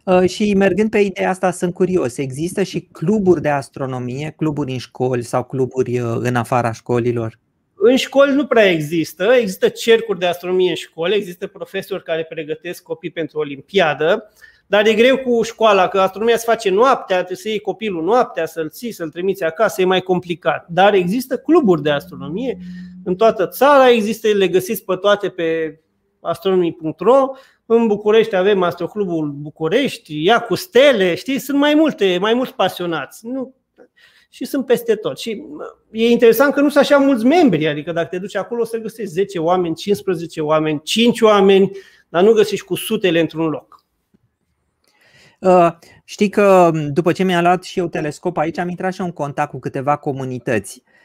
Uh, 0.09 0.29
și 0.29 0.55
mergând 0.55 0.91
pe 0.91 0.99
ideea 0.99 1.31
asta, 1.31 1.51
sunt 1.51 1.75
curios. 1.75 2.17
Există 2.17 2.63
și 2.63 2.81
cluburi 2.81 3.43
de 3.43 3.49
astronomie, 3.49 4.35
cluburi 4.37 4.73
în 4.73 4.79
școli 4.79 5.23
sau 5.23 5.45
cluburi 5.45 5.99
uh, 6.01 6.17
în 6.19 6.37
afara 6.37 6.73
școlilor? 6.73 7.39
În 7.75 7.97
școli 7.97 8.35
nu 8.35 8.47
prea 8.47 8.71
există. 8.71 9.25
Există 9.25 9.69
cercuri 9.69 10.19
de 10.19 10.27
astronomie 10.27 10.69
în 10.69 10.75
școli, 10.75 11.15
există 11.15 11.47
profesori 11.47 12.03
care 12.03 12.25
pregătesc 12.25 12.83
copii 12.83 13.11
pentru 13.11 13.39
olimpiadă, 13.39 14.33
dar 14.67 14.87
e 14.87 14.95
greu 14.95 15.17
cu 15.17 15.43
școala, 15.43 15.89
că 15.89 16.01
astronomia 16.01 16.37
se 16.37 16.45
face 16.47 16.71
noaptea, 16.71 17.17
trebuie 17.17 17.37
să 17.37 17.49
iei 17.49 17.61
copilul 17.61 18.05
noaptea, 18.05 18.47
să-l 18.47 18.71
ții, 18.71 18.93
să-l 18.93 19.11
trimiți 19.11 19.45
acasă, 19.45 19.81
e 19.81 19.85
mai 19.85 20.01
complicat. 20.01 20.67
Dar 20.69 20.95
există 20.95 21.37
cluburi 21.37 21.83
de 21.83 21.91
astronomie 21.91 22.59
în 23.05 23.17
toată 23.17 23.47
țara, 23.47 23.91
există, 23.91 24.29
le 24.29 24.49
găsiți 24.49 24.85
pe 24.85 24.97
toate 24.97 25.29
pe 25.29 25.79
astronomii.ro, 26.21 27.31
în 27.67 27.87
București 27.87 28.37
avem 28.37 28.63
Astroclubul 28.63 29.29
București, 29.29 30.25
ia 30.25 30.41
cu 30.41 30.55
stele, 30.55 31.15
știi, 31.15 31.39
sunt 31.39 31.59
mai 31.59 31.75
multe, 31.75 32.19
mai 32.21 32.35
mulți 32.35 32.55
pasionați. 32.55 33.27
Nu, 33.27 33.55
și 34.31 34.45
sunt 34.45 34.67
peste 34.67 34.95
tot. 34.95 35.19
Și 35.19 35.45
e 35.91 36.11
interesant 36.11 36.55
că 36.55 36.61
nu 36.61 36.69
sunt 36.69 36.85
așa 36.85 36.97
mulți 36.97 37.25
membri, 37.25 37.69
adică 37.69 37.93
dacă 37.93 38.07
te 38.07 38.19
duci 38.19 38.37
acolo 38.37 38.61
o 38.61 38.65
să 38.65 38.79
găsești 38.79 39.13
10 39.13 39.39
oameni, 39.39 39.75
15 39.75 40.41
oameni, 40.41 40.81
5 40.83 41.21
oameni, 41.21 41.71
dar 42.09 42.23
nu 42.23 42.33
găsești 42.33 42.65
cu 42.65 42.75
sutele 42.75 43.21
într-un 43.21 43.49
loc. 43.49 43.85
Uh, 45.41 45.71
știi 46.05 46.29
că 46.29 46.71
după 46.93 47.13
ce 47.13 47.25
mi-a 47.25 47.41
luat 47.41 47.65
și 47.65 47.79
eu 47.79 47.89
telescop 47.89 48.37
aici, 48.37 48.59
am 48.59 48.69
intrat 48.69 48.93
și 48.93 49.01
în 49.01 49.13
contact 49.13 49.51
cu 49.51 49.59
câteva 49.59 49.97
comunități. 49.97 50.83
Uh, 50.85 50.98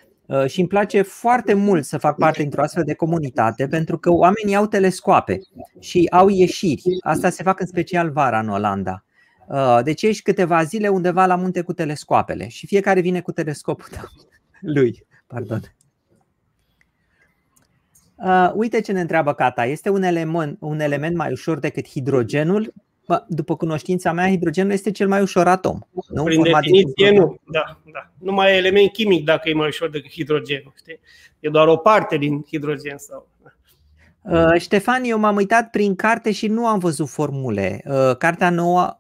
și 0.48 0.60
îmi 0.60 0.68
place 0.68 1.02
foarte 1.02 1.54
mult 1.54 1.86
să 1.86 1.98
fac 1.98 2.18
parte 2.18 2.42
dintr-o 2.42 2.62
astfel 2.62 2.84
de 2.84 2.94
comunitate 2.94 3.68
pentru 3.68 3.98
că 3.98 4.12
oamenii 4.12 4.56
au 4.56 4.66
telescoape 4.66 5.40
și 5.80 6.08
au 6.12 6.30
ieșiri. 6.30 6.82
Asta 7.02 7.30
se 7.30 7.44
fac 7.44 7.60
în 7.60 7.66
special 7.66 8.12
vara 8.12 8.40
în 8.40 8.50
Olanda. 8.50 9.04
Uh, 9.48 9.80
deci 9.84 10.02
ești 10.02 10.24
câteva 10.24 10.64
zile 10.64 10.88
undeva 10.88 11.26
la 11.26 11.36
munte 11.36 11.62
cu 11.62 11.74
telescoapele 11.74 12.48
și 12.48 12.68
fiecare 12.68 13.00
vine 13.00 13.22
cu 13.22 13.32
telescopul 13.32 13.88
lui. 14.76 15.06
Pardon. 15.28 15.62
Uh, 18.16 18.52
uite 18.54 18.82
ce 18.82 18.92
ne 18.92 19.02
întreabă 19.02 19.34
Cata. 19.34 19.66
Este 19.66 19.90
un 19.90 20.04
element, 20.04 20.58
un 20.60 20.80
element 20.80 21.16
mai 21.16 21.32
ușor 21.32 21.60
decât 21.60 21.88
hidrogenul? 21.88 22.74
Bă, 23.08 23.24
după 23.28 23.56
cunoștința 23.56 24.12
mea, 24.12 24.30
hidrogenul 24.30 24.72
este 24.72 24.92
cel 24.92 25.08
mai 25.08 25.22
ușor 25.22 25.48
atom. 25.48 25.80
Nu? 26.08 26.24
Prin 26.24 26.42
definiție, 26.42 27.12
nu. 27.12 27.38
Da, 27.52 27.80
da. 27.94 28.10
Nu 28.20 28.32
mai 28.32 28.54
e 28.54 28.58
element 28.58 28.92
chimic 28.92 29.26
dacă 29.26 29.50
e 29.50 29.54
mai 29.54 29.68
ușor 29.68 29.90
decât 29.90 30.12
hidrogenul. 30.12 30.74
Știi? 30.78 31.00
E 31.40 31.50
doar 31.50 31.68
o 31.68 31.78
parte 31.78 32.18
din 32.18 32.46
hidrogen. 32.48 32.98
sau. 32.98 33.28
Uh, 34.22 34.60
Ștefan, 34.60 35.04
eu 35.04 35.20
m-am 35.20 35.36
uitat 35.36 35.70
prin 35.70 35.96
carte 35.96 36.32
și 36.32 36.48
nu 36.48 36.68
am 36.68 36.80
văzut 36.80 37.10
formule. 37.10 37.82
Uh, 37.86 38.18
cartea 38.18 38.50
nouă, 38.50 38.98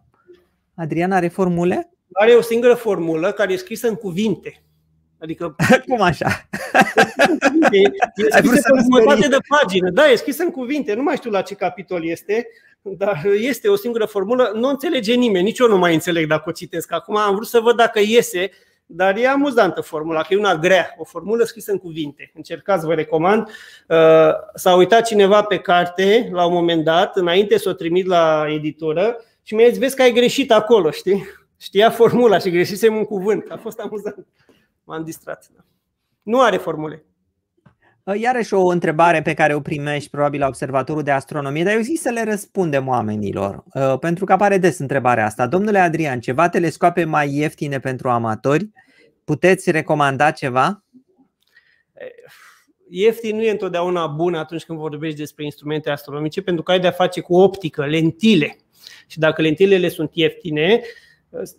Adrian, 0.75 1.11
are 1.11 1.27
formule? 1.27 1.89
Are 2.13 2.31
o 2.31 2.41
singură 2.41 2.73
formulă 2.73 3.31
care 3.31 3.53
e 3.53 3.57
scrisă 3.57 3.87
în 3.87 3.95
cuvinte. 3.95 4.63
Adică, 5.19 5.55
Cum 5.87 6.01
așa? 6.01 6.47
E, 7.71 7.79
e 8.15 8.29
scrisă 8.29 8.73
pe 8.73 8.81
jumătate 8.81 9.27
de 9.27 9.37
pagină. 9.47 9.89
Da, 9.89 10.09
e 10.09 10.15
scrisă 10.15 10.43
în 10.43 10.51
cuvinte. 10.51 10.93
Nu 10.93 11.03
mai 11.03 11.15
știu 11.15 11.31
la 11.31 11.41
ce 11.41 11.55
capitol 11.55 12.05
este, 12.05 12.47
dar 12.83 13.25
este 13.25 13.67
o 13.67 13.75
singură 13.75 14.05
formulă. 14.05 14.51
Nu 14.55 14.67
înțelege 14.67 15.13
nimeni, 15.13 15.43
nici 15.43 15.59
eu 15.59 15.67
nu 15.67 15.77
mai 15.77 15.93
înțeleg 15.93 16.27
dacă 16.27 16.43
o 16.49 16.51
citesc. 16.51 16.91
Acum 16.91 17.17
am 17.17 17.35
vrut 17.35 17.47
să 17.47 17.59
văd 17.59 17.75
dacă 17.75 17.99
iese, 17.99 18.51
dar 18.85 19.17
e 19.17 19.27
amuzantă 19.27 19.81
formula, 19.81 20.21
că 20.21 20.33
e 20.33 20.37
una 20.37 20.55
grea, 20.55 20.95
o 20.97 21.03
formulă 21.03 21.43
scrisă 21.43 21.71
în 21.71 21.77
cuvinte. 21.77 22.31
Încercați, 22.35 22.85
vă 22.85 22.93
recomand. 22.93 23.47
Uh, 23.87 24.31
s-a 24.53 24.75
uitat 24.75 25.05
cineva 25.05 25.43
pe 25.43 25.57
carte 25.57 26.29
la 26.31 26.45
un 26.45 26.53
moment 26.53 26.83
dat, 26.83 27.17
înainte 27.17 27.57
să 27.57 27.69
o 27.69 27.73
trimit 27.73 28.05
la 28.05 28.45
editură 28.49 29.17
și 29.43 29.55
mi-a 29.55 29.67
zis, 29.67 29.77
vezi 29.77 29.95
că 29.95 30.01
ai 30.01 30.11
greșit 30.11 30.51
acolo, 30.51 30.91
știi? 30.91 31.25
Știa 31.57 31.89
formula 31.89 32.37
și 32.37 32.49
greșisem 32.49 32.95
un 32.95 33.05
cuvânt. 33.05 33.51
A 33.51 33.57
fost 33.57 33.79
amuzant. 33.79 34.27
M-am 34.83 35.03
distrat. 35.03 35.47
Da. 35.55 35.61
Nu 36.23 36.41
are 36.41 36.57
formule. 36.57 37.05
Uh, 38.03 38.19
iarăși 38.19 38.53
o 38.53 38.67
întrebare 38.67 39.21
pe 39.21 39.33
care 39.33 39.53
o 39.53 39.59
primești 39.59 40.09
probabil 40.09 40.39
la 40.39 40.47
observatorul 40.47 41.03
de 41.03 41.11
astronomie, 41.11 41.63
dar 41.63 41.73
eu 41.73 41.81
zic 41.81 41.99
să 41.99 42.09
le 42.09 42.23
răspundem 42.23 42.87
oamenilor, 42.87 43.63
uh, 43.73 43.99
pentru 43.99 44.25
că 44.25 44.33
apare 44.33 44.57
des 44.57 44.79
întrebarea 44.79 45.25
asta. 45.25 45.47
Domnule 45.47 45.79
Adrian, 45.79 46.19
ceva 46.19 46.49
telescoape 46.49 47.03
mai 47.03 47.33
ieftine 47.33 47.79
pentru 47.79 48.09
amatori? 48.09 48.69
Puteți 49.23 49.71
recomanda 49.71 50.31
ceva? 50.31 50.83
Ieftin 52.89 53.35
nu 53.35 53.41
e 53.41 53.51
întotdeauna 53.51 54.07
bun 54.07 54.33
atunci 54.33 54.63
când 54.63 54.79
vorbești 54.79 55.17
despre 55.17 55.43
instrumente 55.43 55.89
astronomice, 55.89 56.41
pentru 56.41 56.63
că 56.63 56.71
ai 56.71 56.79
de-a 56.79 56.91
face 56.91 57.21
cu 57.21 57.35
optică, 57.35 57.85
lentile. 57.85 58.57
Și 59.07 59.19
dacă 59.19 59.41
lentilele 59.41 59.89
sunt 59.89 60.09
ieftine, 60.13 60.81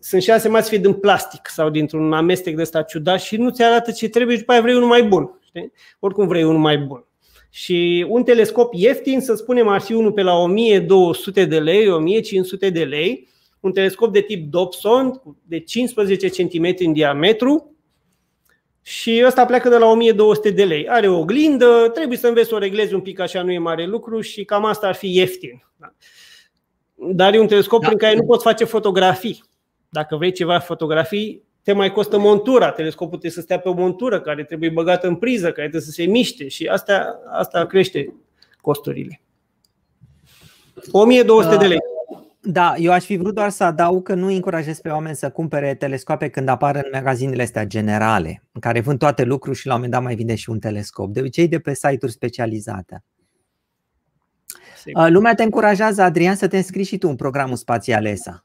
sunt 0.01 0.23
și 0.23 0.31
asemați 0.31 0.69
fi 0.69 0.79
din 0.79 0.93
plastic 0.93 1.49
sau 1.49 1.71
dintr-un 1.71 2.13
amestec 2.13 2.55
de 2.55 2.63
ăsta 2.63 2.83
ciudat 2.83 3.21
și 3.21 3.37
nu 3.37 3.51
ți 3.51 3.63
arată 3.63 3.91
ce 3.91 4.09
trebuie 4.09 4.35
și 4.35 4.41
după 4.41 4.53
aia 4.53 4.61
vrei 4.61 4.75
unul 4.75 4.89
mai 4.89 5.03
bun. 5.03 5.39
Știi? 5.55 5.73
Oricum 5.99 6.27
vrei 6.27 6.45
unul 6.45 6.61
mai 6.61 6.79
bun. 6.79 7.07
Și 7.51 8.07
un 8.09 8.25
telescop 8.25 8.75
ieftin, 8.75 9.21
să 9.21 9.35
spunem, 9.35 9.69
ar 9.69 9.81
fi 9.81 9.93
unul 9.93 10.13
pe 10.13 10.23
la 10.23 10.35
1200 10.35 11.45
de 11.45 11.59
lei, 11.59 11.89
1500 11.89 12.71
de 12.71 12.85
lei, 12.85 13.29
un 13.61 13.73
telescop 13.73 14.13
de 14.13 14.21
tip 14.21 14.51
Dobson 14.51 15.23
de 15.43 15.61
15 15.61 16.29
cm 16.29 16.75
în 16.79 16.93
diametru 16.93 17.77
și 18.83 19.23
ăsta 19.27 19.45
pleacă 19.45 19.69
de 19.69 19.77
la 19.77 19.87
1200 19.87 20.51
de 20.51 20.65
lei. 20.65 20.89
Are 20.89 21.09
o 21.09 21.19
oglindă, 21.19 21.91
trebuie 21.95 22.19
să 22.19 22.27
înveți 22.27 22.49
să 22.49 22.55
o 22.55 22.59
reglezi 22.59 22.95
un 22.95 23.01
pic 23.01 23.19
așa, 23.19 23.43
nu 23.43 23.53
e 23.53 23.59
mare 23.59 23.87
lucru 23.87 24.21
și 24.21 24.45
cam 24.45 24.65
asta 24.65 24.87
ar 24.87 24.95
fi 24.95 25.17
ieftin. 25.17 25.65
Dar 26.95 27.35
e 27.35 27.41
un 27.41 27.47
telescop 27.47 27.81
da. 27.81 27.87
prin 27.87 27.99
care 27.99 28.17
nu 28.17 28.25
poți 28.25 28.45
face 28.45 28.65
fotografii. 28.65 29.43
Dacă 29.89 30.17
vrei 30.17 30.33
ceva 30.33 30.59
fotografii, 30.59 31.43
te 31.65 31.73
mai 31.73 31.93
costă 31.93 32.19
montura. 32.19 32.71
Telescopul 32.71 33.09
trebuie 33.09 33.31
să 33.31 33.41
stea 33.41 33.59
pe 33.59 33.69
o 33.69 33.73
montură 33.73 34.21
care 34.21 34.45
trebuie 34.45 34.71
băgată 34.71 35.07
în 35.07 35.17
priză, 35.17 35.45
care 35.45 35.61
trebuie 35.61 35.81
să 35.81 35.91
se 35.91 36.05
miște 36.05 36.49
și 36.49 36.67
asta, 36.67 37.21
asta 37.31 37.67
crește 37.67 38.15
costurile. 38.61 39.21
1200 40.91 41.57
de 41.57 41.67
lei. 41.67 41.79
Da, 42.41 42.75
eu 42.77 42.93
aș 42.93 43.05
fi 43.05 43.17
vrut 43.17 43.35
doar 43.35 43.51
să 43.51 43.65
adaug 43.65 44.03
că 44.03 44.15
nu 44.15 44.27
încurajez 44.27 44.81
pe 44.81 44.89
oameni 44.89 45.17
să 45.17 45.31
cumpere 45.31 45.75
telescoape 45.75 46.29
când 46.29 46.49
apar 46.49 46.77
în 46.77 46.91
magazinele 46.93 47.43
astea 47.43 47.65
generale, 47.65 48.43
în 48.53 48.61
care 48.61 48.81
vând 48.81 48.99
toate 48.99 49.25
lucruri 49.25 49.59
și 49.59 49.67
la 49.67 49.75
un 49.75 49.81
moment 49.81 49.97
dat 49.97 50.07
mai 50.07 50.15
vinde 50.15 50.35
și 50.35 50.51
un 50.51 50.59
telescop. 50.59 51.13
De 51.13 51.21
obicei 51.21 51.49
de 51.49 51.59
pe 51.59 51.75
site-uri 51.75 52.13
specializate. 52.13 53.05
Sigur. 54.77 55.09
Lumea 55.09 55.35
te 55.35 55.43
încurajează, 55.43 56.03
Adrian, 56.03 56.35
să 56.35 56.49
te 56.49 56.57
înscrii 56.57 56.85
și 56.85 56.99
tu 56.99 57.09
în 57.09 57.17
programul 57.17 57.57
spațial 57.57 58.05
ESA. 58.05 58.43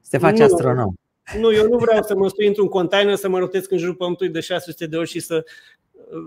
Să 0.00 0.08
te 0.10 0.18
faci 0.18 0.38
nu, 0.38 0.44
astronom. 0.44 0.94
Nu, 1.38 1.52
eu 1.52 1.68
nu 1.68 1.78
vreau 1.78 2.02
să 2.02 2.14
mă 2.16 2.28
stui 2.28 2.46
într-un 2.46 2.68
container, 2.68 3.14
să 3.14 3.28
mă 3.28 3.38
rotesc 3.38 3.70
în 3.70 3.78
jurul 3.78 3.94
Pământului 3.94 4.32
de 4.32 4.40
600 4.40 4.86
de 4.86 4.96
ori 4.96 5.08
și 5.08 5.20
să 5.20 5.44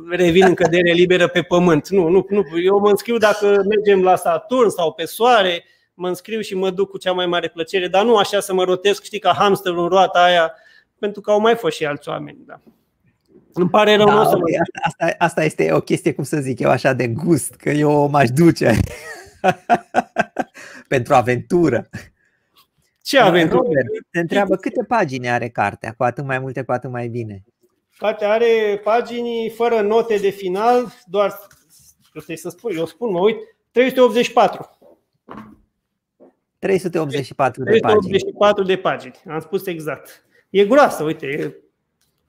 revin 0.10 0.46
în 0.46 0.54
cădere 0.54 0.92
liberă 0.92 1.28
pe 1.28 1.42
Pământ. 1.42 1.90
Nu, 1.90 2.08
nu, 2.08 2.26
nu. 2.30 2.44
Eu 2.64 2.80
mă 2.80 2.90
înscriu 2.90 3.18
dacă 3.18 3.62
mergem 3.70 4.04
la 4.04 4.16
Saturn 4.16 4.70
sau 4.70 4.94
pe 4.94 5.06
Soare, 5.06 5.64
mă 5.94 6.08
înscriu 6.08 6.42
și 6.42 6.56
mă 6.56 6.70
duc 6.70 6.90
cu 6.90 6.98
cea 6.98 7.12
mai 7.12 7.26
mare 7.26 7.48
plăcere, 7.48 7.88
dar 7.88 8.06
nu 8.06 8.16
așa 8.16 8.40
să 8.40 8.54
mă 8.54 8.64
rotesc, 8.64 9.04
știi, 9.04 9.20
ca 9.20 9.34
hamster 9.38 9.74
în 9.74 9.88
roata 9.88 10.24
aia, 10.24 10.54
pentru 11.00 11.22
că 11.22 11.32
au 11.32 11.40
mai 11.40 11.56
fost 11.56 11.76
și 11.76 11.86
alți 11.86 12.10
oameni. 12.10 12.38
Da. 12.46 12.60
Îmi 13.54 13.70
pare 13.70 13.96
rău, 13.96 14.06
da, 14.06 14.14
nu 14.14 14.24
să 14.24 14.38
mă... 14.38 14.44
asta, 14.84 15.16
asta 15.18 15.44
este 15.44 15.72
o 15.72 15.80
chestie, 15.80 16.14
cum 16.14 16.24
să 16.24 16.38
zic 16.38 16.60
eu, 16.60 16.70
așa 16.70 16.94
de 16.94 17.08
gust, 17.08 17.54
că 17.54 17.70
eu 17.70 18.10
m-aș 18.10 18.30
duce 18.30 18.80
pentru 20.88 21.14
aventură. 21.14 21.90
Ce 23.04 23.20
aventură? 23.20 23.62
Robert, 23.62 23.88
te 24.12 24.20
întreabă 24.20 24.56
câte 24.56 24.84
pagini 24.84 25.30
are 25.30 25.50
cartea, 25.50 25.94
cu 25.98 26.04
atât 26.04 26.26
mai 26.26 26.40
multe, 26.40 26.62
cu 26.62 26.72
atât 26.72 26.90
mai 26.90 27.08
bine. 27.08 27.44
Cartea 27.98 28.30
are 28.30 28.82
pagini 28.84 29.50
fără 29.56 29.82
note 29.82 30.18
de 30.18 30.30
final, 30.30 30.94
doar, 31.06 31.40
eu 32.14 32.36
să 32.36 32.50
spun, 32.50 32.72
eu 32.76 32.86
spun, 32.86 33.12
mă 33.12 33.20
uit, 33.20 33.38
384. 33.72 34.78
384 36.60 37.64
de 37.64 37.80
384 37.80 38.64
de 38.64 38.78
pagini, 38.78 39.22
am 39.28 39.40
spus 39.40 39.66
exact. 39.66 40.26
E 40.50 40.66
groasă, 40.66 41.04
uite, 41.04 41.58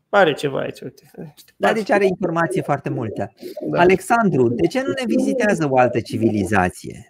pare 0.08 0.32
ceva 0.32 0.58
aici, 0.58 0.80
uite. 0.80 1.10
Da, 1.56 1.72
deci 1.72 1.90
are 1.90 2.06
informație 2.06 2.62
foarte 2.62 2.88
multă. 2.88 3.32
Da. 3.70 3.80
Alexandru, 3.80 4.48
de 4.48 4.66
ce 4.66 4.80
nu 4.80 4.92
ne 4.92 5.04
vizitează 5.06 5.68
o 5.70 5.78
altă 5.78 6.00
civilizație? 6.00 7.08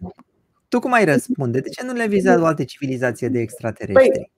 Tu 0.75 0.81
cum 0.81 0.93
ai 0.93 1.05
răspunde? 1.05 1.61
De 1.61 1.69
ce 1.69 1.85
nu 1.85 1.93
le 1.93 2.07
vizează 2.07 2.43
o 2.43 2.47
altă 2.47 2.65
civilizație 2.65 3.29
de 3.29 3.39
extraterestri? 3.39 4.09
Păi, 4.09 4.31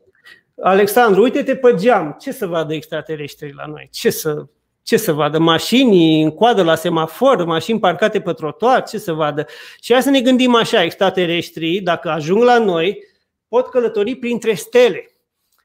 Alexandru, 0.60 1.22
uite-te 1.22 1.56
pe 1.56 1.74
geam, 1.74 2.16
ce 2.20 2.32
să 2.32 2.46
vadă 2.46 2.74
extraterestrii 2.74 3.52
la 3.52 3.66
noi? 3.66 3.88
Ce 3.92 4.10
să, 4.10 4.46
ce 4.82 4.96
să 4.96 5.12
vadă? 5.12 5.38
Mașini 5.38 6.22
în 6.22 6.30
coadă 6.30 6.62
la 6.62 6.74
semafor, 6.74 7.44
mașini 7.44 7.78
parcate 7.78 8.20
pe 8.20 8.32
trotuar, 8.32 8.82
ce 8.82 8.98
să 8.98 9.12
vadă? 9.12 9.46
Și 9.80 9.92
hai 9.92 10.02
să 10.02 10.10
ne 10.10 10.20
gândim 10.20 10.54
așa, 10.54 10.82
extraterestrii, 10.82 11.80
dacă 11.80 12.08
ajung 12.08 12.42
la 12.42 12.58
noi, 12.58 13.04
pot 13.48 13.68
călători 13.68 14.14
printre 14.14 14.54
stele 14.54 15.10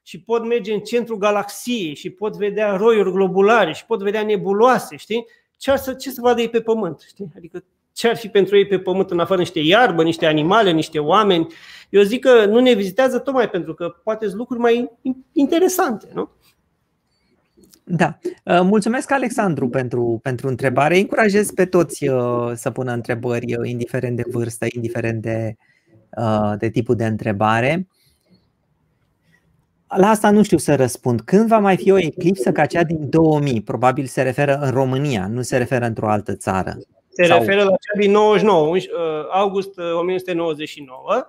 și 0.02 0.20
pot 0.20 0.46
merge 0.46 0.72
în 0.72 0.80
centrul 0.80 1.18
galaxiei 1.18 1.94
și 1.94 2.10
pot 2.10 2.36
vedea 2.36 2.76
roiuri 2.76 3.12
globulare 3.12 3.72
și 3.72 3.86
pot 3.86 4.02
vedea 4.02 4.22
nebuloase, 4.22 4.96
știi? 4.96 5.26
Ce, 5.56 5.70
ar 5.70 5.78
să, 5.78 5.92
ce 5.92 6.10
să 6.10 6.20
vadă 6.20 6.40
ei 6.40 6.48
pe 6.48 6.60
pământ, 6.60 7.04
știi? 7.08 7.32
Adică 7.36 7.64
ce 7.92 8.08
ar 8.08 8.16
fi 8.16 8.28
pentru 8.28 8.56
ei 8.56 8.66
pe 8.66 8.78
pământ 8.78 9.10
în 9.10 9.18
afară 9.18 9.40
niște 9.40 9.60
iarbă, 9.60 10.02
niște 10.02 10.26
animale, 10.26 10.70
niște 10.70 10.98
oameni. 10.98 11.46
Eu 11.90 12.02
zic 12.02 12.20
că 12.20 12.44
nu 12.44 12.60
ne 12.60 12.72
vizitează 12.72 13.18
tocmai 13.18 13.50
pentru 13.50 13.74
că 13.74 13.88
poate 13.88 14.26
sunt 14.26 14.38
lucruri 14.38 14.60
mai 14.60 14.90
interesante, 15.32 16.08
nu? 16.14 16.30
Da. 17.84 18.18
Uh, 18.44 18.60
mulțumesc, 18.62 19.10
Alexandru, 19.10 19.68
pentru, 19.68 20.18
pentru 20.22 20.48
întrebare. 20.48 20.98
Încurajez 20.98 21.50
pe 21.50 21.64
toți 21.64 22.08
uh, 22.08 22.52
să 22.54 22.70
pună 22.70 22.92
întrebări, 22.92 23.54
uh, 23.54 23.68
indiferent 23.68 24.16
de 24.16 24.24
vârstă, 24.30 24.66
indiferent 24.74 25.22
de, 25.22 25.56
de 26.58 26.68
tipul 26.68 26.96
de 26.96 27.06
întrebare. 27.06 27.86
La 29.96 30.08
asta 30.08 30.30
nu 30.30 30.42
știu 30.42 30.58
să 30.58 30.74
răspund. 30.74 31.20
Când 31.20 31.48
va 31.48 31.58
mai 31.58 31.76
fi 31.76 31.90
o 31.90 31.98
eclipsă 31.98 32.52
ca 32.52 32.66
cea 32.66 32.82
din 32.82 33.08
2000? 33.08 33.62
Probabil 33.62 34.06
se 34.06 34.22
referă 34.22 34.58
în 34.58 34.70
România, 34.70 35.26
nu 35.26 35.42
se 35.42 35.56
referă 35.56 35.84
într-o 35.84 36.10
altă 36.10 36.36
țară. 36.36 36.78
Se 37.12 37.24
Sau... 37.24 37.38
referă 37.38 37.62
la 37.62 37.70
cea 37.70 37.98
din 37.98 38.10
99, 38.10 38.76
august 39.30 39.78
1999. 39.78 41.26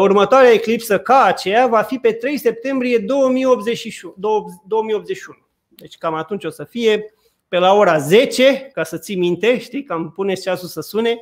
Următoarea 0.00 0.52
eclipsă 0.52 0.98
ca 0.98 1.22
aceea 1.22 1.66
va 1.66 1.82
fi 1.82 1.98
pe 1.98 2.12
3 2.12 2.36
septembrie 2.36 2.98
2081. 2.98 4.14
2081. 4.66 5.38
Deci 5.68 5.96
cam 5.96 6.14
atunci 6.14 6.44
o 6.44 6.50
să 6.50 6.64
fie 6.64 7.14
pe 7.48 7.58
la 7.58 7.72
ora 7.74 7.98
10, 7.98 8.70
ca 8.72 8.82
să 8.82 8.98
ții 8.98 9.16
minte, 9.16 9.58
știi, 9.58 9.82
cam 9.82 10.10
puneți 10.10 10.42
ceasul 10.42 10.68
să 10.68 10.80
sune, 10.80 11.18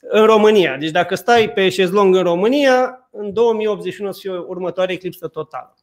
în 0.00 0.24
România. 0.24 0.76
Deci 0.76 0.90
dacă 0.90 1.14
stai 1.14 1.50
pe 1.50 1.68
șezlong 1.68 2.14
în 2.14 2.22
România, 2.22 3.08
în 3.10 3.32
2081 3.32 4.08
o 4.08 4.12
să 4.12 4.20
fie 4.20 4.30
următoarea 4.30 4.94
eclipsă 4.94 5.28
totală. 5.28 5.76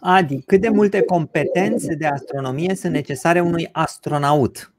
Adi, 0.00 0.40
cât 0.40 0.60
de 0.60 0.68
multe 0.68 1.02
competențe 1.02 1.94
de 1.94 2.06
astronomie 2.06 2.74
sunt 2.74 2.92
necesare 2.92 3.40
unui 3.40 3.68
astronaut? 3.72 4.72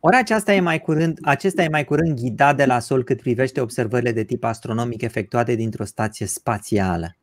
Ori 0.00 0.16
aceasta 0.16 0.54
e 0.54 0.60
mai 0.60 0.80
curând, 0.80 1.18
acesta 1.22 1.62
e 1.62 1.68
mai 1.68 1.84
curând 1.84 2.20
ghidat 2.20 2.56
de 2.56 2.64
la 2.64 2.78
Sol 2.78 3.04
cât 3.04 3.20
privește 3.20 3.60
observările 3.60 4.12
de 4.12 4.24
tip 4.24 4.44
astronomic 4.44 5.02
efectuate 5.02 5.54
dintr-o 5.54 5.84
stație 5.84 6.26
spațială 6.26 7.16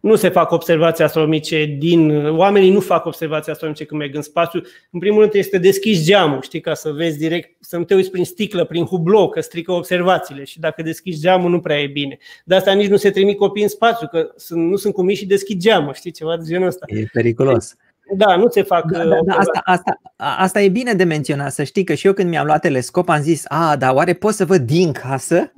nu 0.00 0.16
se 0.16 0.28
fac 0.28 0.50
observații 0.50 1.04
astronomice 1.04 1.76
din. 1.78 2.26
Oamenii 2.26 2.70
nu 2.70 2.80
fac 2.80 3.04
observații 3.04 3.52
astronomice 3.52 3.84
când 3.84 4.00
merg 4.00 4.14
în 4.14 4.22
spațiu. 4.22 4.60
În 4.90 4.98
primul 4.98 5.20
rând 5.20 5.34
este 5.34 5.58
deschiși 5.58 6.04
geamul, 6.04 6.42
știi, 6.42 6.60
ca 6.60 6.74
să 6.74 6.90
vezi 6.90 7.18
direct, 7.18 7.56
să 7.60 7.76
nu 7.76 7.84
te 7.84 7.94
uiți 7.94 8.10
prin 8.10 8.24
sticlă, 8.24 8.64
prin 8.64 8.84
hublou, 8.84 9.28
că 9.28 9.40
strică 9.40 9.72
observațiile. 9.72 10.44
Și 10.44 10.60
dacă 10.60 10.82
deschiși 10.82 11.20
geamul, 11.20 11.50
nu 11.50 11.60
prea 11.60 11.80
e 11.80 11.86
bine. 11.86 12.18
De 12.44 12.54
asta 12.54 12.72
nici 12.72 12.88
nu 12.88 12.96
se 12.96 13.10
trimit 13.10 13.38
copii 13.38 13.62
în 13.62 13.68
spațiu, 13.68 14.06
că 14.06 14.28
nu 14.48 14.76
sunt 14.76 14.94
cu 14.94 15.02
mici 15.02 15.16
și 15.16 15.26
deschid 15.26 15.60
geamul, 15.60 15.94
știi, 15.94 16.10
ceva 16.10 16.36
de 16.36 16.44
genul 16.46 16.66
ăsta. 16.66 16.84
E 16.88 17.08
periculos. 17.12 17.76
Da, 18.16 18.36
nu 18.36 18.48
se 18.48 18.62
fac. 18.62 18.90
Da, 18.90 19.04
da, 19.04 19.18
da, 19.24 19.34
asta, 19.34 19.60
asta, 19.64 20.00
asta 20.16 20.60
e 20.60 20.68
bine 20.68 20.92
de 20.94 21.04
menționat, 21.04 21.52
să 21.52 21.62
știi 21.62 21.84
că 21.84 21.94
și 21.94 22.06
eu 22.06 22.12
când 22.12 22.28
mi-am 22.28 22.46
luat 22.46 22.60
telescop 22.60 23.08
am 23.08 23.20
zis, 23.20 23.44
a, 23.48 23.76
dar 23.76 23.94
oare 23.94 24.12
pot 24.12 24.34
să 24.34 24.44
văd 24.44 24.60
din 24.60 24.92
casă, 24.92 25.52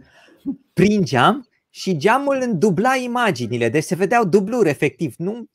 prin 0.73 1.05
geam? 1.05 1.50
Și 1.71 1.97
geamul 1.97 2.39
îndubla 2.41 2.95
imaginile, 2.95 3.69
deci 3.69 3.83
se 3.83 3.95
vedeau 3.95 4.25
dubluri 4.25 4.69
efectiv. 4.69 5.15
Nu... 5.19 5.49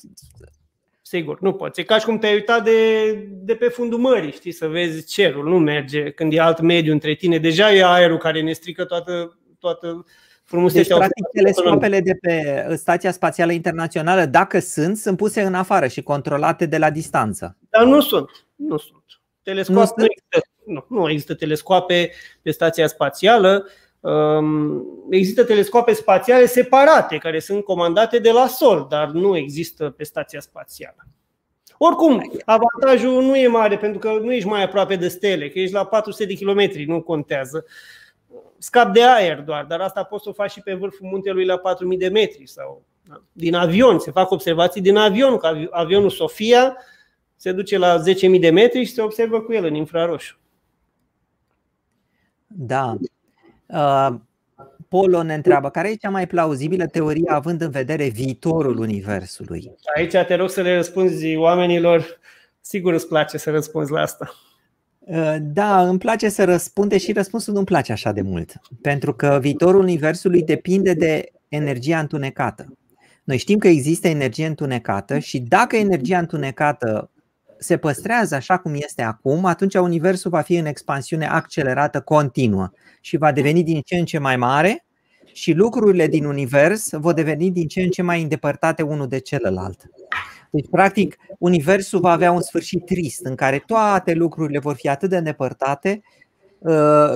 Sigur, 1.01 1.41
nu 1.41 1.53
poți. 1.53 1.79
E 1.79 1.83
ca 1.83 1.99
și 1.99 2.05
cum 2.05 2.17
te-ai 2.17 2.33
uitat 2.33 2.63
de, 2.63 3.11
de 3.31 3.55
pe 3.55 3.67
fundul 3.67 3.99
mării, 3.99 4.31
știi, 4.31 4.51
să 4.51 4.67
vezi 4.67 5.05
cerul. 5.05 5.49
Nu 5.49 5.59
merge 5.59 6.11
când 6.11 6.33
e 6.33 6.39
alt 6.39 6.59
mediu 6.59 6.91
între 6.91 7.13
tine. 7.13 7.37
Deja 7.37 7.73
e 7.73 7.83
aerul 7.83 8.17
care 8.17 8.41
ne 8.41 8.53
strică 8.53 8.85
toată, 8.85 9.37
toată 9.59 10.05
frumusețea. 10.43 10.97
Deci, 10.97 10.97
practic, 10.97 11.25
telescopele 11.33 11.99
de 11.99 12.13
pe 12.21 12.65
Stația 12.75 13.11
Spațială 13.11 13.51
Internațională, 13.51 14.25
dacă 14.25 14.59
sunt, 14.59 14.97
sunt 14.97 15.17
puse 15.17 15.41
în 15.41 15.53
afară 15.53 15.87
și 15.87 16.01
controlate 16.01 16.65
de 16.65 16.77
la 16.77 16.89
distanță. 16.89 17.57
Dar 17.69 17.85
nu 17.85 18.01
sunt. 18.01 18.29
Nu 18.55 18.77
sunt. 18.77 19.03
Telescoape 19.43 19.93
nu, 19.95 20.03
nu, 20.03 20.07
există, 20.09 20.49
nu, 20.65 20.85
nu 20.87 21.09
există 21.09 21.33
telescoape 21.33 22.11
pe 22.41 22.51
Stația 22.51 22.87
Spațială. 22.87 23.65
Uh, 23.65 23.71
Există 25.09 25.43
telescoape 25.43 25.93
spațiale 25.93 26.45
separate 26.45 27.17
care 27.17 27.39
sunt 27.39 27.63
comandate 27.63 28.19
de 28.19 28.31
la 28.31 28.47
Sol, 28.47 28.85
dar 28.89 29.09
nu 29.09 29.37
există 29.37 29.89
pe 29.89 30.03
stația 30.03 30.39
spațială. 30.39 31.07
Oricum, 31.77 32.31
avantajul 32.45 33.23
nu 33.23 33.37
e 33.37 33.47
mare 33.47 33.77
pentru 33.77 33.99
că 33.99 34.19
nu 34.21 34.33
ești 34.33 34.47
mai 34.47 34.63
aproape 34.63 34.95
de 34.95 35.07
stele, 35.07 35.49
că 35.49 35.59
ești 35.59 35.73
la 35.73 35.85
400 35.85 36.25
de 36.25 36.33
kilometri, 36.33 36.85
nu 36.85 37.01
contează. 37.01 37.65
Scap 38.57 38.93
de 38.93 39.03
aer 39.03 39.39
doar, 39.39 39.65
dar 39.65 39.79
asta 39.79 40.03
poți 40.03 40.23
să 40.23 40.29
o 40.29 40.33
faci 40.33 40.51
și 40.51 40.61
pe 40.61 40.73
vârful 40.73 41.07
muntelui 41.07 41.45
la 41.45 41.57
4000 41.57 41.97
de 41.97 42.07
metri 42.07 42.47
sau 42.47 42.83
da, 43.09 43.21
din 43.31 43.55
avion. 43.55 43.99
Se 43.99 44.11
fac 44.11 44.31
observații 44.31 44.81
din 44.81 44.95
avion, 44.95 45.37
că 45.37 45.67
avionul 45.71 46.09
Sofia 46.09 46.77
se 47.35 47.51
duce 47.51 47.77
la 47.77 48.01
10.000 48.33 48.39
de 48.39 48.49
metri 48.49 48.83
și 48.83 48.93
se 48.93 49.01
observă 49.01 49.41
cu 49.41 49.53
el 49.53 49.65
în 49.65 49.75
infraroșu. 49.75 50.39
Da, 52.47 52.97
Uh, 52.99 53.14
Polo 54.87 55.23
ne 55.23 55.33
întreabă 55.33 55.69
care 55.69 55.89
e 55.89 55.95
cea 55.95 56.09
mai 56.09 56.27
plauzibilă 56.27 56.85
teorie 56.85 57.29
având 57.31 57.61
în 57.61 57.69
vedere 57.69 58.07
viitorul 58.07 58.77
Universului. 58.77 59.71
Aici 59.95 60.11
te 60.11 60.35
rog 60.35 60.49
să 60.49 60.61
le 60.61 60.75
răspunzi 60.75 61.35
oamenilor. 61.35 62.19
Sigur 62.61 62.93
îți 62.93 63.07
place 63.07 63.37
să 63.37 63.51
răspunzi 63.51 63.91
la 63.91 64.01
asta. 64.01 64.33
Uh, 64.99 65.35
da, 65.39 65.87
îmi 65.87 65.99
place 65.99 66.29
să 66.29 66.43
răspunde 66.43 66.97
și 66.97 67.11
răspunsul 67.11 67.53
nu-mi 67.53 67.65
place 67.65 67.91
așa 67.91 68.11
de 68.11 68.21
mult. 68.21 68.53
Pentru 68.81 69.13
că 69.13 69.37
viitorul 69.41 69.81
Universului 69.81 70.43
depinde 70.43 70.93
de 70.93 71.31
energia 71.47 71.99
întunecată. 71.99 72.77
Noi 73.23 73.37
știm 73.37 73.57
că 73.57 73.67
există 73.67 74.07
energie 74.07 74.45
întunecată 74.45 75.19
și 75.19 75.39
dacă 75.39 75.75
energia 75.75 76.17
întunecată 76.17 77.09
se 77.57 77.77
păstrează 77.77 78.35
așa 78.35 78.57
cum 78.57 78.73
este 78.73 79.01
acum, 79.01 79.45
atunci 79.45 79.73
Universul 79.73 80.31
va 80.31 80.41
fi 80.41 80.55
în 80.55 80.65
expansiune 80.65 81.27
accelerată 81.27 82.01
continuă 82.01 82.71
și 83.01 83.17
va 83.17 83.31
deveni 83.31 83.63
din 83.63 83.81
ce 83.81 83.95
în 83.95 84.05
ce 84.05 84.17
mai 84.17 84.37
mare 84.37 84.85
și 85.33 85.51
lucrurile 85.51 86.07
din 86.07 86.25
univers 86.25 86.89
vor 86.91 87.13
deveni 87.13 87.51
din 87.51 87.67
ce 87.67 87.81
în 87.81 87.89
ce 87.89 88.01
mai 88.01 88.21
îndepărtate 88.21 88.81
unul 88.81 89.07
de 89.07 89.19
celălalt. 89.19 89.83
Deci, 90.51 90.67
practic, 90.71 91.17
universul 91.39 91.99
va 91.99 92.11
avea 92.11 92.31
un 92.31 92.41
sfârșit 92.41 92.85
trist 92.85 93.25
în 93.25 93.35
care 93.35 93.63
toate 93.65 94.13
lucrurile 94.13 94.59
vor 94.59 94.75
fi 94.75 94.89
atât 94.89 95.09
de 95.09 95.17
îndepărtate 95.17 96.01
uh, 96.03 96.24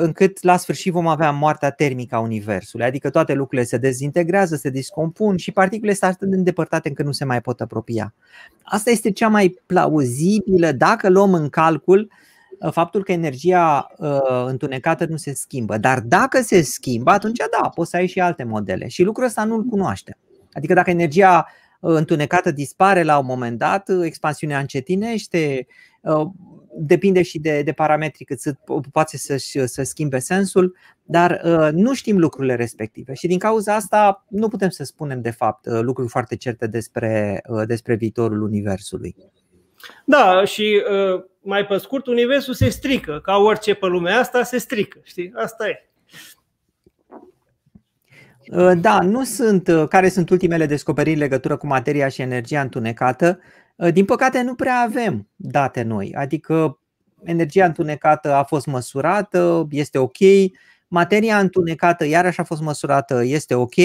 încât 0.01 0.43
la 0.43 0.57
sfârșit 0.57 0.91
vom 0.91 1.07
avea 1.07 1.31
moartea 1.31 1.71
termică 1.71 2.15
a 2.15 2.19
Universului, 2.19 2.85
adică 2.85 3.09
toate 3.09 3.33
lucrurile 3.33 3.67
se 3.67 3.77
dezintegrează, 3.77 4.55
se 4.55 4.69
descompun 4.69 5.37
și 5.37 5.51
particulele 5.51 5.95
sunt 5.95 6.11
atât 6.11 6.29
de 6.29 6.35
îndepărtate 6.35 6.87
încât 6.87 7.05
nu 7.05 7.11
se 7.11 7.25
mai 7.25 7.41
pot 7.41 7.61
apropia. 7.61 8.13
Asta 8.63 8.89
este 8.89 9.11
cea 9.11 9.27
mai 9.27 9.61
plauzibilă 9.65 10.71
dacă 10.71 11.09
luăm 11.09 11.33
în 11.33 11.49
calcul 11.49 11.99
uh, 11.99 12.27
Uh, 12.59 12.71
faptul 12.71 13.03
că 13.03 13.11
energia 13.11 13.87
uh, 13.97 14.45
întunecată 14.45 15.05
nu 15.05 15.17
se 15.17 15.33
schimbă. 15.33 15.77
Dar 15.77 15.99
dacă 15.99 16.41
se 16.41 16.61
schimbă, 16.61 17.11
atunci 17.11 17.37
da, 17.59 17.69
poți 17.69 17.89
să 17.89 17.95
ai 17.95 18.07
și 18.07 18.19
alte 18.19 18.43
modele. 18.43 18.87
Și 18.87 19.03
lucrul 19.03 19.25
ăsta 19.25 19.43
nu-l 19.43 19.63
cunoaște. 19.63 20.17
Adică 20.53 20.73
dacă 20.73 20.89
energia 20.89 21.47
uh, 21.79 21.95
întunecată 21.95 22.51
dispare 22.51 23.03
la 23.03 23.17
un 23.17 23.25
moment 23.25 23.57
dat, 23.57 23.89
expansiunea 24.03 24.59
încetinește, 24.59 25.67
depinde 26.73 27.21
și 27.21 27.39
de, 27.39 27.61
de 27.61 27.71
parametri 27.71 28.23
cât 28.23 28.39
să, 28.39 28.53
poate 28.91 29.17
să, 29.17 29.35
să 29.65 29.83
schimbe 29.83 30.19
sensul, 30.19 30.75
dar 31.03 31.41
nu 31.71 31.93
știm 31.93 32.17
lucrurile 32.17 32.55
respective 32.55 33.13
și 33.13 33.27
din 33.27 33.39
cauza 33.39 33.75
asta 33.75 34.25
nu 34.29 34.47
putem 34.47 34.69
să 34.69 34.83
spunem 34.83 35.21
de 35.21 35.31
fapt 35.31 35.65
lucruri 35.65 36.09
foarte 36.09 36.35
certe 36.35 36.67
despre, 36.67 37.41
despre 37.65 37.95
viitorul 37.95 38.41
Universului. 38.41 39.15
Da, 40.05 40.45
și 40.45 40.83
uh, 40.91 41.23
mai 41.41 41.65
pe 41.65 41.77
scurt, 41.77 42.07
universul 42.07 42.53
se 42.53 42.69
strică, 42.69 43.19
ca 43.23 43.37
orice 43.37 43.73
pe 43.73 43.85
lumea 43.85 44.19
asta 44.19 44.43
se 44.43 44.57
strică, 44.57 44.99
știi? 45.03 45.31
Asta 45.35 45.67
e. 45.67 45.83
Uh, 48.51 48.71
da, 48.81 48.99
nu 48.99 49.23
sunt 49.23 49.67
uh, 49.67 49.87
care 49.87 50.09
sunt 50.09 50.29
ultimele 50.29 50.65
descoperiri 50.65 51.15
în 51.15 51.21
legătură 51.21 51.57
cu 51.57 51.67
materia 51.67 52.07
și 52.07 52.21
energia 52.21 52.61
întunecată. 52.61 53.39
Din 53.91 54.05
păcate 54.05 54.41
nu 54.41 54.55
prea 54.55 54.79
avem 54.79 55.27
date 55.35 55.81
noi, 55.81 56.13
adică 56.15 56.79
energia 57.23 57.65
întunecată 57.65 58.33
a 58.33 58.43
fost 58.43 58.65
măsurată, 58.65 59.67
este 59.71 59.97
ok, 59.97 60.17
materia 60.87 61.39
întunecată 61.39 62.05
iarăși 62.05 62.39
a 62.39 62.43
fost 62.43 62.61
măsurată, 62.61 63.23
este 63.23 63.55
ok. 63.55 63.75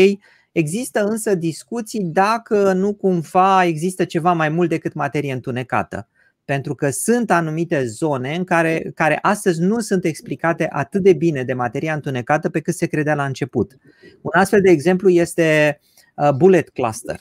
Există 0.52 1.04
însă 1.04 1.34
discuții 1.34 2.04
dacă 2.04 2.72
nu 2.72 2.94
cumva 2.94 3.64
există 3.64 4.04
ceva 4.04 4.32
mai 4.32 4.48
mult 4.48 4.68
decât 4.68 4.94
materie 4.94 5.32
întunecată. 5.32 6.08
Pentru 6.44 6.74
că 6.74 6.90
sunt 6.90 7.30
anumite 7.30 7.86
zone 7.86 8.34
în 8.34 8.44
care, 8.44 8.90
care 8.94 9.18
astăzi 9.22 9.60
nu 9.60 9.80
sunt 9.80 10.04
explicate 10.04 10.68
atât 10.70 11.02
de 11.02 11.12
bine 11.12 11.42
de 11.42 11.52
materia 11.52 11.94
întunecată 11.94 12.50
pe 12.50 12.60
cât 12.60 12.74
se 12.74 12.86
credea 12.86 13.14
la 13.14 13.24
început. 13.24 13.76
Un 14.20 14.30
astfel 14.34 14.60
de 14.60 14.70
exemplu 14.70 15.08
este 15.08 15.80
uh, 16.14 16.30
Bullet 16.30 16.68
Cluster. 16.68 17.20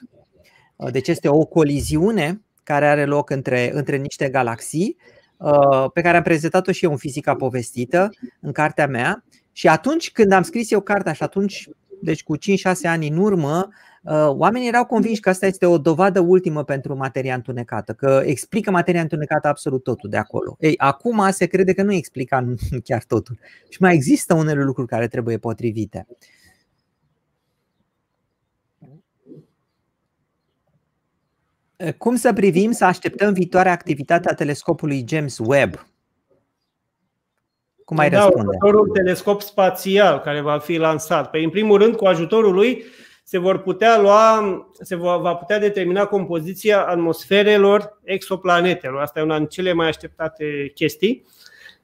Uh, 0.76 0.91
deci 0.91 1.07
este 1.07 1.28
o 1.28 1.45
coliziune 1.45 2.41
care 2.64 2.88
are 2.88 3.05
loc 3.05 3.30
între, 3.30 3.72
între 3.74 3.97
niște 3.97 4.30
galaxii 4.30 4.97
uh, 5.38 5.86
pe 5.93 6.01
care 6.01 6.18
am 6.18 6.24
prezentat-o 6.24 6.72
și 6.72 6.86
eu 6.86 6.91
în 6.91 6.97
fizica 6.97 7.36
povestită, 7.36 8.09
în 8.39 8.51
cartea 8.51 8.88
mea. 8.88 9.24
Și 9.51 9.68
atunci 9.68 10.11
când 10.11 10.32
am 10.32 10.43
scris 10.43 10.72
eu 10.72 10.82
cartea 10.82 11.14
și 11.14 11.24
atunci, 11.24 11.70
deci 12.01 12.24
cu 12.24 12.38
5-6 12.38 12.39
ani 12.84 13.07
în 13.07 13.18
urmă, 13.18 13.70
Uh, 14.03 14.28
oamenii 14.28 14.68
erau 14.68 14.86
convinși 14.86 15.20
că 15.20 15.30
asta 15.30 15.45
este 15.45 15.66
o 15.66 15.78
dovadă 15.78 16.20
ultimă 16.20 16.64
pentru 16.64 16.95
materia 16.95 17.36
întunecată, 17.36 17.93
că 17.93 18.22
explică 18.26 18.72
materia 18.72 19.01
întunecată 19.01 19.47
absolut 19.47 19.84
totul 19.84 20.09
de 20.09 20.18
acolo. 20.18 20.55
Ei, 20.59 20.74
acum 20.78 21.28
se 21.30 21.45
crede 21.45 21.74
că 21.74 21.84
nu 21.84 21.93
explica 21.93 22.53
chiar 22.88 23.03
totul. 23.03 23.39
Și 23.70 23.78
mai 23.82 23.93
există 23.93 24.34
unele 24.34 24.64
lucruri 24.64 24.88
care 24.88 25.07
trebuie 25.07 25.38
potrivite. 25.38 26.05
Uh, 26.07 26.16
cum 31.91 32.15
să 32.15 32.34
privim, 32.34 32.71
să 32.71 32.86
așteptăm 32.86 33.34
viitoarea 33.34 33.71
activitate 33.71 34.29
a 34.29 34.34
telescopului 34.34 35.05
James 35.07 35.38
Webb? 35.38 35.86
Cum 37.86 37.97
ai 37.97 38.09
da, 38.09 38.17
răspunde? 38.17 38.47
Următorul 38.47 38.88
telescop 38.88 39.41
spațial 39.41 40.19
care 40.19 40.41
va 40.41 40.59
fi 40.59 40.77
lansat. 40.77 41.29
Păi, 41.29 41.43
în 41.43 41.49
primul 41.49 41.77
rând, 41.77 41.95
cu 41.95 42.05
ajutorul 42.05 42.53
lui, 42.53 42.84
se 43.23 43.38
vor 43.38 43.57
putea 43.57 43.99
lua, 43.99 44.43
se 44.81 44.95
va, 44.95 45.17
va 45.17 45.36
putea 45.36 45.59
determina 45.59 46.05
compoziția 46.05 46.86
atmosferelor 46.86 47.99
exoplanetelor. 48.03 49.01
Asta 49.01 49.19
e 49.19 49.23
una 49.23 49.38
din 49.38 49.47
cele 49.47 49.73
mai 49.73 49.88
așteptate 49.88 50.71
chestii. 50.73 51.25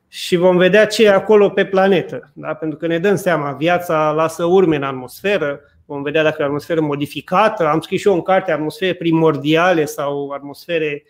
Și 0.08 0.36
vom 0.36 0.58
vedea 0.58 0.88
ce 0.88 1.04
e 1.04 1.10
acolo 1.10 1.50
pe 1.50 1.66
planetă. 1.66 2.32
Da? 2.34 2.54
Pentru 2.54 2.78
că 2.78 2.88
ne 2.88 3.00
dăm 3.00 3.16
seama, 3.16 3.52
viața 3.52 4.12
lasă 4.12 4.44
urme 4.44 4.76
în 4.76 4.84
atmosferă, 4.84 5.62
vom 5.90 6.02
vedea 6.04 6.24
dacă 6.24 6.42
e 6.42 6.46
atmosferă 6.46 6.82
modificată. 6.82 7.68
Am 7.68 7.82
scris 7.82 8.00
și 8.00 8.08
eu 8.08 8.14
în 8.14 8.22
carte 8.22 8.52
atmosfere 8.52 8.94
primordiale 8.94 9.86
sau 9.86 10.30
atmosfere 10.30 11.04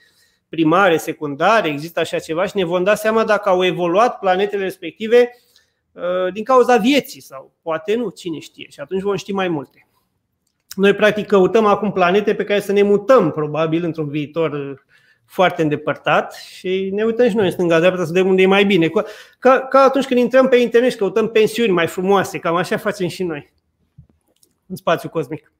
primare, 0.50 0.98
secundare, 0.98 1.68
există 1.68 2.00
așa 2.00 2.20
ceva 2.20 2.46
și 2.46 2.58
ne 2.58 2.66
vom 2.66 2.84
da 2.84 2.96
seama 2.96 3.24
dacă 3.24 3.50
au 3.50 3.66
evoluat 3.66 4.20
planetele 4.20 4.64
respective 4.64 5.30
uh, 5.92 6.34
din 6.34 6.44
cauza 6.44 6.78
vieții 6.78 7.22
sau 7.22 7.54
poate 7.62 7.96
nu, 7.96 8.10
cine 8.10 8.40
știe. 8.40 8.68
Și 8.70 8.80
atunci 8.80 9.02
vom 9.02 9.16
ști 9.16 9.32
mai 9.32 9.48
multe. 9.48 9.88
Noi, 10.76 10.94
practic, 10.94 11.26
căutăm 11.26 11.66
acum 11.66 11.92
planete 11.92 12.36
pe 12.36 12.44
care 12.44 12.60
să 12.60 12.72
ne 12.72 12.82
mutăm, 12.82 13.32
probabil, 13.32 13.84
într-un 13.84 14.10
viitor 14.10 14.84
foarte 15.26 15.62
îndepărtat 15.62 16.34
și 16.34 16.90
ne 16.94 17.04
uităm 17.04 17.30
și 17.30 17.36
noi 17.36 17.46
în 17.46 17.52
stânga-dreapta 17.52 18.06
să 18.06 18.12
vedem 18.12 18.28
unde 18.28 18.42
e 18.42 18.46
mai 18.46 18.66
bine. 18.66 18.88
Ca, 19.40 19.60
ca 19.60 19.80
atunci 19.80 20.06
când 20.06 20.20
intrăm 20.20 20.48
pe 20.48 20.56
internet 20.56 20.92
și 20.92 20.98
căutăm 20.98 21.30
pensiuni 21.30 21.72
mai 21.72 21.88
frumoase, 21.88 22.40
cam 22.40 22.56
așa 22.56 22.78
facem 22.78 23.08
și 23.08 23.24
noi 23.24 23.58
în 24.70 24.76
spațiu 24.76 25.10
cosmic. 25.10 25.52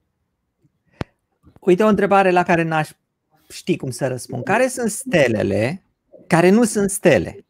Uite 1.60 1.82
o 1.82 1.86
întrebare 1.86 2.30
la 2.30 2.42
care 2.42 2.62
n-aș 2.62 2.90
ști 3.48 3.76
cum 3.76 3.90
să 3.90 4.06
răspund. 4.06 4.44
Care 4.44 4.68
sunt 4.68 4.90
stelele 4.90 5.84
care 6.26 6.50
nu 6.50 6.64
sunt 6.64 6.90
stele? 6.90 7.44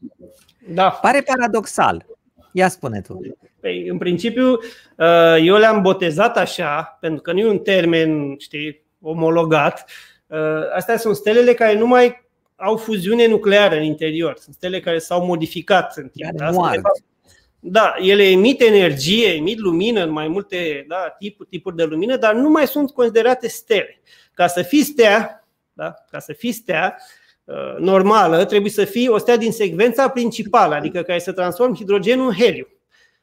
Da. 0.69 0.91
Pare 0.91 1.21
paradoxal. 1.21 2.07
Ia 2.53 2.69
spune 2.69 3.01
tu. 3.01 3.21
Păi, 3.61 3.89
în 3.89 3.99
principiu, 3.99 4.53
uh, 4.53 5.37
eu 5.43 5.57
le-am 5.57 5.83
botezat 5.83 6.37
așa, 6.37 6.99
pentru 7.01 7.23
că 7.23 7.33
nu 7.33 7.39
e 7.39 7.49
un 7.49 7.59
termen, 7.59 8.39
știi, 8.39 8.85
omologat. 9.01 9.91
Uh, 10.27 10.39
astea 10.75 10.97
sunt 10.97 11.17
stelele 11.17 11.55
care 11.55 11.79
nu 11.79 11.87
mai 11.87 12.29
au 12.57 12.77
fuziune 12.77 13.27
nucleară 13.27 13.75
în 13.77 13.83
interior. 13.83 14.37
Sunt 14.39 14.55
stele 14.55 14.81
care 14.81 14.99
s-au 14.99 15.27
modificat 15.27 15.97
în 15.97 16.09
timp. 16.09 16.31
Da, 16.33 16.51
nu 16.51 16.71
da, 17.61 17.95
ele 17.99 18.23
emit 18.23 18.61
energie, 18.61 19.35
emit 19.35 19.59
lumină 19.59 20.03
în 20.03 20.11
mai 20.11 20.29
multe 20.29 20.85
da, 20.89 21.15
tipuri, 21.19 21.49
tipuri 21.49 21.77
de 21.77 21.85
lumină, 21.85 22.17
dar 22.17 22.35
nu 22.35 22.49
mai 22.49 22.67
sunt 22.67 22.91
considerate 22.91 23.49
stele. 23.49 24.01
Ca 24.35 24.47
să 24.47 24.63
fii 24.63 24.83
stea, 24.83 25.47
da, 25.73 25.95
ca 26.11 26.19
să 26.19 26.33
fii 26.33 26.53
stea, 26.53 26.97
uh, 27.45 27.77
normală, 27.79 28.45
trebuie 28.45 28.71
să 28.71 28.85
fie 28.85 29.09
o 29.09 29.19
stea 29.19 29.37
din 29.37 29.53
secvența 29.53 30.09
principală, 30.09 30.75
adică 30.75 31.03
care 31.03 31.19
să 31.19 31.33
transformă 31.33 31.75
hidrogenul 31.75 32.27
în 32.27 32.35
heliu. 32.35 32.69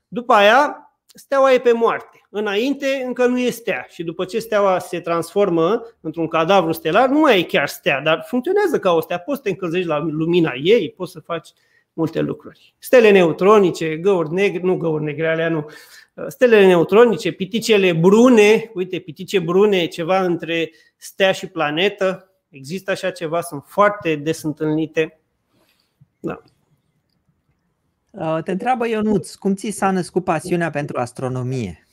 După 0.08 0.34
aia, 0.34 0.92
steaua 1.06 1.54
e 1.54 1.60
pe 1.60 1.72
moarte. 1.72 2.28
Înainte 2.30 3.04
încă 3.06 3.26
nu 3.26 3.40
e 3.40 3.50
stea 3.50 3.86
și 3.90 4.04
după 4.04 4.26
ce 4.26 4.40
steaua 4.40 4.80
se 4.80 5.00
transformă 5.00 5.82
într-un 6.02 6.28
cadavru 6.28 6.72
stelar, 6.72 7.10
nu 7.10 7.20
mai 7.20 7.40
e 7.40 7.44
chiar 7.44 7.68
stea, 7.68 8.02
dar 8.02 8.26
funcționează 8.28 8.80
ca 8.80 8.92
o 8.92 9.02
stea. 9.02 9.20
Poți 9.20 9.38
să 9.38 9.44
te 9.44 9.50
încălzești 9.50 9.88
la 9.88 9.98
lumina 9.98 10.52
ei, 10.62 10.90
poți 10.90 11.12
să 11.12 11.20
faci 11.20 11.50
multe 11.98 12.20
lucruri. 12.20 12.76
Stele 12.78 13.12
neutronice, 13.12 13.98
găuri 13.98 14.34
negre, 14.34 14.62
nu 14.64 14.78
găuri 14.78 15.04
negre, 15.04 15.28
alea 15.28 15.50
nu. 15.50 15.66
Stelele 16.28 16.66
neutronice, 16.66 17.32
piticele 17.32 17.94
brune, 17.94 18.72
uite, 18.74 19.00
pitice 19.00 19.40
brune, 19.40 19.86
ceva 19.86 20.22
între 20.22 20.72
stea 20.96 21.32
și 21.32 21.48
planetă. 21.48 22.32
Există 22.50 22.92
așa 22.92 23.10
ceva, 23.10 23.42
sunt 23.42 23.64
foarte 23.68 24.16
des 24.16 24.44
întâlnite. 24.44 25.20
Da. 26.20 26.42
Uh, 28.12 28.44
te 28.44 28.52
întreabă 28.52 28.88
Ionuț, 28.88 29.34
cum 29.34 29.56
ți 29.56 29.70
s-a 29.70 29.92
născut 29.92 30.24
pasiunea 30.24 30.70
pentru 30.70 31.00
astronomie? 31.00 31.88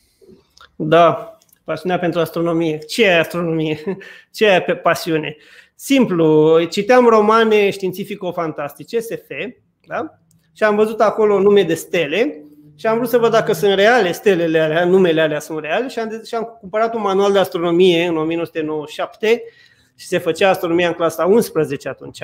Da, 0.77 1.39
pasiunea 1.65 1.99
pentru 1.99 2.21
astronomie. 2.21 2.79
Ce 2.79 3.05
e 3.05 3.19
astronomie? 3.19 3.81
Ce 4.37 4.47
e 4.47 4.63
pe 4.63 4.75
pasiune? 4.75 5.37
Simplu, 5.75 6.59
citeam 6.65 7.07
romane 7.07 7.71
științifico-fantastice, 7.71 9.01
SF, 9.01 9.31
da? 9.87 10.19
și 10.53 10.63
am 10.63 10.77
văzut 10.77 11.01
acolo 11.01 11.41
nume 11.41 11.63
de 11.63 11.75
stele 11.75 12.45
și 12.77 12.87
am 12.87 12.97
vrut 12.97 13.09
să 13.09 13.19
văd 13.19 13.31
dacă 13.31 13.53
sunt 13.53 13.75
reale 13.75 14.13
stelele 14.13 14.59
alea, 14.59 14.85
numele 14.85 15.21
alea 15.21 15.41
sunt 15.41 15.61
reale 15.61 15.89
și 15.89 15.99
am, 15.99 16.21
și 16.27 16.35
am 16.35 16.57
cumpărat 16.61 16.95
un 16.95 17.01
manual 17.01 17.33
de 17.33 17.39
astronomie 17.39 18.07
în 18.07 18.17
1997 18.17 19.43
și 19.97 20.07
se 20.07 20.19
făcea 20.19 20.49
astronomia 20.49 20.89
în 20.89 20.95
clasa 20.95 21.25
11 21.25 21.89
atunci 21.89 22.23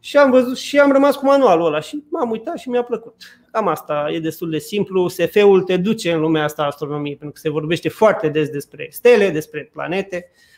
și 0.00 0.16
am 0.16 0.30
văzut 0.30 0.56
și 0.56 0.78
am 0.78 0.92
rămas 0.92 1.16
cu 1.16 1.24
manualul 1.24 1.66
ăla 1.66 1.80
și 1.80 2.02
m-am 2.10 2.30
uitat 2.30 2.58
și 2.58 2.68
mi-a 2.68 2.82
plăcut. 2.82 3.14
Cam 3.50 3.68
asta 3.68 4.06
e 4.12 4.20
destul 4.20 4.50
de 4.50 4.58
simplu. 4.58 5.08
SF-ul 5.08 5.62
te 5.62 5.76
duce 5.76 6.12
în 6.12 6.20
lumea 6.20 6.44
asta 6.44 6.62
a 6.62 6.66
astronomiei, 6.66 7.16
pentru 7.16 7.34
că 7.34 7.40
se 7.40 7.50
vorbește 7.50 7.88
foarte 7.88 8.28
des 8.28 8.48
despre 8.48 8.88
stele, 8.90 9.30
despre 9.30 9.70
planete. 9.72 10.30
Uh, 10.30 10.51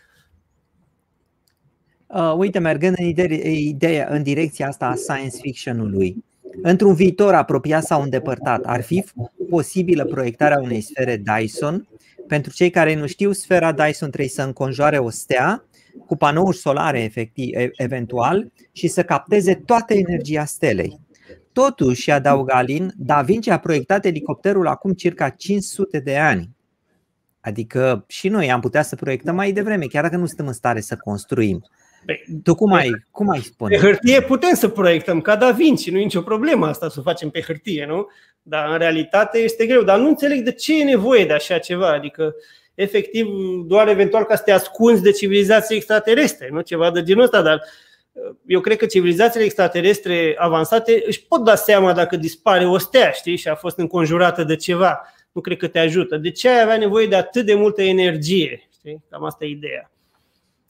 uite, 2.37 2.59
mergând 2.59 2.95
în, 2.99 3.07
idee, 3.07 3.51
idee, 3.51 4.07
în 4.11 4.23
direcția 4.23 4.69
asta 4.69 4.87
a 4.87 4.95
science 4.95 5.37
fiction-ului, 5.41 6.25
într-un 6.63 6.95
viitor 6.95 7.35
apropiat 7.35 7.85
sau 7.85 8.03
îndepărtat, 8.03 8.65
ar 8.65 8.83
fi 8.83 9.05
posibilă 9.49 10.05
proiectarea 10.05 10.61
unei 10.61 10.81
sfere 10.81 11.23
Dyson? 11.37 11.89
Pentru 12.27 12.53
cei 12.53 12.71
care 12.71 12.95
nu 12.95 13.07
știu, 13.07 13.33
sfera 13.33 13.73
Dyson 13.73 14.09
trebuie 14.09 14.29
să 14.29 14.43
înconjoare 14.43 14.99
o 14.99 15.11
stea 15.11 15.65
cu 16.07 16.17
panouri 16.17 16.57
solare 16.57 17.03
efectiv, 17.03 17.51
eventual 17.73 18.53
și 18.73 18.89
să 18.89 19.03
capteze 19.03 19.55
toată 19.55 19.95
energia 19.95 20.45
stelei. 20.45 21.01
Totuși, 21.53 22.11
adaugă 22.11 22.53
Alin, 22.55 22.93
Da 22.97 23.23
Vinci 23.23 23.49
a 23.49 23.59
proiectat 23.59 24.05
elicopterul 24.05 24.67
acum 24.67 24.93
circa 24.93 25.29
500 25.29 25.99
de 25.99 26.17
ani. 26.17 26.51
Adică 27.41 28.05
și 28.09 28.29
noi 28.29 28.53
am 28.53 28.61
putea 28.61 28.83
să 28.83 28.97
proiectăm 28.97 29.35
mai 29.35 29.53
devreme, 29.53 29.87
chiar 29.87 30.03
dacă 30.03 30.17
nu 30.17 30.27
suntem 30.27 30.47
în 30.47 30.53
stare 30.53 30.81
să 30.81 30.97
construim. 30.97 31.65
Păi, 32.07 32.25
tu 32.43 32.55
cum 32.55 32.73
ai, 32.73 32.91
cum 33.11 33.31
ai 33.31 33.41
spune? 33.41 33.77
Pe 33.77 33.83
hârtie 33.83 34.21
putem 34.23 34.55
să 34.55 34.69
proiectăm 34.69 35.21
ca 35.21 35.37
Da 35.37 35.51
Vinci, 35.51 35.91
nu 35.91 35.99
e 35.99 36.03
nicio 36.03 36.23
problemă 36.23 36.67
asta 36.67 36.89
să 36.89 36.97
o 36.99 37.03
facem 37.03 37.31
pe 37.31 37.41
hârtie, 37.41 37.87
nu? 37.89 38.07
Dar 38.43 38.71
în 38.71 38.79
realitate 38.79 39.39
este 39.39 39.67
greu. 39.67 39.83
Dar 39.83 39.99
nu 39.99 40.09
înțeleg 40.09 40.45
de 40.45 40.53
ce 40.53 40.81
e 40.81 40.85
nevoie 40.85 41.27
de 41.27 41.33
așa 41.33 41.59
ceva. 41.59 41.93
Adică 41.93 42.25
uh, 42.25 42.43
efectiv 42.75 43.27
doar 43.67 43.89
eventual 43.89 44.25
ca 44.25 44.37
să 44.37 44.43
te 44.43 44.53
ascunzi 44.53 45.03
de 45.03 45.11
civilizații 45.11 45.77
extraterestre, 45.77 46.49
nu 46.53 46.61
ceva 46.61 46.91
de 46.91 47.03
genul 47.03 47.23
ăsta, 47.23 47.43
dar 47.43 47.61
uh, 48.13 48.35
eu 48.47 48.61
cred 48.61 48.77
că 48.77 48.87
civilizațiile 48.87 49.45
extraterestre 49.45 50.35
avansate 50.39 51.03
își 51.07 51.27
pot 51.27 51.45
da 51.45 51.55
seama 51.55 51.93
dacă 51.93 52.17
dispare 52.17 52.67
o 52.67 52.79
stea, 52.79 53.11
știi, 53.11 53.37
și 53.37 53.49
a 53.49 53.55
fost 53.55 53.79
înconjurată 53.79 54.45
de 54.45 54.57
ceva. 54.57 55.01
Nu 55.33 55.41
cred 55.41 55.57
că 55.57 55.67
te 55.67 55.79
ajută. 55.79 56.17
De 56.17 56.31
ce 56.31 56.49
ai 56.49 56.63
avea 56.63 56.77
nevoie 56.77 57.07
de 57.07 57.17
atât 57.17 57.47
de 57.47 57.55
multă 57.55 57.83
energie? 57.83 58.69
Știi? 58.73 59.05
Cam 59.11 59.25
asta 59.25 59.45
e 59.45 59.49
ideea. 59.49 59.91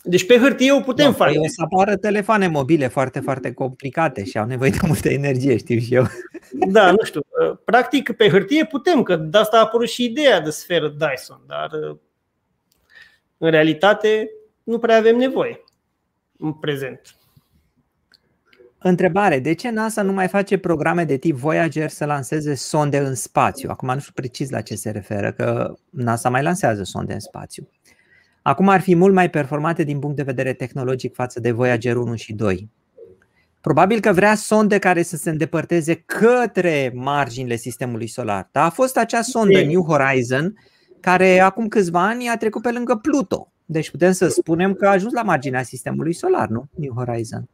Deci 0.06 0.26
pe 0.26 0.38
hârtie 0.38 0.72
o 0.72 0.80
putem 0.80 1.10
da, 1.10 1.16
face. 1.16 1.38
O 1.38 1.46
să 1.46 1.62
apară 1.64 1.96
telefoane 1.96 2.46
mobile 2.46 2.88
foarte, 2.88 3.20
foarte 3.20 3.52
complicate 3.52 4.24
și 4.24 4.38
au 4.38 4.46
nevoie 4.46 4.70
de 4.70 4.78
multă 4.86 5.08
energie, 5.08 5.56
știu 5.56 5.78
și 5.78 5.94
eu. 5.94 6.06
Da, 6.52 6.90
nu 6.90 7.04
știu. 7.04 7.20
Uh, 7.20 7.56
practic, 7.64 8.12
pe 8.12 8.28
hârtie 8.28 8.64
putem, 8.64 9.02
că 9.02 9.16
de 9.16 9.38
asta 9.38 9.56
a 9.56 9.60
apărut 9.60 9.88
și 9.88 10.04
ideea 10.04 10.40
de 10.40 10.50
sferă 10.50 10.88
Dyson, 10.88 11.40
dar 11.46 11.70
uh, 11.72 11.96
în 13.38 13.50
realitate 13.50 14.30
nu 14.62 14.78
prea 14.78 14.96
avem 14.96 15.16
nevoie 15.16 15.64
în 16.38 16.52
prezent. 16.52 17.16
Întrebare. 18.78 19.38
De 19.38 19.52
ce 19.54 19.70
NASA 19.70 20.02
nu 20.02 20.12
mai 20.12 20.28
face 20.28 20.58
programe 20.58 21.04
de 21.04 21.16
tip 21.16 21.36
Voyager 21.36 21.88
să 21.88 22.04
lanseze 22.04 22.54
sonde 22.54 22.98
în 22.98 23.14
spațiu? 23.14 23.70
Acum 23.70 23.94
nu 23.94 24.00
știu 24.00 24.12
precis 24.14 24.50
la 24.50 24.60
ce 24.60 24.74
se 24.74 24.90
referă, 24.90 25.32
că 25.32 25.74
NASA 25.90 26.28
mai 26.28 26.42
lansează 26.42 26.82
sonde 26.82 27.12
în 27.12 27.20
spațiu. 27.20 27.68
Acum 28.46 28.68
ar 28.68 28.80
fi 28.80 28.94
mult 28.94 29.14
mai 29.14 29.30
performate 29.30 29.82
din 29.82 29.98
punct 29.98 30.16
de 30.16 30.22
vedere 30.22 30.52
tehnologic 30.52 31.14
față 31.14 31.40
de 31.40 31.50
Voyager 31.50 31.96
1 31.96 32.14
și 32.14 32.32
2. 32.32 32.68
Probabil 33.60 34.00
că 34.00 34.12
vrea 34.12 34.34
sonde 34.34 34.78
care 34.78 35.02
să 35.02 35.16
se 35.16 35.30
îndepărteze 35.30 35.94
către 35.94 36.92
marginile 36.94 37.56
sistemului 37.56 38.06
solar. 38.06 38.48
Dar 38.52 38.64
a 38.64 38.70
fost 38.70 38.96
acea 38.96 39.22
sondă 39.22 39.60
New 39.60 39.82
Horizon 39.82 40.54
care 41.00 41.38
acum 41.38 41.68
câțiva 41.68 42.06
ani 42.06 42.28
a 42.28 42.36
trecut 42.36 42.62
pe 42.62 42.70
lângă 42.70 42.94
Pluto. 42.94 43.52
Deci 43.64 43.90
putem 43.90 44.12
să 44.12 44.28
spunem 44.28 44.74
că 44.74 44.86
a 44.86 44.90
ajuns 44.90 45.12
la 45.12 45.22
marginea 45.22 45.62
sistemului 45.62 46.12
solar, 46.12 46.48
nu? 46.48 46.68
New 46.74 46.92
Horizon. 46.96 47.48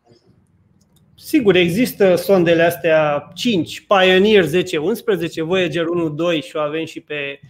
Sigur, 1.14 1.57
există 1.57 2.14
sondele 2.14 2.62
astea 2.62 3.30
5, 3.34 3.86
Pioneer 3.86 4.45
10, 4.45 4.76
11, 4.76 5.43
Voyager 5.43 5.86
1, 5.86 6.09
2 6.09 6.41
și 6.41 6.57
o 6.57 6.61
avem 6.61 6.84
și 6.84 7.01
pe 7.01 7.41
uh, 7.43 7.49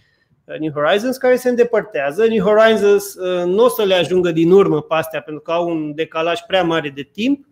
New 0.59 0.71
Horizons 0.71 1.17
care 1.17 1.35
se 1.35 1.49
îndepărtează. 1.49 2.25
New 2.25 2.43
Horizons 2.45 3.13
uh, 3.13 3.43
nu 3.45 3.63
o 3.63 3.69
să 3.69 3.83
le 3.83 3.93
ajungă 3.93 4.31
din 4.31 4.51
urmă 4.51 4.81
pe 4.81 4.93
astea 4.93 5.21
pentru 5.21 5.41
că 5.41 5.51
au 5.51 5.69
un 5.69 5.95
decalaj 5.95 6.39
prea 6.47 6.63
mare 6.63 6.89
de 6.89 7.01
timp, 7.01 7.45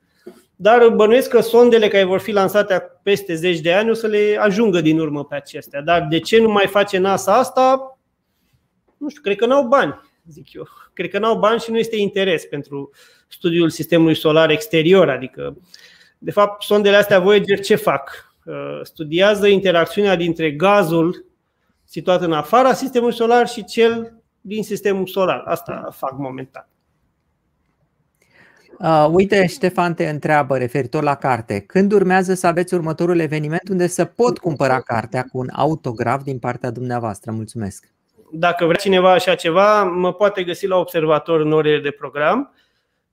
dar 0.56 0.90
bănuiesc 0.90 1.30
că 1.30 1.40
sondele 1.40 1.88
care 1.88 2.04
vor 2.04 2.20
fi 2.20 2.32
lansate 2.32 2.84
peste 3.04 3.36
10 3.36 3.62
de 3.62 3.74
ani 3.74 3.90
o 3.90 3.94
să 3.94 4.08
le 4.08 4.38
ajungă 4.40 4.82
din 4.82 5.00
urmă 5.00 5.26
pe 5.26 5.36
acestea. 5.36 5.82
Dar 5.82 6.08
de 6.10 6.20
ce 6.20 6.42
nu 6.42 6.50
mai 6.50 6.68
face 6.68 6.98
NASA 6.98 7.38
asta? 7.38 7.98
Nu 8.98 9.10
știu, 9.10 9.22
cred 9.22 9.36
că 9.36 9.46
n-au 9.46 9.68
bani, 9.68 10.02
zic 10.30 10.54
eu. 10.54 10.68
Cred 10.94 11.10
că 11.10 11.20
n-au 11.20 11.40
bani 11.40 11.60
și 11.60 11.72
nu 11.72 11.78
este 11.78 11.96
interes 11.96 12.46
pentru 12.46 12.90
studiul 13.28 13.70
sistemului 13.70 14.16
solar 14.16 14.50
exterior, 14.50 15.10
adică 15.10 15.58
de 16.18 16.32
fapt, 16.32 16.64
sondele 16.64 16.96
astea 16.96 17.20
Voyager 17.20 17.60
ce 17.60 17.76
fac? 17.76 18.34
Uh, 18.46 18.80
studiază 18.84 19.48
interacțiunea 19.48 20.16
dintre 20.16 20.52
gazul 20.52 21.26
situat 21.90 22.22
în 22.22 22.32
afara 22.32 22.74
sistemului 22.74 23.16
solar 23.16 23.48
și 23.48 23.64
cel 23.64 24.14
din 24.42 24.64
sistemul 24.64 25.08
solar. 25.08 25.44
Asta 25.46 25.88
fac 25.92 26.18
momentan. 26.18 26.68
Uh, 28.80 29.08
uite, 29.12 29.46
Ștefan 29.48 29.94
te 29.94 30.10
întreabă 30.10 30.58
referitor 30.58 31.04
la 31.04 31.16
carte. 31.16 31.60
Când 31.60 31.92
urmează 31.92 32.34
să 32.34 32.48
aveți 32.48 32.74
următorul 32.74 33.20
eveniment 33.20 33.70
unde 33.70 33.88
să 33.88 34.06
pot 34.06 34.38
cumpăra 34.38 34.82
cartea 34.82 35.24
cu 35.24 35.38
un 35.38 35.50
autograf 35.56 36.24
din 36.24 36.40
partea 36.40 36.72
dumneavoastră? 36.72 37.32
Mulțumesc! 37.32 37.92
Dacă 38.32 38.66
vrea 38.66 38.78
cineva 38.78 39.12
așa 39.12 39.36
ceva, 39.36 39.84
mă 39.84 40.14
poate 40.14 40.44
găsi 40.44 40.68
la 40.68 40.76
observator 40.78 41.40
în 41.40 41.52
orele 41.52 41.82
de 41.82 41.92
program 41.92 42.54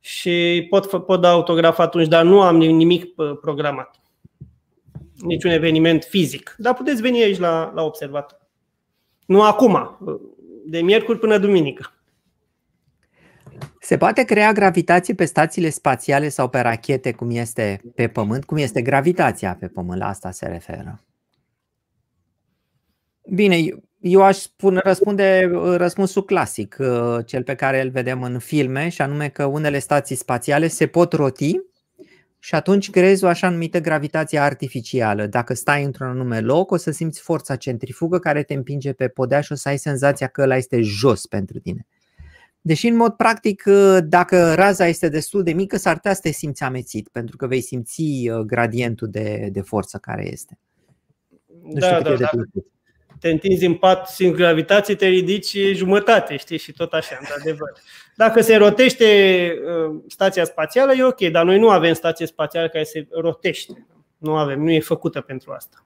și 0.01 0.67
pot, 0.71 1.05
pot 1.05 1.21
da 1.21 1.31
autograf 1.31 1.79
atunci, 1.79 2.09
dar 2.09 2.25
nu 2.25 2.41
am 2.41 2.57
nimic 2.57 3.15
programat. 3.41 3.97
Niciun 5.15 5.51
eveniment 5.51 6.05
fizic. 6.05 6.55
Dar 6.59 6.75
puteți 6.75 7.03
veni 7.03 7.23
aici 7.23 7.39
la, 7.39 7.73
la 7.75 7.83
observator. 7.83 8.46
Nu 9.27 9.43
acum, 9.43 9.99
de 10.67 10.81
miercuri 10.81 11.19
până 11.19 11.39
duminică. 11.39 11.91
Se 13.81 13.97
poate 13.97 14.25
crea 14.25 14.53
gravitație 14.53 15.15
pe 15.15 15.25
stațiile 15.25 15.71
spațiale 15.71 16.29
sau 16.29 16.49
pe 16.49 16.61
rachete, 16.61 17.13
cum 17.13 17.31
este 17.31 17.81
pe 17.95 18.09
Pământ? 18.09 18.45
Cum 18.45 18.57
este 18.57 18.83
gravitația 18.83 19.57
pe 19.61 19.69
Pământ? 19.69 19.99
La 19.99 20.09
asta 20.09 20.31
se 20.31 20.47
referă. 20.47 21.01
Bine, 23.35 23.57
eu 24.01 24.23
aș 24.23 24.37
spune, 24.37 24.81
răspunde 24.85 25.51
răspunsul 25.77 26.25
clasic, 26.25 26.77
uh, 26.79 27.19
cel 27.27 27.43
pe 27.43 27.55
care 27.55 27.81
îl 27.81 27.91
vedem 27.91 28.23
în 28.23 28.39
filme, 28.39 28.89
și 28.89 29.03
anume 29.03 29.29
că 29.29 29.45
unele 29.45 29.79
stații 29.79 30.17
spațiale 30.17 30.69
se 30.69 30.87
pot 30.87 31.13
roti 31.13 31.61
și 32.39 32.55
atunci 32.55 32.91
creezi 32.91 33.25
o 33.25 33.29
așa 33.29 33.49
numită 33.49 33.81
gravitație 33.81 34.39
artificială. 34.39 35.27
Dacă 35.27 35.55
stai 35.55 35.85
într-un 35.85 36.07
anume 36.07 36.41
loc, 36.41 36.71
o 36.71 36.77
să 36.77 36.91
simți 36.91 37.21
forța 37.21 37.57
centrifugă 37.57 38.19
care 38.19 38.43
te 38.43 38.55
împinge 38.55 38.93
pe 38.93 39.09
podea 39.09 39.41
și 39.41 39.53
o 39.53 39.55
să 39.55 39.69
ai 39.69 39.79
senzația 39.79 40.27
că 40.27 40.43
ăla 40.43 40.57
este 40.57 40.81
jos 40.81 41.27
pentru 41.27 41.59
tine. 41.59 41.87
Deși, 42.61 42.87
în 42.87 42.97
mod 42.97 43.13
practic, 43.13 43.65
uh, 43.67 43.99
dacă 44.05 44.55
raza 44.55 44.87
este 44.87 45.09
destul 45.09 45.43
de 45.43 45.53
mică, 45.53 45.77
s-ar 45.77 45.95
putea 45.95 46.15
să 46.15 46.21
te 46.21 46.31
simți 46.31 46.63
amețit, 46.63 47.09
pentru 47.09 47.37
că 47.37 47.47
vei 47.47 47.61
simți 47.61 48.03
uh, 48.03 48.39
gradientul 48.39 49.09
de, 49.11 49.49
de 49.53 49.61
forță 49.61 49.99
care 49.99 50.29
este. 50.33 50.59
Nu 51.63 51.79
da, 51.79 51.99
știu 51.99 52.17
da, 52.17 52.17
da 52.17 52.31
te 53.21 53.31
întinzi 53.31 53.65
în 53.65 53.75
pat 53.75 54.09
sin 54.09 54.33
gravitație, 54.33 54.95
te 54.95 55.07
ridici 55.07 55.57
jumătate, 55.73 56.37
știi, 56.37 56.59
și 56.59 56.73
tot 56.73 56.93
așa, 56.93 57.17
într-adevăr. 57.21 57.73
Dacă 58.17 58.41
se 58.41 58.57
rotește 58.57 59.05
uh, 59.89 60.01
stația 60.07 60.45
spațială, 60.45 60.93
e 60.93 61.05
ok, 61.05 61.21
dar 61.21 61.45
noi 61.45 61.59
nu 61.59 61.69
avem 61.69 61.93
stație 61.95 62.27
spațială 62.27 62.69
care 62.69 62.85
se 62.85 63.07
rotește. 63.11 63.87
Nu 64.19 64.37
avem, 64.37 64.63
nu 64.63 64.71
e 64.71 64.81
făcută 64.81 65.21
pentru 65.21 65.53
asta. 65.53 65.85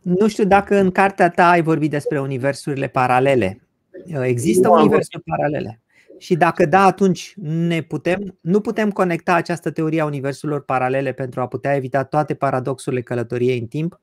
Nu 0.00 0.28
știu 0.28 0.44
dacă 0.44 0.76
în 0.76 0.90
cartea 0.90 1.30
ta 1.30 1.48
ai 1.48 1.62
vorbit 1.62 1.90
despre 1.90 2.20
universurile 2.20 2.88
paralele. 2.88 3.68
Uh, 4.06 4.22
există 4.22 4.68
nu 4.68 4.74
universuri 4.74 5.22
paralele. 5.22 5.80
Și 6.18 6.34
dacă 6.34 6.66
da, 6.66 6.84
atunci 6.84 7.32
ne 7.42 7.80
putem, 7.80 8.38
nu 8.40 8.60
putem 8.60 8.90
conecta 8.90 9.34
această 9.34 9.70
teorie 9.70 10.00
a 10.00 10.04
universurilor 10.04 10.64
paralele 10.64 11.12
pentru 11.12 11.40
a 11.40 11.46
putea 11.46 11.74
evita 11.74 12.04
toate 12.04 12.34
paradoxurile 12.34 13.02
călătoriei 13.02 13.58
în 13.58 13.66
timp 13.66 14.00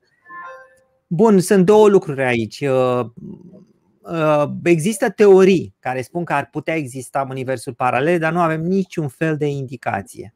Bun, 1.10 1.40
sunt 1.40 1.64
două 1.64 1.88
lucruri 1.88 2.22
aici. 2.22 2.64
Uh, 4.08 4.42
uh, 4.42 4.48
există 4.62 5.10
teorii 5.10 5.74
care 5.80 6.02
spun 6.02 6.24
că 6.24 6.32
ar 6.32 6.48
putea 6.50 6.74
exista 6.74 7.26
universuri 7.30 7.76
paralele, 7.76 8.18
dar 8.18 8.32
nu 8.32 8.40
avem 8.40 8.62
niciun 8.62 9.08
fel 9.08 9.36
de 9.36 9.46
indicație. 9.46 10.34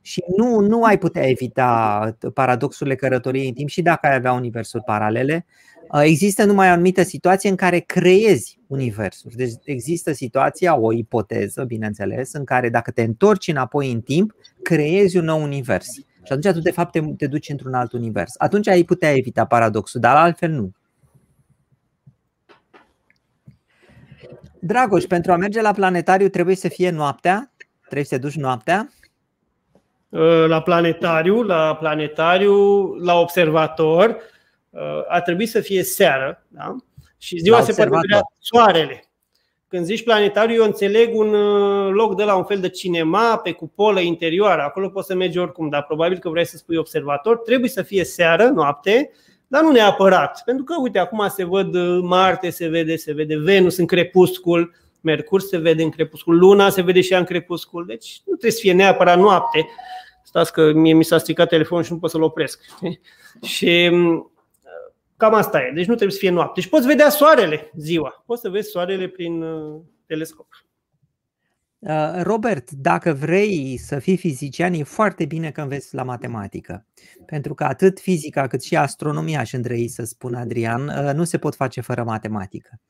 Și 0.00 0.24
nu, 0.36 0.60
nu 0.60 0.82
ai 0.82 0.98
putea 0.98 1.28
evita 1.28 2.16
paradoxurile 2.34 2.94
călătoriei 2.94 3.48
în 3.48 3.54
timp 3.54 3.68
și 3.68 3.82
dacă 3.82 4.06
ai 4.06 4.14
avea 4.14 4.32
universuri 4.32 4.84
paralele. 4.84 5.46
Uh, 5.92 6.00
există 6.04 6.44
numai 6.44 6.68
o 6.68 6.72
anumită 6.72 7.02
situație 7.02 7.50
în 7.50 7.56
care 7.56 7.78
creezi 7.78 8.58
universuri. 8.66 9.36
Deci 9.36 9.52
există 9.64 10.12
situația, 10.12 10.78
o 10.78 10.92
ipoteză, 10.92 11.64
bineînțeles, 11.64 12.32
în 12.32 12.44
care 12.44 12.68
dacă 12.68 12.90
te 12.90 13.02
întorci 13.02 13.48
înapoi 13.48 13.92
în 13.92 14.00
timp, 14.00 14.34
creezi 14.62 15.16
un 15.16 15.24
nou 15.24 15.42
univers. 15.42 15.88
Și 16.24 16.32
atunci 16.32 16.54
tu 16.54 16.60
de 16.60 16.70
fapt 16.70 16.92
te, 16.92 17.00
te 17.16 17.26
duci 17.26 17.48
într-un 17.48 17.74
alt 17.74 17.92
univers. 17.92 18.34
Atunci 18.36 18.68
ai 18.68 18.82
putea 18.82 19.16
evita 19.16 19.44
paradoxul, 19.44 20.00
dar 20.00 20.16
altfel 20.16 20.50
nu. 20.50 20.70
Dragoș, 24.64 25.04
pentru 25.04 25.32
a 25.32 25.36
merge 25.36 25.60
la 25.60 25.72
planetariu 25.72 26.28
trebuie 26.28 26.56
să 26.56 26.68
fie 26.68 26.90
noaptea? 26.90 27.52
Trebuie 27.80 28.04
să 28.04 28.14
te 28.14 28.20
duci 28.20 28.34
noaptea? 28.34 28.88
Uh, 30.08 30.44
la 30.46 30.62
planetariu, 30.62 31.42
la 31.42 31.76
planetariu, 31.76 32.86
la 32.94 33.14
observator, 33.18 34.16
uh, 34.70 34.80
a 35.08 35.20
trebuit 35.20 35.48
să 35.48 35.60
fie 35.60 35.82
seară, 35.82 36.44
da? 36.48 36.76
Și 37.18 37.38
ziua 37.38 37.60
se 37.60 37.72
poate 37.72 37.98
vedea 38.00 38.20
soarele. 38.38 39.04
Când 39.68 39.84
zici 39.84 40.04
planetariu, 40.04 40.54
eu 40.54 40.64
înțeleg 40.64 41.16
un 41.18 41.34
uh, 41.34 41.92
loc 41.92 42.16
de 42.16 42.24
la 42.24 42.34
un 42.34 42.44
fel 42.44 42.60
de 42.60 42.68
cinema 42.68 43.36
pe 43.36 43.52
cupolă 43.52 44.00
interioară. 44.00 44.62
Acolo 44.62 44.88
poți 44.88 45.06
să 45.06 45.14
mergi 45.14 45.38
oricum, 45.38 45.68
dar 45.68 45.82
probabil 45.82 46.18
că 46.18 46.28
vrei 46.28 46.46
să 46.46 46.56
spui 46.56 46.76
observator. 46.76 47.36
Trebuie 47.36 47.70
să 47.70 47.82
fie 47.82 48.04
seară, 48.04 48.44
noapte, 48.44 49.10
dar 49.52 49.62
nu 49.62 49.70
neapărat. 49.70 50.42
Pentru 50.44 50.64
că, 50.64 50.74
uite, 50.80 50.98
acum 50.98 51.28
se 51.28 51.44
văd 51.44 51.74
uh, 51.74 51.98
Marte, 52.02 52.50
se 52.50 52.68
vede, 52.68 52.96
se 52.96 53.12
vede 53.12 53.36
Venus 53.36 53.76
în 53.76 53.86
crepuscul, 53.86 54.74
Mercur 55.00 55.40
se 55.40 55.56
vede 55.56 55.82
în 55.82 55.90
crepuscul, 55.90 56.38
Luna 56.38 56.70
se 56.70 56.82
vede 56.82 57.00
și 57.00 57.12
ea 57.12 57.18
în 57.18 57.24
crepuscul. 57.24 57.86
Deci 57.86 58.20
nu 58.24 58.32
trebuie 58.32 58.50
să 58.50 58.58
fie 58.60 58.72
neapărat 58.72 59.18
noapte. 59.18 59.66
Stați 60.24 60.52
că 60.52 60.72
mie 60.72 60.92
mi 60.92 61.04
s-a 61.04 61.18
stricat 61.18 61.48
telefonul 61.48 61.84
și 61.84 61.92
nu 61.92 61.98
pot 61.98 62.10
să-l 62.10 62.22
opresc. 62.22 62.60
Și 63.54 63.88
um, 63.92 64.32
Cam 65.16 65.34
asta 65.34 65.58
e. 65.58 65.72
Deci 65.74 65.86
nu 65.86 65.94
trebuie 65.94 66.10
să 66.10 66.18
fie 66.18 66.30
noapte. 66.30 66.60
Deci 66.60 66.70
poți 66.70 66.86
vedea 66.86 67.08
soarele 67.08 67.70
ziua. 67.76 68.22
Poți 68.26 68.40
să 68.40 68.48
vezi 68.48 68.70
soarele 68.70 69.08
prin 69.08 69.42
uh, 69.42 69.80
telescop. 70.06 70.46
Uh, 71.86 72.22
Robert, 72.22 72.70
dacă 72.70 73.12
vrei 73.12 73.76
să 73.78 73.98
fii 73.98 74.16
fizician, 74.16 74.72
e 74.72 74.82
foarte 74.82 75.24
bine 75.24 75.50
că 75.50 75.60
înveți 75.60 75.94
la 75.94 76.02
matematică. 76.02 76.86
Pentru 77.26 77.54
că 77.54 77.64
atât 77.64 78.00
fizica 78.00 78.46
cât 78.46 78.62
și 78.62 78.76
astronomia, 78.76 79.40
aș 79.40 79.52
îndrăi 79.52 79.88
să 79.88 80.04
spun 80.04 80.34
Adrian, 80.34 80.88
uh, 80.88 81.14
nu 81.14 81.24
se 81.24 81.38
pot 81.38 81.54
face 81.54 81.80
fără 81.80 82.04
matematică. 82.04 82.80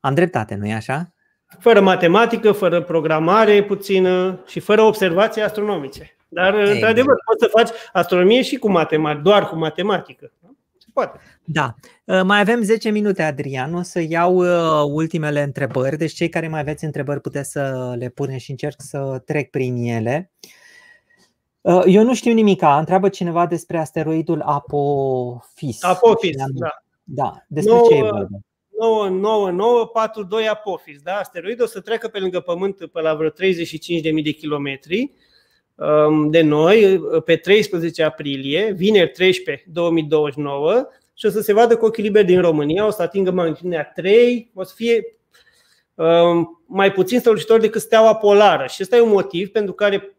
Am 0.00 0.14
dreptate, 0.14 0.54
nu-i 0.54 0.72
așa? 0.72 1.12
Fără 1.58 1.80
matematică, 1.80 2.52
fără 2.52 2.82
programare 2.82 3.64
puțină 3.64 4.42
și 4.46 4.60
fără 4.60 4.82
observații 4.82 5.42
astronomice. 5.42 6.16
Dar, 6.28 6.54
Ei, 6.54 6.72
într-adevăr, 6.72 7.14
poți 7.24 7.44
să 7.44 7.48
faci 7.56 7.70
astronomie 7.92 8.42
și 8.42 8.56
cu 8.56 8.70
matematică, 8.70 9.22
doar 9.22 9.48
cu 9.48 9.56
matematică. 9.56 10.32
Poate. 10.96 11.18
Da. 11.44 11.74
Uh, 12.04 12.22
mai 12.24 12.40
avem 12.40 12.62
10 12.62 12.90
minute, 12.90 13.22
Adrian. 13.22 13.74
O 13.74 13.82
să 13.82 14.00
iau 14.00 14.36
uh, 14.36 14.90
ultimele 14.92 15.42
întrebări. 15.42 15.96
Deci 15.96 16.12
cei 16.12 16.28
care 16.28 16.48
mai 16.48 16.60
aveți 16.60 16.84
întrebări 16.84 17.20
puteți 17.20 17.50
să 17.50 17.94
le 17.98 18.08
puneți 18.08 18.44
și 18.44 18.50
încerc 18.50 18.80
să 18.80 19.22
trec 19.24 19.50
prin 19.50 19.76
ele. 19.76 20.30
Uh, 21.60 21.82
eu 21.86 22.02
nu 22.02 22.14
știu 22.14 22.32
nimica. 22.32 22.78
Întreabă 22.78 23.08
cineva 23.08 23.46
despre 23.46 23.78
asteroidul 23.78 24.40
Apophis. 24.40 25.82
Apophis, 25.82 26.36
da. 26.36 26.68
Da. 27.04 27.44
Despre 27.48 27.72
9, 27.72 27.88
ce 27.88 27.94
e 27.96 28.00
vorba? 28.00 28.38
9942 29.10 30.48
Apophis. 30.48 31.02
Da? 31.02 31.14
Asteroidul 31.14 31.64
o 31.64 31.68
să 31.68 31.80
treacă 31.80 32.08
pe 32.08 32.18
lângă 32.18 32.40
Pământ 32.40 32.76
pe 32.76 33.00
la 33.00 33.14
vreo 33.14 33.30
35.000 33.30 33.34
de 34.22 34.30
kilometri 34.30 35.00
Um, 35.00 35.14
de 36.30 36.40
noi 36.40 37.00
pe 37.24 37.36
13 37.36 38.02
aprilie, 38.02 38.72
vineri 38.76 39.10
13 39.10 39.64
2029 39.72 40.88
și 41.14 41.26
o 41.26 41.30
să 41.30 41.40
se 41.40 41.52
vadă 41.52 41.76
cu 41.76 41.84
ochii 41.84 42.02
liberi 42.02 42.26
din 42.26 42.40
România, 42.40 42.86
o 42.86 42.90
să 42.90 43.02
atingă 43.02 43.30
magnitudinea 43.30 43.84
3, 43.94 44.50
o 44.54 44.62
să 44.62 44.72
fie 44.76 45.16
um, 45.94 46.62
mai 46.66 46.92
puțin 46.92 47.18
strălucitor 47.18 47.60
decât 47.60 47.80
steaua 47.80 48.14
polară. 48.14 48.66
Și 48.66 48.82
ăsta 48.82 48.96
e 48.96 49.00
un 49.00 49.08
motiv 49.08 49.48
pentru 49.48 49.72
care 49.72 50.16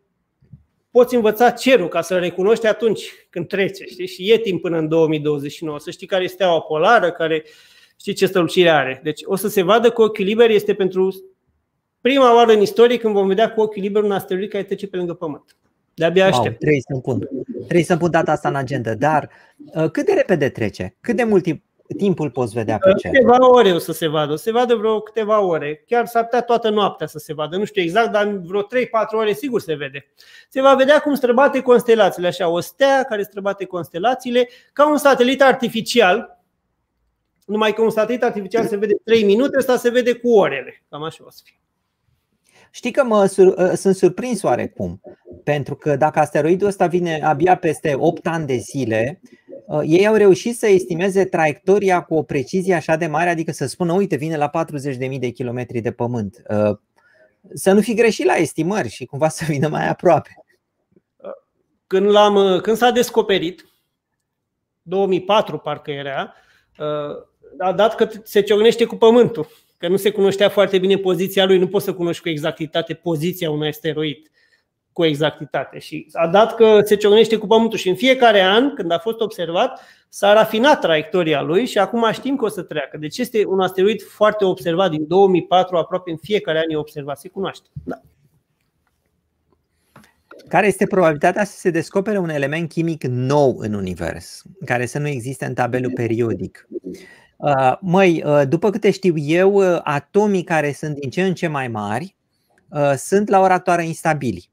poți 0.91 1.15
învăța 1.15 1.49
cerul 1.49 1.87
ca 1.87 2.01
să-l 2.01 2.19
recunoști 2.19 2.67
atunci 2.67 3.11
când 3.29 3.47
trece, 3.47 3.85
știi? 3.85 4.07
Și 4.07 4.31
e 4.31 4.37
timp 4.37 4.61
până 4.61 4.77
în 4.77 4.87
2029, 4.87 5.79
să 5.79 5.91
știi 5.91 6.07
care 6.07 6.23
este 6.23 6.35
steaua 6.35 6.61
polară, 6.61 7.11
care 7.11 7.43
știi 7.99 8.13
ce 8.13 8.25
strălucire 8.25 8.69
are. 8.69 8.99
Deci 9.03 9.21
o 9.25 9.35
să 9.35 9.47
se 9.47 9.61
vadă 9.61 9.91
cu 9.91 10.01
ochiul 10.01 10.25
liber 10.25 10.49
este 10.49 10.73
pentru 10.73 11.15
prima 12.07 12.35
oară 12.35 12.51
în 12.51 12.61
istorie 12.61 12.97
când 12.97 13.13
vom 13.13 13.27
vedea 13.27 13.53
cu 13.53 13.61
ochiul 13.61 13.81
liber 13.81 14.03
un 14.03 14.11
asteroid 14.11 14.49
care 14.49 14.63
trece 14.63 14.87
pe 14.87 14.97
lângă 14.97 15.13
Pământ. 15.13 15.55
De-abia 15.93 16.25
aștept. 16.25 16.45
Wow, 16.45 16.55
trebuie 16.57 16.81
să-mi 16.87 17.01
pun. 17.01 17.27
Trebuie 17.53 17.83
să 17.83 17.97
pun 17.97 18.11
data 18.11 18.31
asta 18.31 18.49
în 18.49 18.55
agenda. 18.55 18.95
Dar 18.95 19.29
uh, 19.73 19.89
cât 19.91 20.05
de 20.05 20.13
repede 20.13 20.49
trece? 20.49 20.95
Cât 21.01 21.15
de 21.15 21.23
mult 21.23 21.43
timp 21.43 21.63
timpul 21.97 22.31
poți 22.31 22.53
vedea 22.53 22.77
pe 22.77 22.93
cer? 22.93 23.11
Câteva 23.11 23.49
ore 23.49 23.71
o 23.71 23.77
să 23.77 23.91
se 23.91 24.07
vadă. 24.07 24.31
O 24.31 24.35
să 24.35 24.43
se 24.43 24.51
vadă 24.51 24.75
vreo 24.75 24.99
câteva 24.99 25.41
ore. 25.41 25.83
Chiar 25.87 26.05
s-ar 26.05 26.23
putea 26.23 26.41
toată 26.41 26.69
noaptea 26.69 27.07
să 27.07 27.17
se 27.17 27.33
vadă. 27.33 27.57
Nu 27.57 27.65
știu 27.65 27.81
exact, 27.81 28.11
dar 28.11 28.27
vreo 28.27 28.61
3-4 28.61 28.65
ore 29.11 29.33
sigur 29.33 29.61
se 29.61 29.73
vede. 29.73 30.05
Se 30.49 30.61
va 30.61 30.75
vedea 30.75 30.99
cum 30.99 31.13
străbate 31.13 31.61
constelațiile. 31.61 32.27
Așa, 32.27 32.47
o 32.47 32.59
stea 32.59 33.03
care 33.03 33.23
străbate 33.23 33.65
constelațiile 33.65 34.49
ca 34.73 34.89
un 34.89 34.97
satelit 34.97 35.41
artificial. 35.41 36.39
Numai 37.45 37.73
că 37.73 37.81
un 37.81 37.89
satelit 37.89 38.23
artificial 38.23 38.65
se 38.65 38.77
vede 38.77 38.93
3 39.03 39.23
minute, 39.23 39.57
ăsta 39.57 39.77
se 39.77 39.89
vede 39.89 40.13
cu 40.13 40.29
orele. 40.29 40.83
Cam 40.89 41.03
așa 41.03 41.23
o 41.25 41.29
să 41.29 41.41
fie. 41.43 41.59
Știi 42.71 42.91
că 42.91 43.03
mă 43.03 43.25
sur, 43.25 43.53
ă, 43.57 43.75
sunt 43.75 43.95
surprins 43.95 44.43
oarecum, 44.43 45.01
pentru 45.43 45.75
că 45.75 45.95
dacă 45.95 46.19
asteroidul 46.19 46.67
ăsta 46.67 46.87
vine 46.87 47.21
abia 47.23 47.57
peste 47.57 47.95
8 47.97 48.27
ani 48.27 48.45
de 48.45 48.55
zile, 48.55 49.21
ă, 49.69 49.83
ei 49.83 50.07
au 50.07 50.15
reușit 50.15 50.57
să 50.57 50.67
estimeze 50.67 51.25
traiectoria 51.25 52.01
cu 52.01 52.15
o 52.15 52.23
precizie 52.23 52.73
așa 52.73 52.95
de 52.95 53.07
mare, 53.07 53.29
adică 53.29 53.51
să 53.51 53.65
spună, 53.65 53.93
uite, 53.93 54.15
vine 54.15 54.37
la 54.37 54.49
40.000 54.49 55.19
de 55.19 55.29
kilometri 55.29 55.79
de 55.79 55.91
pământ. 55.91 56.41
Ă, 56.49 56.81
să 57.53 57.71
nu 57.71 57.81
fi 57.81 57.93
greșit 57.93 58.25
la 58.25 58.33
estimări 58.33 58.89
și 58.89 59.05
cumva 59.05 59.27
să 59.27 59.45
vină 59.47 59.67
mai 59.67 59.87
aproape. 59.87 60.29
Când, 61.87 62.05
l-am, 62.05 62.59
când 62.61 62.77
s-a 62.77 62.91
descoperit, 62.91 63.65
2004 64.81 65.57
parcă 65.57 65.91
era, 65.91 66.33
a 67.57 67.71
dat 67.73 67.95
că 67.95 68.09
se 68.23 68.41
ciocnește 68.41 68.85
cu 68.85 68.95
pământul 68.95 69.47
că 69.77 69.87
nu 69.87 69.95
se 69.95 70.11
cunoștea 70.11 70.49
foarte 70.49 70.77
bine 70.77 70.97
poziția 70.97 71.45
lui, 71.45 71.57
nu 71.57 71.67
poți 71.67 71.85
să 71.85 71.93
cunoști 71.93 72.21
cu 72.21 72.29
exactitate 72.29 72.93
poziția 72.93 73.51
unui 73.51 73.67
asteroid 73.67 74.17
cu 74.97 75.05
exactitate. 75.05 75.79
Și 75.79 76.07
a 76.11 76.27
dat 76.27 76.55
că 76.55 76.81
se 76.83 76.95
ciocnește 76.95 77.37
cu 77.37 77.47
Pământul 77.47 77.77
și 77.77 77.89
în 77.89 77.95
fiecare 77.95 78.41
an, 78.41 78.73
când 78.73 78.91
a 78.91 78.99
fost 78.99 79.19
observat, 79.19 79.81
s-a 80.09 80.33
rafinat 80.33 80.81
traiectoria 80.81 81.41
lui 81.41 81.65
și 81.65 81.77
acum 81.77 82.11
știm 82.11 82.35
că 82.35 82.45
o 82.45 82.47
să 82.47 82.61
treacă. 82.61 82.97
Deci 82.97 83.17
este 83.17 83.45
un 83.45 83.59
asteroid 83.59 84.01
foarte 84.01 84.45
observat, 84.45 84.89
din 84.89 85.07
2004 85.07 85.77
aproape 85.77 86.11
în 86.11 86.17
fiecare 86.17 86.57
an 86.57 86.69
e 86.69 86.77
observat, 86.77 87.19
se 87.19 87.27
cunoaște. 87.27 87.67
Da. 87.83 88.01
Care 90.47 90.67
este 90.67 90.85
probabilitatea 90.85 91.43
să 91.43 91.57
se 91.57 91.69
descopere 91.69 92.17
un 92.17 92.29
element 92.29 92.69
chimic 92.69 93.03
nou 93.03 93.57
în 93.57 93.73
univers, 93.73 94.43
care 94.65 94.85
să 94.85 94.99
nu 94.99 95.07
existe 95.07 95.45
în 95.45 95.53
tabelul 95.53 95.91
periodic? 95.95 96.67
Uh, 97.37 97.77
măi, 97.81 98.23
uh, 98.25 98.41
după 98.47 98.69
câte 98.69 98.91
știu 98.91 99.13
eu, 99.17 99.53
uh, 99.53 99.79
atomii 99.83 100.43
care 100.43 100.71
sunt 100.71 100.99
din 100.99 101.09
ce 101.09 101.23
în 101.23 101.33
ce 101.33 101.47
mai 101.47 101.67
mari 101.67 102.15
sunt 102.97 103.29
la 103.29 103.39
ora 103.39 103.53
actuală 103.53 103.81
instabili. 103.81 104.49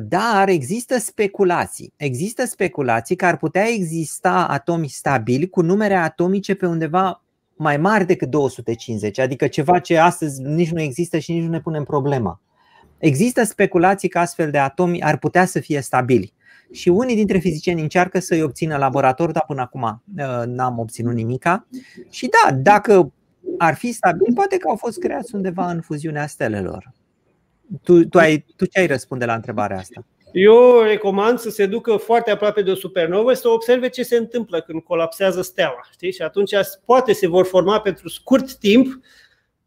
Dar 0.00 0.48
există 0.48 0.98
speculații. 0.98 1.92
Există 1.96 2.44
speculații 2.44 3.16
că 3.16 3.26
ar 3.26 3.36
putea 3.36 3.68
exista 3.68 4.46
atomi 4.46 4.88
stabili 4.88 5.48
cu 5.48 5.60
numere 5.62 5.94
atomice 5.94 6.54
pe 6.54 6.66
undeva 6.66 7.22
mai 7.54 7.76
mari 7.76 8.06
decât 8.06 8.30
250, 8.30 9.18
adică 9.18 9.46
ceva 9.46 9.78
ce 9.78 9.98
astăzi 9.98 10.42
nici 10.42 10.70
nu 10.70 10.80
există 10.80 11.18
și 11.18 11.32
nici 11.32 11.42
nu 11.42 11.50
ne 11.50 11.60
punem 11.60 11.84
problema. 11.84 12.40
Există 12.98 13.44
speculații 13.44 14.08
că 14.08 14.18
astfel 14.18 14.50
de 14.50 14.58
atomi 14.58 15.02
ar 15.02 15.18
putea 15.18 15.44
să 15.44 15.60
fie 15.60 15.80
stabili 15.80 16.32
și 16.72 16.88
unii 16.88 17.14
dintre 17.14 17.38
fizicieni 17.38 17.80
încearcă 17.80 18.18
să-i 18.18 18.42
obțină 18.42 18.74
în 18.74 18.80
laborator, 18.80 19.30
dar 19.30 19.44
până 19.46 19.60
acum 19.60 19.82
uh, 19.82 20.42
n-am 20.46 20.78
obținut 20.78 21.14
nimica. 21.14 21.66
Și 22.10 22.28
da, 22.28 22.52
dacă 22.52 23.12
ar 23.58 23.74
fi 23.74 23.92
stabil, 23.92 24.32
poate 24.34 24.56
că 24.56 24.68
au 24.68 24.76
fost 24.76 24.98
creați 24.98 25.34
undeva 25.34 25.70
în 25.70 25.80
fuziunea 25.80 26.26
stelelor. 26.26 26.92
Tu, 27.82 28.04
tu, 28.04 28.18
ai, 28.18 28.44
tu 28.56 28.66
ce 28.66 28.78
ai 28.78 28.86
răspunde 28.86 29.24
la 29.24 29.34
întrebarea 29.34 29.78
asta? 29.78 30.06
Eu 30.32 30.80
recomand 30.80 31.38
să 31.38 31.50
se 31.50 31.66
ducă 31.66 31.96
foarte 31.96 32.30
aproape 32.30 32.62
de 32.62 32.70
o 32.70 32.74
supernovă 32.74 33.32
să 33.32 33.48
observe 33.48 33.88
ce 33.88 34.02
se 34.02 34.16
întâmplă 34.16 34.60
când 34.60 34.82
colapsează 34.82 35.42
steaua. 35.42 35.86
Știi? 35.92 36.12
Și 36.12 36.22
atunci 36.22 36.52
poate 36.84 37.12
se 37.12 37.28
vor 37.28 37.46
forma 37.46 37.80
pentru 37.80 38.08
scurt 38.08 38.54
timp 38.54 39.00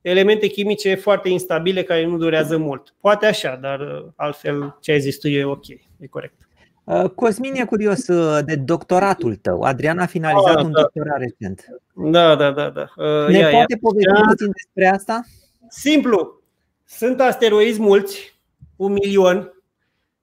elemente 0.02 0.48
chimice 0.48 0.96
foarte 0.96 1.30
instabile 1.30 1.84
care 1.84 2.06
nu 2.06 2.18
durează 2.18 2.58
mult. 2.58 2.96
Poate 3.02 3.26
așa, 3.26 3.56
dar 3.56 3.80
uh, 3.80 4.06
altfel 4.16 4.78
ce 4.82 4.92
ai 4.92 5.00
zis 5.00 5.18
tu 5.18 5.28
e 5.28 5.44
ok, 5.44 5.68
e 5.70 6.08
corect. 6.10 6.49
Uh, 6.90 7.10
Cosmin 7.16 7.56
e 7.56 7.66
curios 7.66 8.08
uh, 8.08 8.40
de 8.46 8.56
doctoratul 8.56 9.36
tău. 9.36 9.62
Adrian 9.62 10.00
a 10.00 10.06
finalizat 10.06 10.56
ah, 10.56 10.64
un 10.64 10.72
da. 10.72 10.82
doctorat 10.82 11.18
recent. 11.18 11.66
Da, 11.94 12.36
da, 12.36 12.52
da. 12.52 12.70
da. 12.70 12.90
Uh, 12.96 13.28
ne 13.28 13.38
ia, 13.38 13.50
poate 13.50 13.74
ia. 13.74 13.78
povesti 13.82 14.12
da. 14.14 14.22
puțin 14.28 14.52
despre 14.52 14.88
asta? 14.96 15.22
Simplu. 15.68 16.42
Sunt 16.86 17.22
asteroizi 17.22 17.82
mulți, 17.82 18.40
un 18.76 18.92
milion, 18.92 19.54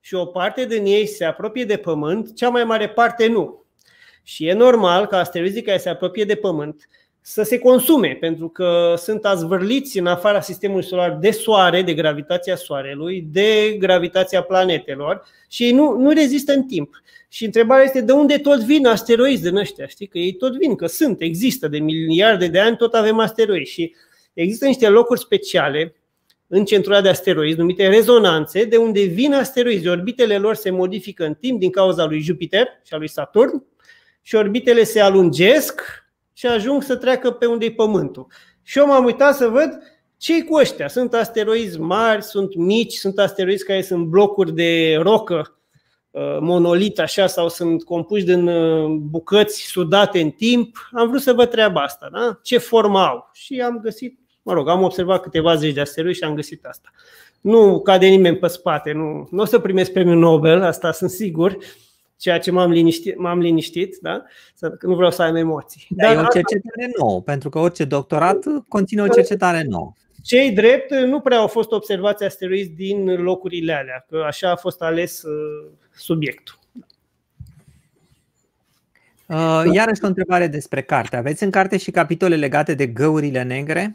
și 0.00 0.14
o 0.14 0.26
parte 0.26 0.64
din 0.64 0.84
ei 0.84 1.06
se 1.06 1.24
apropie 1.24 1.64
de 1.64 1.76
Pământ, 1.76 2.34
cea 2.34 2.48
mai 2.48 2.64
mare 2.64 2.88
parte 2.88 3.26
nu. 3.26 3.64
Și 4.22 4.46
e 4.46 4.52
normal 4.52 5.06
ca 5.06 5.18
asteroizii 5.18 5.62
care 5.62 5.78
se 5.78 5.88
apropie 5.88 6.24
de 6.24 6.34
Pământ 6.34 6.88
să 7.28 7.42
se 7.42 7.58
consume, 7.58 8.16
pentru 8.20 8.48
că 8.48 8.94
sunt 8.96 9.24
azvârliți 9.24 9.98
în 9.98 10.06
afara 10.06 10.40
sistemului 10.40 10.84
solar 10.84 11.16
de 11.20 11.30
soare, 11.30 11.82
de 11.82 11.94
gravitația 11.94 12.56
soarelui, 12.56 13.26
de 13.32 13.76
gravitația 13.78 14.42
planetelor 14.42 15.22
și 15.48 15.64
ei 15.64 15.72
nu, 15.72 15.96
nu 15.96 16.10
rezistă 16.10 16.52
în 16.52 16.62
timp. 16.62 17.02
Și 17.28 17.44
întrebarea 17.44 17.84
este 17.84 18.00
de 18.00 18.12
unde 18.12 18.38
tot 18.38 18.60
vin 18.60 18.86
asteroizi 18.86 19.42
din 19.42 19.56
ăștia, 19.56 19.86
știi? 19.86 20.06
Că 20.06 20.18
ei 20.18 20.32
tot 20.32 20.56
vin, 20.56 20.74
că 20.74 20.86
sunt, 20.86 21.20
există, 21.20 21.68
de 21.68 21.78
miliarde 21.78 22.46
de 22.46 22.58
ani 22.58 22.76
tot 22.76 22.94
avem 22.94 23.18
asteroizi 23.18 23.72
și 23.72 23.94
există 24.32 24.66
niște 24.66 24.88
locuri 24.88 25.20
speciale 25.20 25.94
în 26.46 26.64
centura 26.64 27.00
de 27.00 27.08
asteroizi, 27.08 27.58
numite 27.58 27.88
rezonanțe, 27.88 28.64
de 28.64 28.76
unde 28.76 29.02
vin 29.02 29.32
asteroizi. 29.32 29.88
Orbitele 29.88 30.38
lor 30.38 30.54
se 30.54 30.70
modifică 30.70 31.24
în 31.24 31.34
timp 31.34 31.60
din 31.60 31.70
cauza 31.70 32.04
lui 32.04 32.20
Jupiter 32.20 32.66
și 32.84 32.94
a 32.94 32.96
lui 32.96 33.08
Saturn 33.08 33.64
și 34.22 34.34
orbitele 34.34 34.84
se 34.84 35.00
alungesc 35.00 36.05
și 36.36 36.46
ajung 36.46 36.82
să 36.82 36.96
treacă 36.96 37.30
pe 37.30 37.46
unde 37.46 37.64
e 37.64 37.70
Pământul. 37.70 38.26
Și 38.62 38.78
eu 38.78 38.86
m-am 38.86 39.04
uitat 39.04 39.34
să 39.34 39.48
văd 39.48 39.78
ce 40.16 40.44
cu 40.44 40.54
ăștia. 40.54 40.88
Sunt 40.88 41.14
asteroizi 41.14 41.80
mari, 41.80 42.22
sunt 42.22 42.54
mici, 42.56 42.94
sunt 42.94 43.18
asteroizi 43.18 43.64
care 43.64 43.82
sunt 43.82 44.06
blocuri 44.06 44.54
de 44.54 44.96
rocă, 45.00 45.58
uh, 46.10 46.38
monolit 46.40 46.98
așa, 46.98 47.26
sau 47.26 47.48
sunt 47.48 47.84
compuși 47.84 48.24
din 48.24 48.46
uh, 48.46 48.86
bucăți 48.86 49.60
sudate 49.60 50.20
în 50.20 50.30
timp. 50.30 50.88
Am 50.92 51.08
vrut 51.08 51.20
să 51.20 51.32
văd 51.32 51.50
treaba 51.50 51.80
asta, 51.80 52.08
da? 52.12 52.38
ce 52.42 52.58
formă 52.58 52.98
au. 52.98 53.30
Și 53.32 53.60
am 53.60 53.80
găsit, 53.82 54.18
mă 54.42 54.52
rog, 54.52 54.68
am 54.68 54.82
observat 54.82 55.22
câteva 55.22 55.54
zeci 55.54 55.74
de 55.74 55.80
asteroizi 55.80 56.18
și 56.18 56.24
am 56.24 56.34
găsit 56.34 56.64
asta. 56.64 56.90
Nu 57.40 57.80
cade 57.80 58.06
nimeni 58.06 58.36
pe 58.36 58.46
spate, 58.46 58.92
nu, 58.92 59.28
nu 59.30 59.42
o 59.42 59.44
să 59.44 59.58
primesc 59.58 59.92
premiul 59.92 60.18
Nobel, 60.18 60.62
asta 60.62 60.92
sunt 60.92 61.10
sigur, 61.10 61.56
ceea 62.16 62.38
ce 62.38 62.50
m-am 62.50 62.70
liniștit, 62.70 63.18
m-am 63.18 63.40
liniștit 63.40 63.96
da? 64.00 64.24
Să, 64.54 64.76
nu 64.80 64.94
vreau 64.94 65.10
să 65.10 65.22
am 65.22 65.36
emoții. 65.36 65.86
Da, 65.90 66.06
Dar 66.06 66.16
e 66.16 66.18
o 66.18 66.22
cercetare 66.22 66.90
nouă, 66.98 67.22
pentru 67.22 67.48
că 67.48 67.58
orice 67.58 67.84
doctorat 67.84 68.44
conține 68.68 69.02
o 69.02 69.08
cercetare 69.08 69.62
nouă. 69.68 69.92
Cei 70.22 70.52
drept 70.52 70.90
nu 70.90 71.20
prea 71.20 71.38
au 71.38 71.46
fost 71.46 71.70
observați 71.70 72.24
asteroizi 72.24 72.70
din 72.70 73.04
locurile 73.04 73.72
alea, 73.72 74.06
că 74.08 74.22
așa 74.26 74.50
a 74.50 74.56
fost 74.56 74.82
ales 74.82 75.22
uh, 75.22 75.70
subiectul. 75.94 76.58
Uh, 79.28 79.62
iarăși 79.72 80.04
o 80.04 80.06
întrebare 80.06 80.46
despre 80.46 80.82
carte. 80.82 81.16
Aveți 81.16 81.42
în 81.42 81.50
carte 81.50 81.76
și 81.76 81.90
capitole 81.90 82.36
legate 82.36 82.74
de 82.74 82.86
găurile 82.86 83.42
negre? 83.42 83.94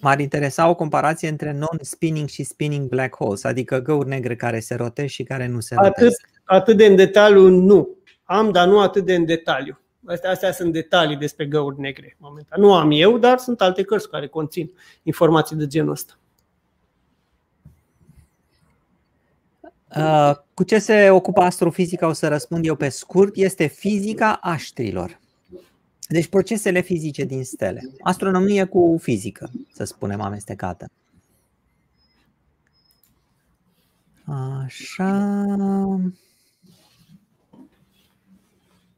M-ar 0.00 0.20
interesa 0.20 0.68
o 0.68 0.74
comparație 0.74 1.28
între 1.28 1.52
non-spinning 1.52 2.28
și 2.28 2.42
spinning 2.42 2.88
black 2.88 3.16
holes, 3.16 3.44
adică 3.44 3.78
găuri 3.78 4.08
negre 4.08 4.36
care 4.36 4.60
se 4.60 4.74
rotesc 4.74 5.12
și 5.12 5.22
care 5.22 5.46
nu 5.46 5.60
se 5.60 5.74
rotesc. 5.78 6.28
Atât, 6.50 6.62
atât 6.62 6.76
de 6.76 6.86
în 6.86 6.96
detaliu 6.96 7.48
nu. 7.48 7.88
Am, 8.24 8.50
dar 8.50 8.68
nu 8.68 8.80
atât 8.80 9.04
de 9.04 9.14
în 9.14 9.24
detaliu. 9.24 9.80
Astea, 10.06 10.30
astea 10.30 10.52
sunt 10.52 10.72
detalii 10.72 11.16
despre 11.16 11.46
găuri 11.46 11.80
negre. 11.80 12.16
Momentan. 12.18 12.60
Nu 12.60 12.74
am 12.74 12.90
eu, 12.90 13.18
dar 13.18 13.38
sunt 13.38 13.60
alte 13.60 13.82
cărți 13.82 14.10
care 14.10 14.26
conțin 14.26 14.70
informații 15.02 15.56
de 15.56 15.66
genul 15.66 15.90
ăsta. 15.90 16.18
Uh, 19.96 20.32
cu 20.54 20.62
ce 20.62 20.78
se 20.78 21.10
ocupă 21.10 21.40
astrofizica, 21.40 22.06
o 22.06 22.12
să 22.12 22.28
răspund 22.28 22.66
eu 22.66 22.74
pe 22.74 22.88
scurt, 22.88 23.36
este 23.36 23.66
fizica 23.66 24.32
aștrilor. 24.32 25.20
Deci 26.08 26.26
procesele 26.26 26.80
fizice 26.80 27.24
din 27.24 27.44
stele. 27.44 27.82
Astronomie 28.00 28.64
cu 28.64 28.98
fizică, 29.00 29.50
să 29.72 29.84
spunem, 29.84 30.20
amestecată. 30.20 30.90
Așa. 34.64 35.36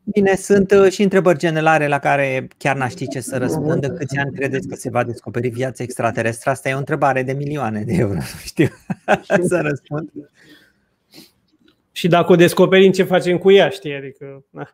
Bine, 0.05 0.34
sunt 0.34 0.70
uh, 0.70 0.92
și 0.92 1.03
întrebări 1.03 1.38
generale 1.38 1.88
la 1.88 1.98
care 1.98 2.48
chiar 2.57 2.76
n-aș 2.76 2.90
ști 2.90 3.09
ce 3.09 3.20
să 3.20 3.36
răspundă. 3.36 3.90
Câți 3.90 4.16
ani 4.16 4.34
credeți 4.34 4.68
că 4.68 4.74
se 4.74 4.90
va 4.90 5.05
descoperi 5.05 5.48
viața 5.48 5.82
extraterestră? 5.82 6.51
Asta 6.51 6.68
e 6.68 6.74
o 6.74 6.78
întrebare 6.78 7.22
de 7.22 7.32
milioane 7.32 7.82
de 7.82 7.94
euro, 7.94 8.20
știu 8.44 8.68
să 9.42 9.61
răspund. 9.61 10.11
Și 11.92 12.09
dacă 12.09 12.32
o 12.32 12.36
descoperim, 12.36 12.92
ce 12.92 13.03
facem 13.03 13.38
cu 13.38 13.51
ea, 13.51 13.68
știi? 13.68 13.94
Adică, 13.94 14.44
na. 14.51 14.70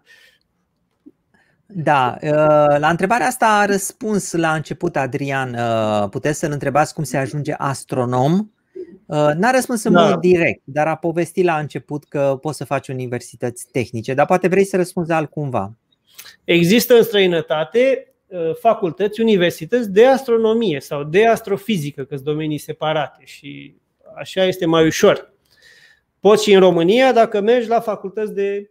Da, 1.67 2.17
uh, 2.23 2.79
la 2.79 2.89
întrebarea 2.89 3.27
asta 3.27 3.47
a 3.47 3.65
răspuns 3.65 4.33
la 4.33 4.55
început 4.55 4.97
Adrian. 4.97 5.55
Uh, 5.55 6.09
puteți 6.09 6.39
să-l 6.39 6.53
întrebați 6.53 6.95
cum 6.95 7.05
se 7.05 7.17
ajunge 7.17 7.53
astronom. 7.53 8.51
Uh, 9.07 9.31
n-a 9.37 9.51
răspuns 9.51 9.83
în 9.83 9.93
da. 9.93 10.09
mod 10.09 10.21
direct, 10.21 10.63
dar 10.65 10.87
a 10.87 10.97
povestit 10.97 11.45
la 11.45 11.59
început 11.59 12.05
că 12.05 12.39
poți 12.41 12.57
să 12.57 12.65
faci 12.65 12.89
universități 12.89 13.67
tehnice, 13.73 14.15
dar 14.15 14.27
poate 14.27 14.49
vrei 14.49 14.65
să 14.65 14.77
răspunzi 14.77 15.13
altcumva. 15.13 15.77
Există 16.45 16.95
în 16.95 17.03
străinătate 17.03 18.11
facultăți, 18.61 19.21
universități 19.21 19.91
de 19.91 20.07
astronomie 20.07 20.81
sau 20.81 21.05
de 21.05 21.27
astrofizică, 21.27 22.05
că 22.05 22.15
sunt 22.15 22.27
domenii 22.27 22.59
separate 22.59 23.25
și 23.25 23.75
așa 24.17 24.45
este 24.45 24.67
mai 24.67 24.87
ușor. 24.87 25.33
Poți 26.21 26.43
și 26.43 26.53
în 26.53 26.61
România 26.61 27.13
dacă 27.13 27.41
mergi 27.41 27.69
la 27.69 27.81
facultăți 27.81 28.35
de 28.35 28.71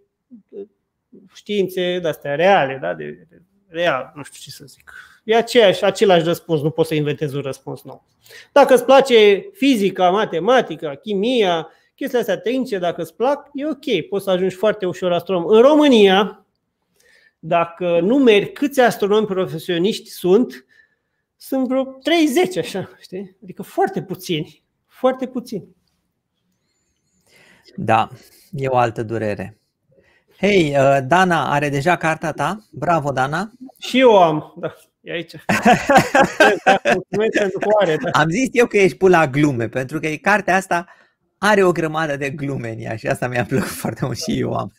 științe 1.33 1.99
de 1.99 2.07
astea 2.07 2.35
reale, 2.35 2.77
da? 2.81 2.93
de, 2.93 3.25
de 3.29 3.41
real, 3.67 4.11
nu 4.15 4.23
știu 4.23 4.39
ce 4.41 4.49
să 4.49 4.65
zic. 4.67 4.91
E 5.25 5.35
aceeași, 5.35 5.83
același 5.83 6.23
răspuns, 6.23 6.61
nu 6.61 6.69
poți 6.69 6.87
să 6.87 6.95
inventezi 6.95 7.35
un 7.35 7.41
răspuns 7.41 7.83
nou. 7.83 8.03
Dacă 8.51 8.73
îți 8.73 8.85
place 8.85 9.49
fizica, 9.53 10.09
matematica, 10.09 10.95
chimia, 10.95 11.67
chestiile 11.95 12.19
astea 12.19 12.37
tehnice, 12.37 12.77
dacă 12.77 13.01
îți 13.01 13.15
plac, 13.15 13.49
e 13.53 13.65
ok, 13.65 14.07
poți 14.09 14.23
să 14.23 14.29
ajungi 14.29 14.55
foarte 14.55 14.85
ușor 14.85 15.11
astronom. 15.11 15.45
În 15.47 15.61
România, 15.61 16.45
dacă 17.39 17.99
numeri 17.99 18.51
câți 18.51 18.79
astronomi 18.79 19.25
profesioniști 19.25 20.09
sunt, 20.09 20.65
sunt 21.37 21.67
vreo 21.67 21.83
30 21.83 22.57
așa, 22.57 22.89
știi? 22.99 23.37
Adică 23.43 23.63
foarte 23.63 24.03
puțini, 24.03 24.63
foarte 24.85 25.27
puțini. 25.27 25.75
Da, 27.75 28.09
e 28.51 28.67
o 28.67 28.77
altă 28.77 29.03
durere. 29.03 29.59
Hei, 30.37 30.75
uh, 30.77 30.97
Dana 31.07 31.51
are 31.51 31.69
deja 31.69 31.95
cartea 31.95 32.31
ta? 32.31 32.65
Bravo, 32.71 33.11
Dana! 33.11 33.51
Și 33.77 33.99
eu 33.99 34.23
am, 34.23 34.53
da, 34.57 34.75
e 35.05 35.11
aici. 35.11 35.31
da. 36.65 36.79
Am 38.11 38.29
zis 38.29 38.49
eu 38.51 38.65
că 38.65 38.77
ești 38.77 39.07
la 39.07 39.27
glume, 39.27 39.67
pentru 39.67 39.99
că 39.99 40.07
cartea 40.21 40.55
asta 40.55 40.85
are 41.37 41.63
o 41.63 41.71
grămadă 41.71 42.17
de 42.17 42.29
glume 42.29 42.69
în 42.69 42.79
ea 42.79 42.95
și 42.95 43.07
asta 43.07 43.27
mi-a 43.27 43.45
plăcut 43.45 43.67
foarte 43.67 44.05
mult 44.05 44.17
și 44.17 44.39
eu 44.39 44.53
am. 44.53 44.71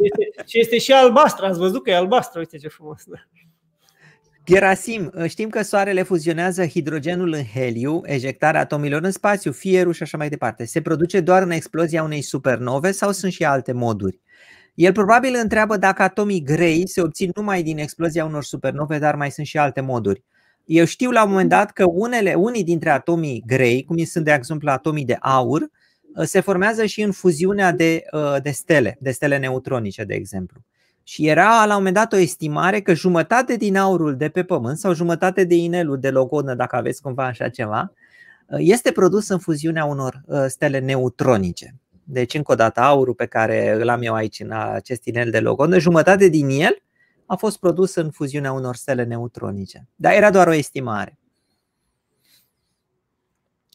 este, 0.00 0.42
și 0.46 0.60
este 0.60 0.78
și 0.78 0.92
albastră, 0.92 1.46
ați 1.46 1.58
văzut 1.58 1.82
că 1.82 1.90
e 1.90 1.96
albastră, 1.96 2.38
uite 2.38 2.56
ce 2.56 2.68
frumos. 2.68 3.02
Da. 3.06 3.18
Gerasim, 4.46 5.12
știm 5.26 5.48
că 5.48 5.62
Soarele 5.62 6.02
fuzionează 6.02 6.66
hidrogenul 6.66 7.32
în 7.32 7.44
heliu, 7.44 8.00
ejectarea 8.04 8.60
atomilor 8.60 9.02
în 9.02 9.10
spațiu, 9.10 9.52
fierul 9.52 9.92
și 9.92 10.02
așa 10.02 10.16
mai 10.16 10.28
departe. 10.28 10.64
Se 10.64 10.80
produce 10.80 11.20
doar 11.20 11.42
în 11.42 11.50
explozia 11.50 12.02
unei 12.02 12.22
supernove 12.22 12.90
sau 12.90 13.12
sunt 13.12 13.32
și 13.32 13.44
alte 13.44 13.72
moduri? 13.72 14.20
El 14.76 14.92
probabil 14.92 15.38
întreabă 15.42 15.76
dacă 15.76 16.02
atomii 16.02 16.42
grei 16.42 16.88
se 16.88 17.00
obțin 17.00 17.30
numai 17.34 17.62
din 17.62 17.78
explozia 17.78 18.24
unor 18.24 18.44
supernove, 18.44 18.98
dar 18.98 19.14
mai 19.14 19.30
sunt 19.30 19.46
și 19.46 19.58
alte 19.58 19.80
moduri. 19.80 20.22
Eu 20.64 20.84
știu 20.84 21.10
la 21.10 21.24
un 21.24 21.30
moment 21.30 21.48
dat 21.48 21.70
că 21.70 21.84
unele, 21.84 22.34
unii 22.34 22.64
dintre 22.64 22.90
atomii 22.90 23.42
grei, 23.46 23.84
cum 23.84 24.04
sunt 24.04 24.24
de 24.24 24.32
exemplu 24.32 24.70
atomii 24.70 25.04
de 25.04 25.16
aur, 25.20 25.70
se 26.22 26.40
formează 26.40 26.84
și 26.84 27.02
în 27.02 27.12
fuziunea 27.12 27.72
de, 27.72 28.04
de 28.42 28.50
stele, 28.50 28.96
de 29.00 29.10
stele 29.10 29.38
neutronice, 29.38 30.04
de 30.04 30.14
exemplu. 30.14 30.60
Și 31.02 31.26
era 31.26 31.64
la 31.64 31.72
un 31.72 31.76
moment 31.76 31.94
dat 31.94 32.12
o 32.12 32.16
estimare 32.16 32.80
că 32.80 32.94
jumătate 32.94 33.56
din 33.56 33.76
aurul 33.76 34.16
de 34.16 34.28
pe 34.28 34.42
Pământ 34.42 34.78
sau 34.78 34.94
jumătate 34.94 35.44
de 35.44 35.54
inelul 35.54 35.98
de 35.98 36.10
logodnă, 36.10 36.54
dacă 36.54 36.76
aveți 36.76 37.02
cumva 37.02 37.26
așa 37.26 37.48
ceva, 37.48 37.92
este 38.58 38.92
produs 38.92 39.28
în 39.28 39.38
fuziunea 39.38 39.84
unor 39.84 40.22
stele 40.46 40.78
neutronice. 40.78 41.74
Deci, 42.08 42.34
încă 42.34 42.52
o 42.52 42.54
dată, 42.54 42.80
aurul 42.80 43.14
pe 43.14 43.26
care 43.26 43.72
îl 43.80 43.88
am 43.88 44.02
eu 44.02 44.14
aici 44.14 44.40
în 44.40 44.50
acest 44.50 45.04
inel 45.04 45.30
de 45.30 45.40
logodnă, 45.40 45.78
jumătate 45.78 46.28
din 46.28 46.48
el 46.48 46.82
a 47.26 47.34
fost 47.34 47.58
produs 47.58 47.94
în 47.94 48.10
fuziunea 48.10 48.52
unor 48.52 48.76
stele 48.76 49.04
neutronice. 49.04 49.88
Dar 49.94 50.12
era 50.12 50.30
doar 50.30 50.46
o 50.46 50.52
estimare. 50.52 51.18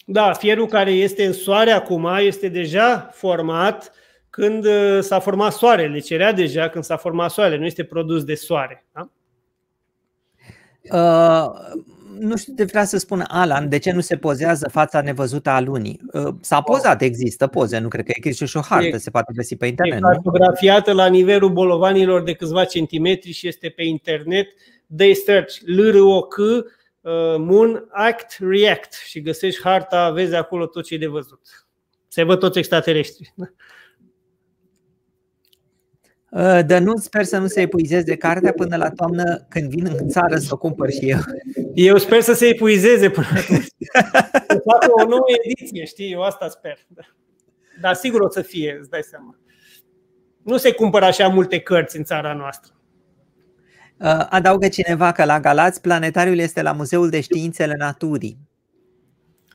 Da, 0.05 0.33
fierul 0.33 0.67
care 0.67 0.91
este 0.91 1.25
în 1.25 1.33
soare 1.33 1.71
acum 1.71 2.05
este 2.19 2.47
deja 2.47 3.09
format 3.13 3.91
când 4.29 4.65
uh, 4.65 4.99
s-a 5.01 5.19
format 5.19 5.53
soarele. 5.53 5.93
Deci 5.93 6.09
era 6.09 6.31
deja 6.31 6.69
când 6.69 6.83
s-a 6.83 6.97
format 6.97 7.31
soarele, 7.31 7.57
nu 7.57 7.65
este 7.65 7.83
produs 7.83 8.23
de 8.23 8.35
soare. 8.35 8.85
Da? 8.93 9.09
Uh, 10.89 11.51
nu 12.19 12.37
știu 12.37 12.53
de 12.53 12.63
vrea 12.63 12.83
să 12.83 12.97
spun 12.97 13.23
Alan, 13.27 13.69
de 13.69 13.77
ce 13.77 13.91
nu 13.91 13.99
se 13.99 14.17
pozează 14.17 14.69
fața 14.71 15.01
nevăzută 15.01 15.49
a 15.49 15.59
lunii? 15.59 15.99
Uh, 16.13 16.33
s-a 16.41 16.61
pozat, 16.61 17.01
există 17.01 17.47
poze, 17.47 17.77
nu 17.77 17.87
cred 17.87 18.05
că 18.05 18.11
există 18.15 18.45
și 18.45 18.57
o 18.57 18.61
hartă, 18.61 18.97
se 18.97 19.09
poate 19.09 19.31
găsi 19.35 19.55
pe 19.55 19.65
internet. 19.65 19.97
E 19.97 20.01
cartografiată 20.01 20.91
la 20.91 21.07
nivelul 21.07 21.49
bolovanilor 21.49 22.23
de 22.23 22.33
câțiva 22.33 22.65
centimetri 22.65 23.31
și 23.31 23.47
este 23.47 23.69
pe 23.69 23.83
internet. 23.83 24.47
They 24.97 25.15
search 25.15 25.55
LROC, 25.65 26.37
uh, 26.37 26.63
Moon 27.37 27.85
Act 27.91 28.37
React 28.39 28.93
și 28.93 29.21
găsești 29.21 29.61
harta, 29.61 30.09
vezi 30.09 30.35
acolo 30.35 30.65
tot 30.65 30.85
ce 30.85 30.93
e 30.93 30.97
de 30.97 31.07
văzut. 31.07 31.41
Se 32.07 32.23
văd 32.23 32.39
toți 32.39 32.57
extraterestri. 32.57 33.33
Uh, 36.31 36.79
nu 36.79 36.97
sper 36.97 37.23
să 37.23 37.37
nu 37.37 37.47
se 37.47 37.61
epuizeze 37.61 38.15
cartea 38.15 38.51
până 38.51 38.75
la 38.75 38.89
toamnă 38.89 39.45
când 39.49 39.69
vin 39.69 39.85
în 39.85 40.07
țară 40.07 40.37
să 40.37 40.49
o 40.51 40.57
cumpăr 40.57 40.91
și 40.91 41.09
eu. 41.09 41.19
Eu 41.73 41.97
sper 41.97 42.21
să 42.21 42.33
se 42.33 42.47
epuizeze 42.47 43.09
până 43.09 43.27
atunci. 43.35 43.65
Să 44.47 44.61
facă 44.65 44.91
o 44.91 45.07
nouă 45.07 45.23
ediție, 45.43 45.85
știi? 45.85 46.11
Eu 46.11 46.21
asta 46.21 46.47
sper. 46.49 46.77
Dar 47.81 47.93
sigur 47.93 48.21
o 48.21 48.29
să 48.29 48.41
fie, 48.41 48.77
îți 48.79 48.89
dai 48.89 49.01
seama. 49.09 49.35
Nu 50.43 50.57
se 50.57 50.73
cumpără 50.73 51.05
așa 51.05 51.27
multe 51.27 51.59
cărți 51.59 51.97
în 51.97 52.03
țara 52.03 52.33
noastră. 52.33 52.73
Uh, 53.97 54.25
adaugă 54.29 54.67
cineva 54.67 55.11
că 55.11 55.23
la 55.23 55.39
Galați 55.39 55.81
planetariul 55.81 56.37
este 56.37 56.61
la 56.61 56.71
Muzeul 56.71 57.09
de 57.09 57.21
Științele 57.21 57.75
Naturii. 57.77 58.37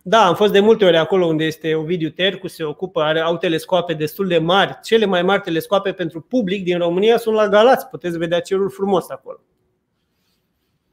Da, 0.09 0.27
am 0.27 0.35
fost 0.35 0.53
de 0.53 0.61
multe 0.61 0.85
ori 0.85 0.97
acolo 0.97 1.27
unde 1.27 1.45
este 1.45 1.75
Ovidiu 1.75 2.11
Tercu, 2.11 2.49
se 2.49 2.65
ocupă, 2.65 3.03
are, 3.03 3.21
au 3.21 3.37
telescoape 3.37 3.95
destul 3.95 4.29
de 4.29 4.39
mari. 4.39 4.79
Cele 4.83 5.05
mai 5.05 5.23
mari 5.23 5.43
telescoape 5.43 5.93
pentru 5.93 6.21
public 6.21 6.65
din 6.65 6.79
România 6.79 7.19
sunt 7.19 7.35
la 7.35 7.49
Galați. 7.49 7.87
Puteți 7.87 8.19
vedea 8.19 8.41
cerul 8.41 8.71
frumos 8.71 9.09
acolo. 9.09 9.41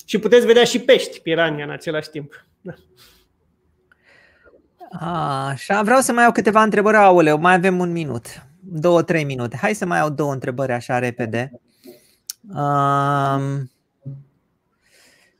Și 0.05 0.19
puteți 0.19 0.45
vedea 0.45 0.63
și 0.63 0.79
pești, 0.79 1.21
pirania 1.21 1.63
în 1.63 1.71
același 1.71 2.09
timp. 2.09 2.45
Da. 2.61 2.73
Așa, 5.49 5.81
vreau 5.81 5.99
să 5.99 6.13
mai 6.13 6.25
au 6.25 6.31
câteva 6.31 6.63
întrebări, 6.63 6.97
aoleu, 6.97 7.37
mai 7.37 7.53
avem 7.53 7.79
un 7.79 7.91
minut, 7.91 8.25
două, 8.59 9.03
trei 9.03 9.23
minute. 9.23 9.57
Hai 9.61 9.73
să 9.73 9.85
mai 9.85 9.99
au 9.99 10.09
două 10.09 10.33
întrebări 10.33 10.71
așa 10.71 10.99
repede. 10.99 11.51
Um, 12.55 13.71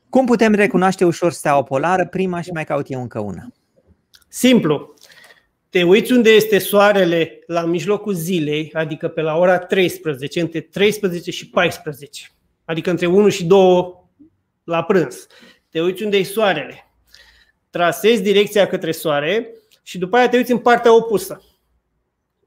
cum 0.10 0.26
putem 0.26 0.54
recunoaște 0.54 1.06
ușor 1.06 1.32
steaua 1.32 1.64
polară? 1.64 2.08
Prima 2.08 2.42
și 2.42 2.52
mai 2.52 2.64
caut 2.64 2.86
eu 2.90 3.02
încă 3.02 3.20
una. 3.20 3.48
Simplu. 4.36 4.94
Te 5.70 5.84
uiți 5.84 6.12
unde 6.12 6.30
este 6.30 6.58
soarele 6.60 7.40
la 7.48 7.66
mijlocul 7.66 8.14
zilei, 8.14 8.72
adică 8.74 9.08
pe 9.08 9.22
la 9.22 9.38
ora 9.38 9.58
13, 9.58 10.42
între 10.42 10.60
13 10.62 11.32
și 11.32 11.50
14, 11.50 12.30
adică 12.66 12.90
între 12.90 13.06
1 13.06 13.30
și 13.30 13.46
2 13.46 13.94
la 14.64 14.84
prânz. 14.84 15.28
Te 15.70 15.82
uiți 15.82 16.04
unde 16.04 16.18
e 16.18 16.24
soarele. 16.24 16.92
Trasezi 17.70 18.22
direcția 18.22 18.68
către 18.68 18.92
soare 18.92 19.54
și 19.84 19.98
după 19.98 20.16
aia 20.16 20.30
te 20.30 20.38
uiți 20.38 20.52
în 20.52 20.60
partea 20.60 20.96
opusă. 20.96 21.42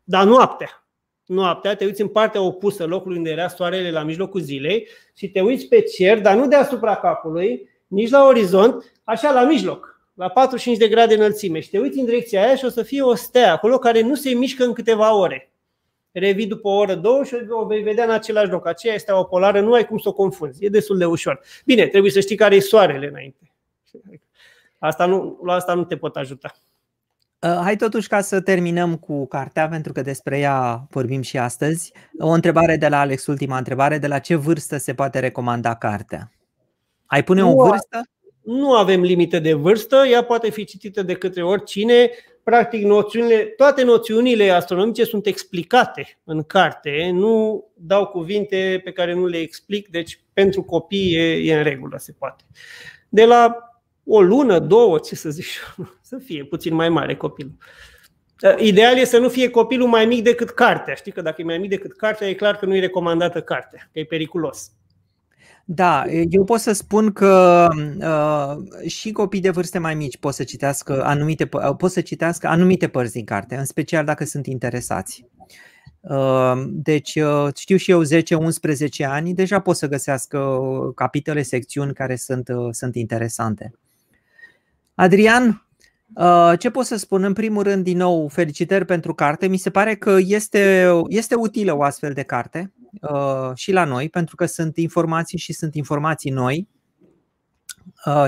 Dar 0.05 0.25
noaptea. 0.25 0.87
Noaptea 1.27 1.77
te 1.77 1.85
uiți 1.85 2.01
în 2.01 2.09
partea 2.09 2.41
opusă 2.43 2.85
locului 2.85 3.17
unde 3.17 3.31
era 3.31 3.49
soarele 3.49 3.91
la 3.91 4.03
mijlocul 4.03 4.41
zilei 4.41 4.89
și 5.17 5.29
te 5.29 5.41
uiți 5.41 5.67
pe 5.67 5.81
cer, 5.81 6.21
dar 6.21 6.37
nu 6.37 6.49
deasupra 6.49 6.97
capului, 6.97 7.69
nici 7.87 8.11
la 8.11 8.25
orizont, 8.25 8.93
așa 9.05 9.33
la 9.33 9.45
mijloc 9.45 9.96
la 10.17 10.29
45 10.29 10.79
de 10.79 10.89
grade 10.89 11.15
înălțime 11.15 11.61
și 11.61 11.71
te 11.71 11.79
uiți 11.79 11.99
în 11.99 12.05
direcția 12.05 12.43
aia 12.43 12.57
și 12.57 12.65
o 12.65 12.69
să 12.69 12.83
fie 12.83 13.03
o 13.03 13.15
stea 13.15 13.53
acolo 13.53 13.79
care 13.79 14.01
nu 14.01 14.15
se 14.15 14.31
mișcă 14.31 14.65
în 14.65 14.73
câteva 14.73 15.15
ore. 15.15 15.51
Revii 16.13 16.47
după 16.47 16.69
o 16.69 16.77
oră, 16.77 16.95
două 16.95 17.25
și 17.25 17.35
o 17.49 17.67
vei 17.67 17.83
vedea 17.83 18.05
în 18.05 18.11
același 18.11 18.51
loc. 18.51 18.67
Aceea 18.67 18.95
este 18.95 19.13
o 19.13 19.25
polară, 19.25 19.61
nu 19.61 19.73
ai 19.73 19.87
cum 19.87 19.99
să 19.99 20.09
o 20.09 20.13
confunzi. 20.13 20.65
E 20.65 20.69
destul 20.69 20.99
de 20.99 21.05
ușor. 21.05 21.41
Bine, 21.65 21.87
trebuie 21.87 22.11
să 22.11 22.21
știi 22.21 22.37
care 22.37 22.55
e 22.55 22.61
soarele 22.61 23.07
înainte. 23.07 23.53
Asta 24.79 25.07
nu, 25.07 25.41
la 25.45 25.53
asta 25.53 25.75
nu 25.75 25.85
te 25.85 25.97
pot 25.97 26.17
ajuta. 26.17 26.53
Uh, 27.41 27.59
hai 27.63 27.77
totuși 27.77 28.09
ca 28.09 28.21
să 28.21 28.41
terminăm 28.41 28.97
cu 28.97 29.27
cartea, 29.27 29.69
pentru 29.69 29.93
că 29.93 30.03
despre 30.03 30.39
ea 30.39 30.87
vorbim 30.91 31.23
și 31.23 31.39
astăzi. 31.39 31.93
O 32.19 32.29
întrebare 32.29 32.77
de 32.77 32.89
la 32.89 33.01
Alex, 33.01 33.27
ultima 33.27 33.57
întrebare. 33.57 33.99
De 33.99 34.07
la 34.07 34.19
ce 34.19 34.35
vârstă 34.35 34.77
se 34.77 34.95
poate 34.95 35.19
recomanda 35.19 35.75
cartea? 35.75 36.33
Ai 37.07 37.25
pune 37.25 37.45
o 37.45 37.55
vârstă? 37.55 38.01
Nu 38.47 38.75
avem 38.75 39.03
limite 39.03 39.39
de 39.39 39.53
vârstă, 39.53 39.97
ea 40.11 40.23
poate 40.25 40.51
fi 40.51 40.65
citită 40.65 41.03
de 41.03 41.15
către 41.15 41.45
oricine. 41.45 42.11
Practic, 42.43 42.83
noțiunile, 42.83 43.37
toate 43.37 43.83
noțiunile 43.83 44.51
astronomice 44.51 45.05
sunt 45.05 45.27
explicate 45.27 46.19
în 46.25 46.43
carte, 46.43 47.11
nu 47.13 47.65
dau 47.75 48.07
cuvinte 48.07 48.81
pe 48.85 48.93
care 48.93 49.15
nu 49.15 49.27
le 49.27 49.39
explic, 49.39 49.89
deci 49.89 50.21
pentru 50.33 50.63
copii 50.63 51.15
e, 51.15 51.53
e 51.53 51.57
în 51.57 51.63
regulă, 51.63 51.99
se 51.99 52.15
poate. 52.19 52.45
De 53.09 53.25
la 53.25 53.57
o 54.05 54.21
lună, 54.21 54.59
două, 54.59 54.99
ce 54.99 55.15
să 55.15 55.31
zic, 55.31 55.47
să 56.11 56.19
fie 56.25 56.45
puțin 56.45 56.75
mai 56.75 56.89
mare 56.89 57.17
copilul. 57.17 57.57
Ideal 58.59 58.95
este 58.95 59.17
să 59.17 59.19
nu 59.19 59.29
fie 59.29 59.51
copilul 59.51 59.89
mai 59.89 60.07
mic 60.07 60.25
decât 60.25 60.51
cartea. 60.51 60.95
Știi 60.95 61.13
că 61.13 61.21
dacă 61.21 61.41
e 61.41 61.45
mai 61.45 61.59
mic 61.59 61.71
decât 61.71 61.97
cartea, 61.97 62.29
e 62.29 62.35
clar 62.35 62.57
că 62.57 62.67
nu 62.67 62.77
e 62.77 62.81
recomandată 62.81 63.43
cartea, 63.43 63.89
că 63.93 63.99
e 63.99 64.05
periculos. 64.05 64.71
Da, 65.69 66.05
eu 66.31 66.45
pot 66.45 66.61
să 66.61 66.73
spun 66.73 67.13
că 67.13 67.69
uh, 67.99 68.89
și 68.89 69.13
copii 69.13 69.41
de 69.41 69.51
vârste 69.51 69.79
mai 69.79 69.95
mici 69.95 70.19
pot 70.19 70.35
să 70.35 70.45
citească 70.45 71.05
anumite, 71.05 71.47
pot 71.77 71.91
să 71.91 72.01
citească 72.01 72.47
anumite 72.49 72.89
părți 72.89 73.13
din 73.13 73.25
carte, 73.25 73.57
în 73.57 73.65
special 73.65 74.05
dacă 74.05 74.25
sunt 74.25 74.47
interesați. 74.47 75.25
Uh, 76.01 76.63
deci 76.67 77.15
uh, 77.15 77.49
știu 77.55 77.77
și 77.77 77.91
eu 77.91 78.03
10-11 78.05 78.09
ani, 79.07 79.35
deja 79.35 79.61
pot 79.61 79.77
să 79.77 79.89
găsească 79.89 80.59
capitole, 80.95 81.43
secțiuni 81.43 81.93
care 81.93 82.17
sunt, 82.17 82.49
uh, 82.49 82.69
sunt 82.71 82.95
interesante. 82.95 83.73
Adrian, 84.95 85.67
ce 86.59 86.71
pot 86.71 86.85
să 86.85 86.97
spun? 86.97 87.25
În 87.25 87.33
primul 87.33 87.63
rând, 87.63 87.85
din 87.85 87.97
nou, 87.97 88.29
felicitări 88.29 88.85
pentru 88.85 89.15
carte. 89.15 89.47
Mi 89.47 89.57
se 89.57 89.71
pare 89.71 89.95
că 89.95 90.17
este, 90.21 90.91
este 91.09 91.35
utilă 91.35 91.77
o 91.77 91.83
astfel 91.83 92.13
de 92.13 92.23
carte 92.23 92.73
și 93.55 93.73
la 93.73 93.85
noi, 93.85 94.09
pentru 94.09 94.37
că 94.37 94.47
sunt 94.47 94.77
informații 94.77 95.39
și 95.39 95.53
sunt 95.53 95.75
informații 95.75 96.31
noi 96.31 96.69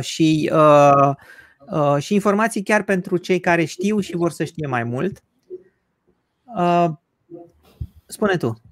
și, 0.01 0.51
și 1.99 2.14
informații 2.14 2.62
chiar 2.62 2.83
pentru 2.83 3.16
cei 3.16 3.41
care 3.41 3.64
știu 3.64 4.01
și 4.01 4.16
vor 4.16 4.31
să 4.31 4.45
știe 4.45 4.66
mai 4.66 4.85
mult. 4.85 5.23
Spune 8.07 8.37
tu. 8.37 8.62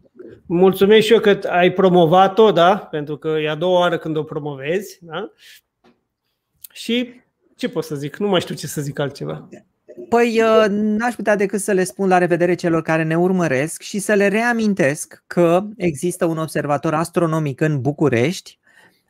Mulțumesc 0.47 1.07
și 1.07 1.12
eu 1.12 1.20
că 1.20 1.38
ai 1.49 1.72
promovat-o, 1.72 2.53
da? 2.53 2.78
Pentru 2.78 3.16
că 3.16 3.28
e 3.28 3.49
a 3.49 3.55
doua 3.55 3.78
oară 3.78 3.99
când 3.99 4.16
o 4.16 4.22
promovezi, 4.22 4.99
da? 5.03 5.32
Și 6.72 7.11
ce 7.57 7.68
pot 7.68 7.84
să 7.84 7.94
zic? 7.94 8.16
Nu 8.16 8.28
mai 8.28 8.40
știu 8.40 8.55
ce 8.55 8.66
să 8.66 8.80
zic 8.80 8.99
altceva. 8.99 9.49
Păi 10.09 10.42
uh, 10.42 10.66
n-aș 10.68 11.14
putea 11.14 11.36
decât 11.36 11.61
să 11.61 11.72
le 11.72 11.84
spun 11.84 12.09
la 12.09 12.18
revedere 12.18 12.55
celor 12.55 12.82
care 12.82 13.03
ne 13.03 13.18
urmăresc 13.18 13.82
și 13.82 13.99
să 13.99 14.14
le 14.14 14.28
reamintesc 14.28 15.22
că 15.26 15.62
există 15.76 16.24
un 16.24 16.38
observator 16.38 16.94
astronomic 16.94 17.61
în 17.61 17.80
București. 17.80 18.59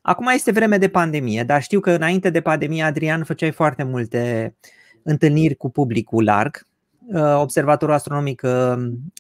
Acum 0.03 0.27
este 0.27 0.51
vreme 0.51 0.79
de 0.79 0.89
pandemie, 0.89 1.43
dar 1.43 1.63
știu 1.63 1.81
că 1.81 1.91
înainte 1.91 2.31
de 2.31 2.41
pandemie, 2.41 2.83
Adrian, 2.83 3.25
făceai 3.25 3.51
foarte 3.51 3.83
multe 3.83 4.55
întâlniri 5.03 5.55
cu 5.55 5.71
publicul 5.71 6.25
larg 6.25 6.67
Uh, 7.15 7.41
observatorul 7.41 7.95
astronomic 7.95 8.43
uh, 8.45 8.75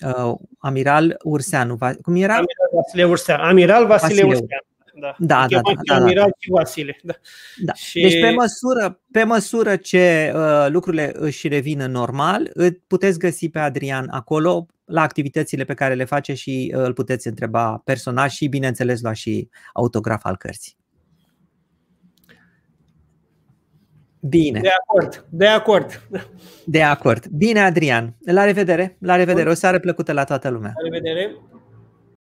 uh, 0.06 0.34
Amiral 0.58 1.16
Urseanu. 1.22 1.78
Cum 2.02 2.14
era? 2.14 2.34
Amiral 2.34 2.46
Vasile 2.72 3.04
Urseanu. 3.04 3.42
Amiral 3.42 3.86
Vasile, 3.86 4.08
Vasile 4.08 4.24
Urseanu. 4.24 4.62
Da, 4.98 5.14
da, 5.18 5.46
da, 5.48 5.60
da, 5.60 5.72
da, 5.84 5.94
Amiral 5.94 6.34
și 6.38 6.50
Vasile. 6.50 6.98
Da. 7.02 7.12
Da. 7.64 7.72
Și... 7.72 8.00
Deci 8.00 8.20
pe 8.20 8.30
măsură, 8.30 9.00
pe 9.12 9.24
măsură 9.24 9.76
ce 9.76 10.32
uh, 10.34 10.66
lucrurile 10.68 11.12
își 11.14 11.48
revin 11.48 11.78
normal, 11.78 12.52
puteți 12.86 13.18
găsi 13.18 13.48
pe 13.48 13.58
Adrian 13.58 14.08
acolo 14.10 14.66
la 14.84 15.00
activitățile 15.00 15.64
pe 15.64 15.74
care 15.74 15.94
le 15.94 16.04
face 16.04 16.34
și 16.34 16.72
uh, 16.76 16.82
îl 16.82 16.92
puteți 16.92 17.26
întreba 17.26 17.80
personal 17.84 18.28
și 18.28 18.48
bineînțeles 18.48 19.00
lua 19.02 19.12
și 19.12 19.48
autograf 19.72 20.24
al 20.24 20.36
cărții. 20.36 20.76
Bine. 24.20 24.60
De 24.60 24.70
acord, 24.80 25.26
de 25.30 25.46
acord. 25.46 26.08
De 26.64 26.82
acord. 26.82 27.26
Bine, 27.26 27.60
Adrian. 27.60 28.16
La 28.24 28.44
revedere. 28.44 28.96
La 29.00 29.16
revedere. 29.16 29.50
O 29.50 29.54
seară 29.54 29.78
plăcută 29.78 30.12
la 30.12 30.24
toată 30.24 30.48
lumea. 30.48 30.72
La 30.74 30.82
revedere. 30.82 31.36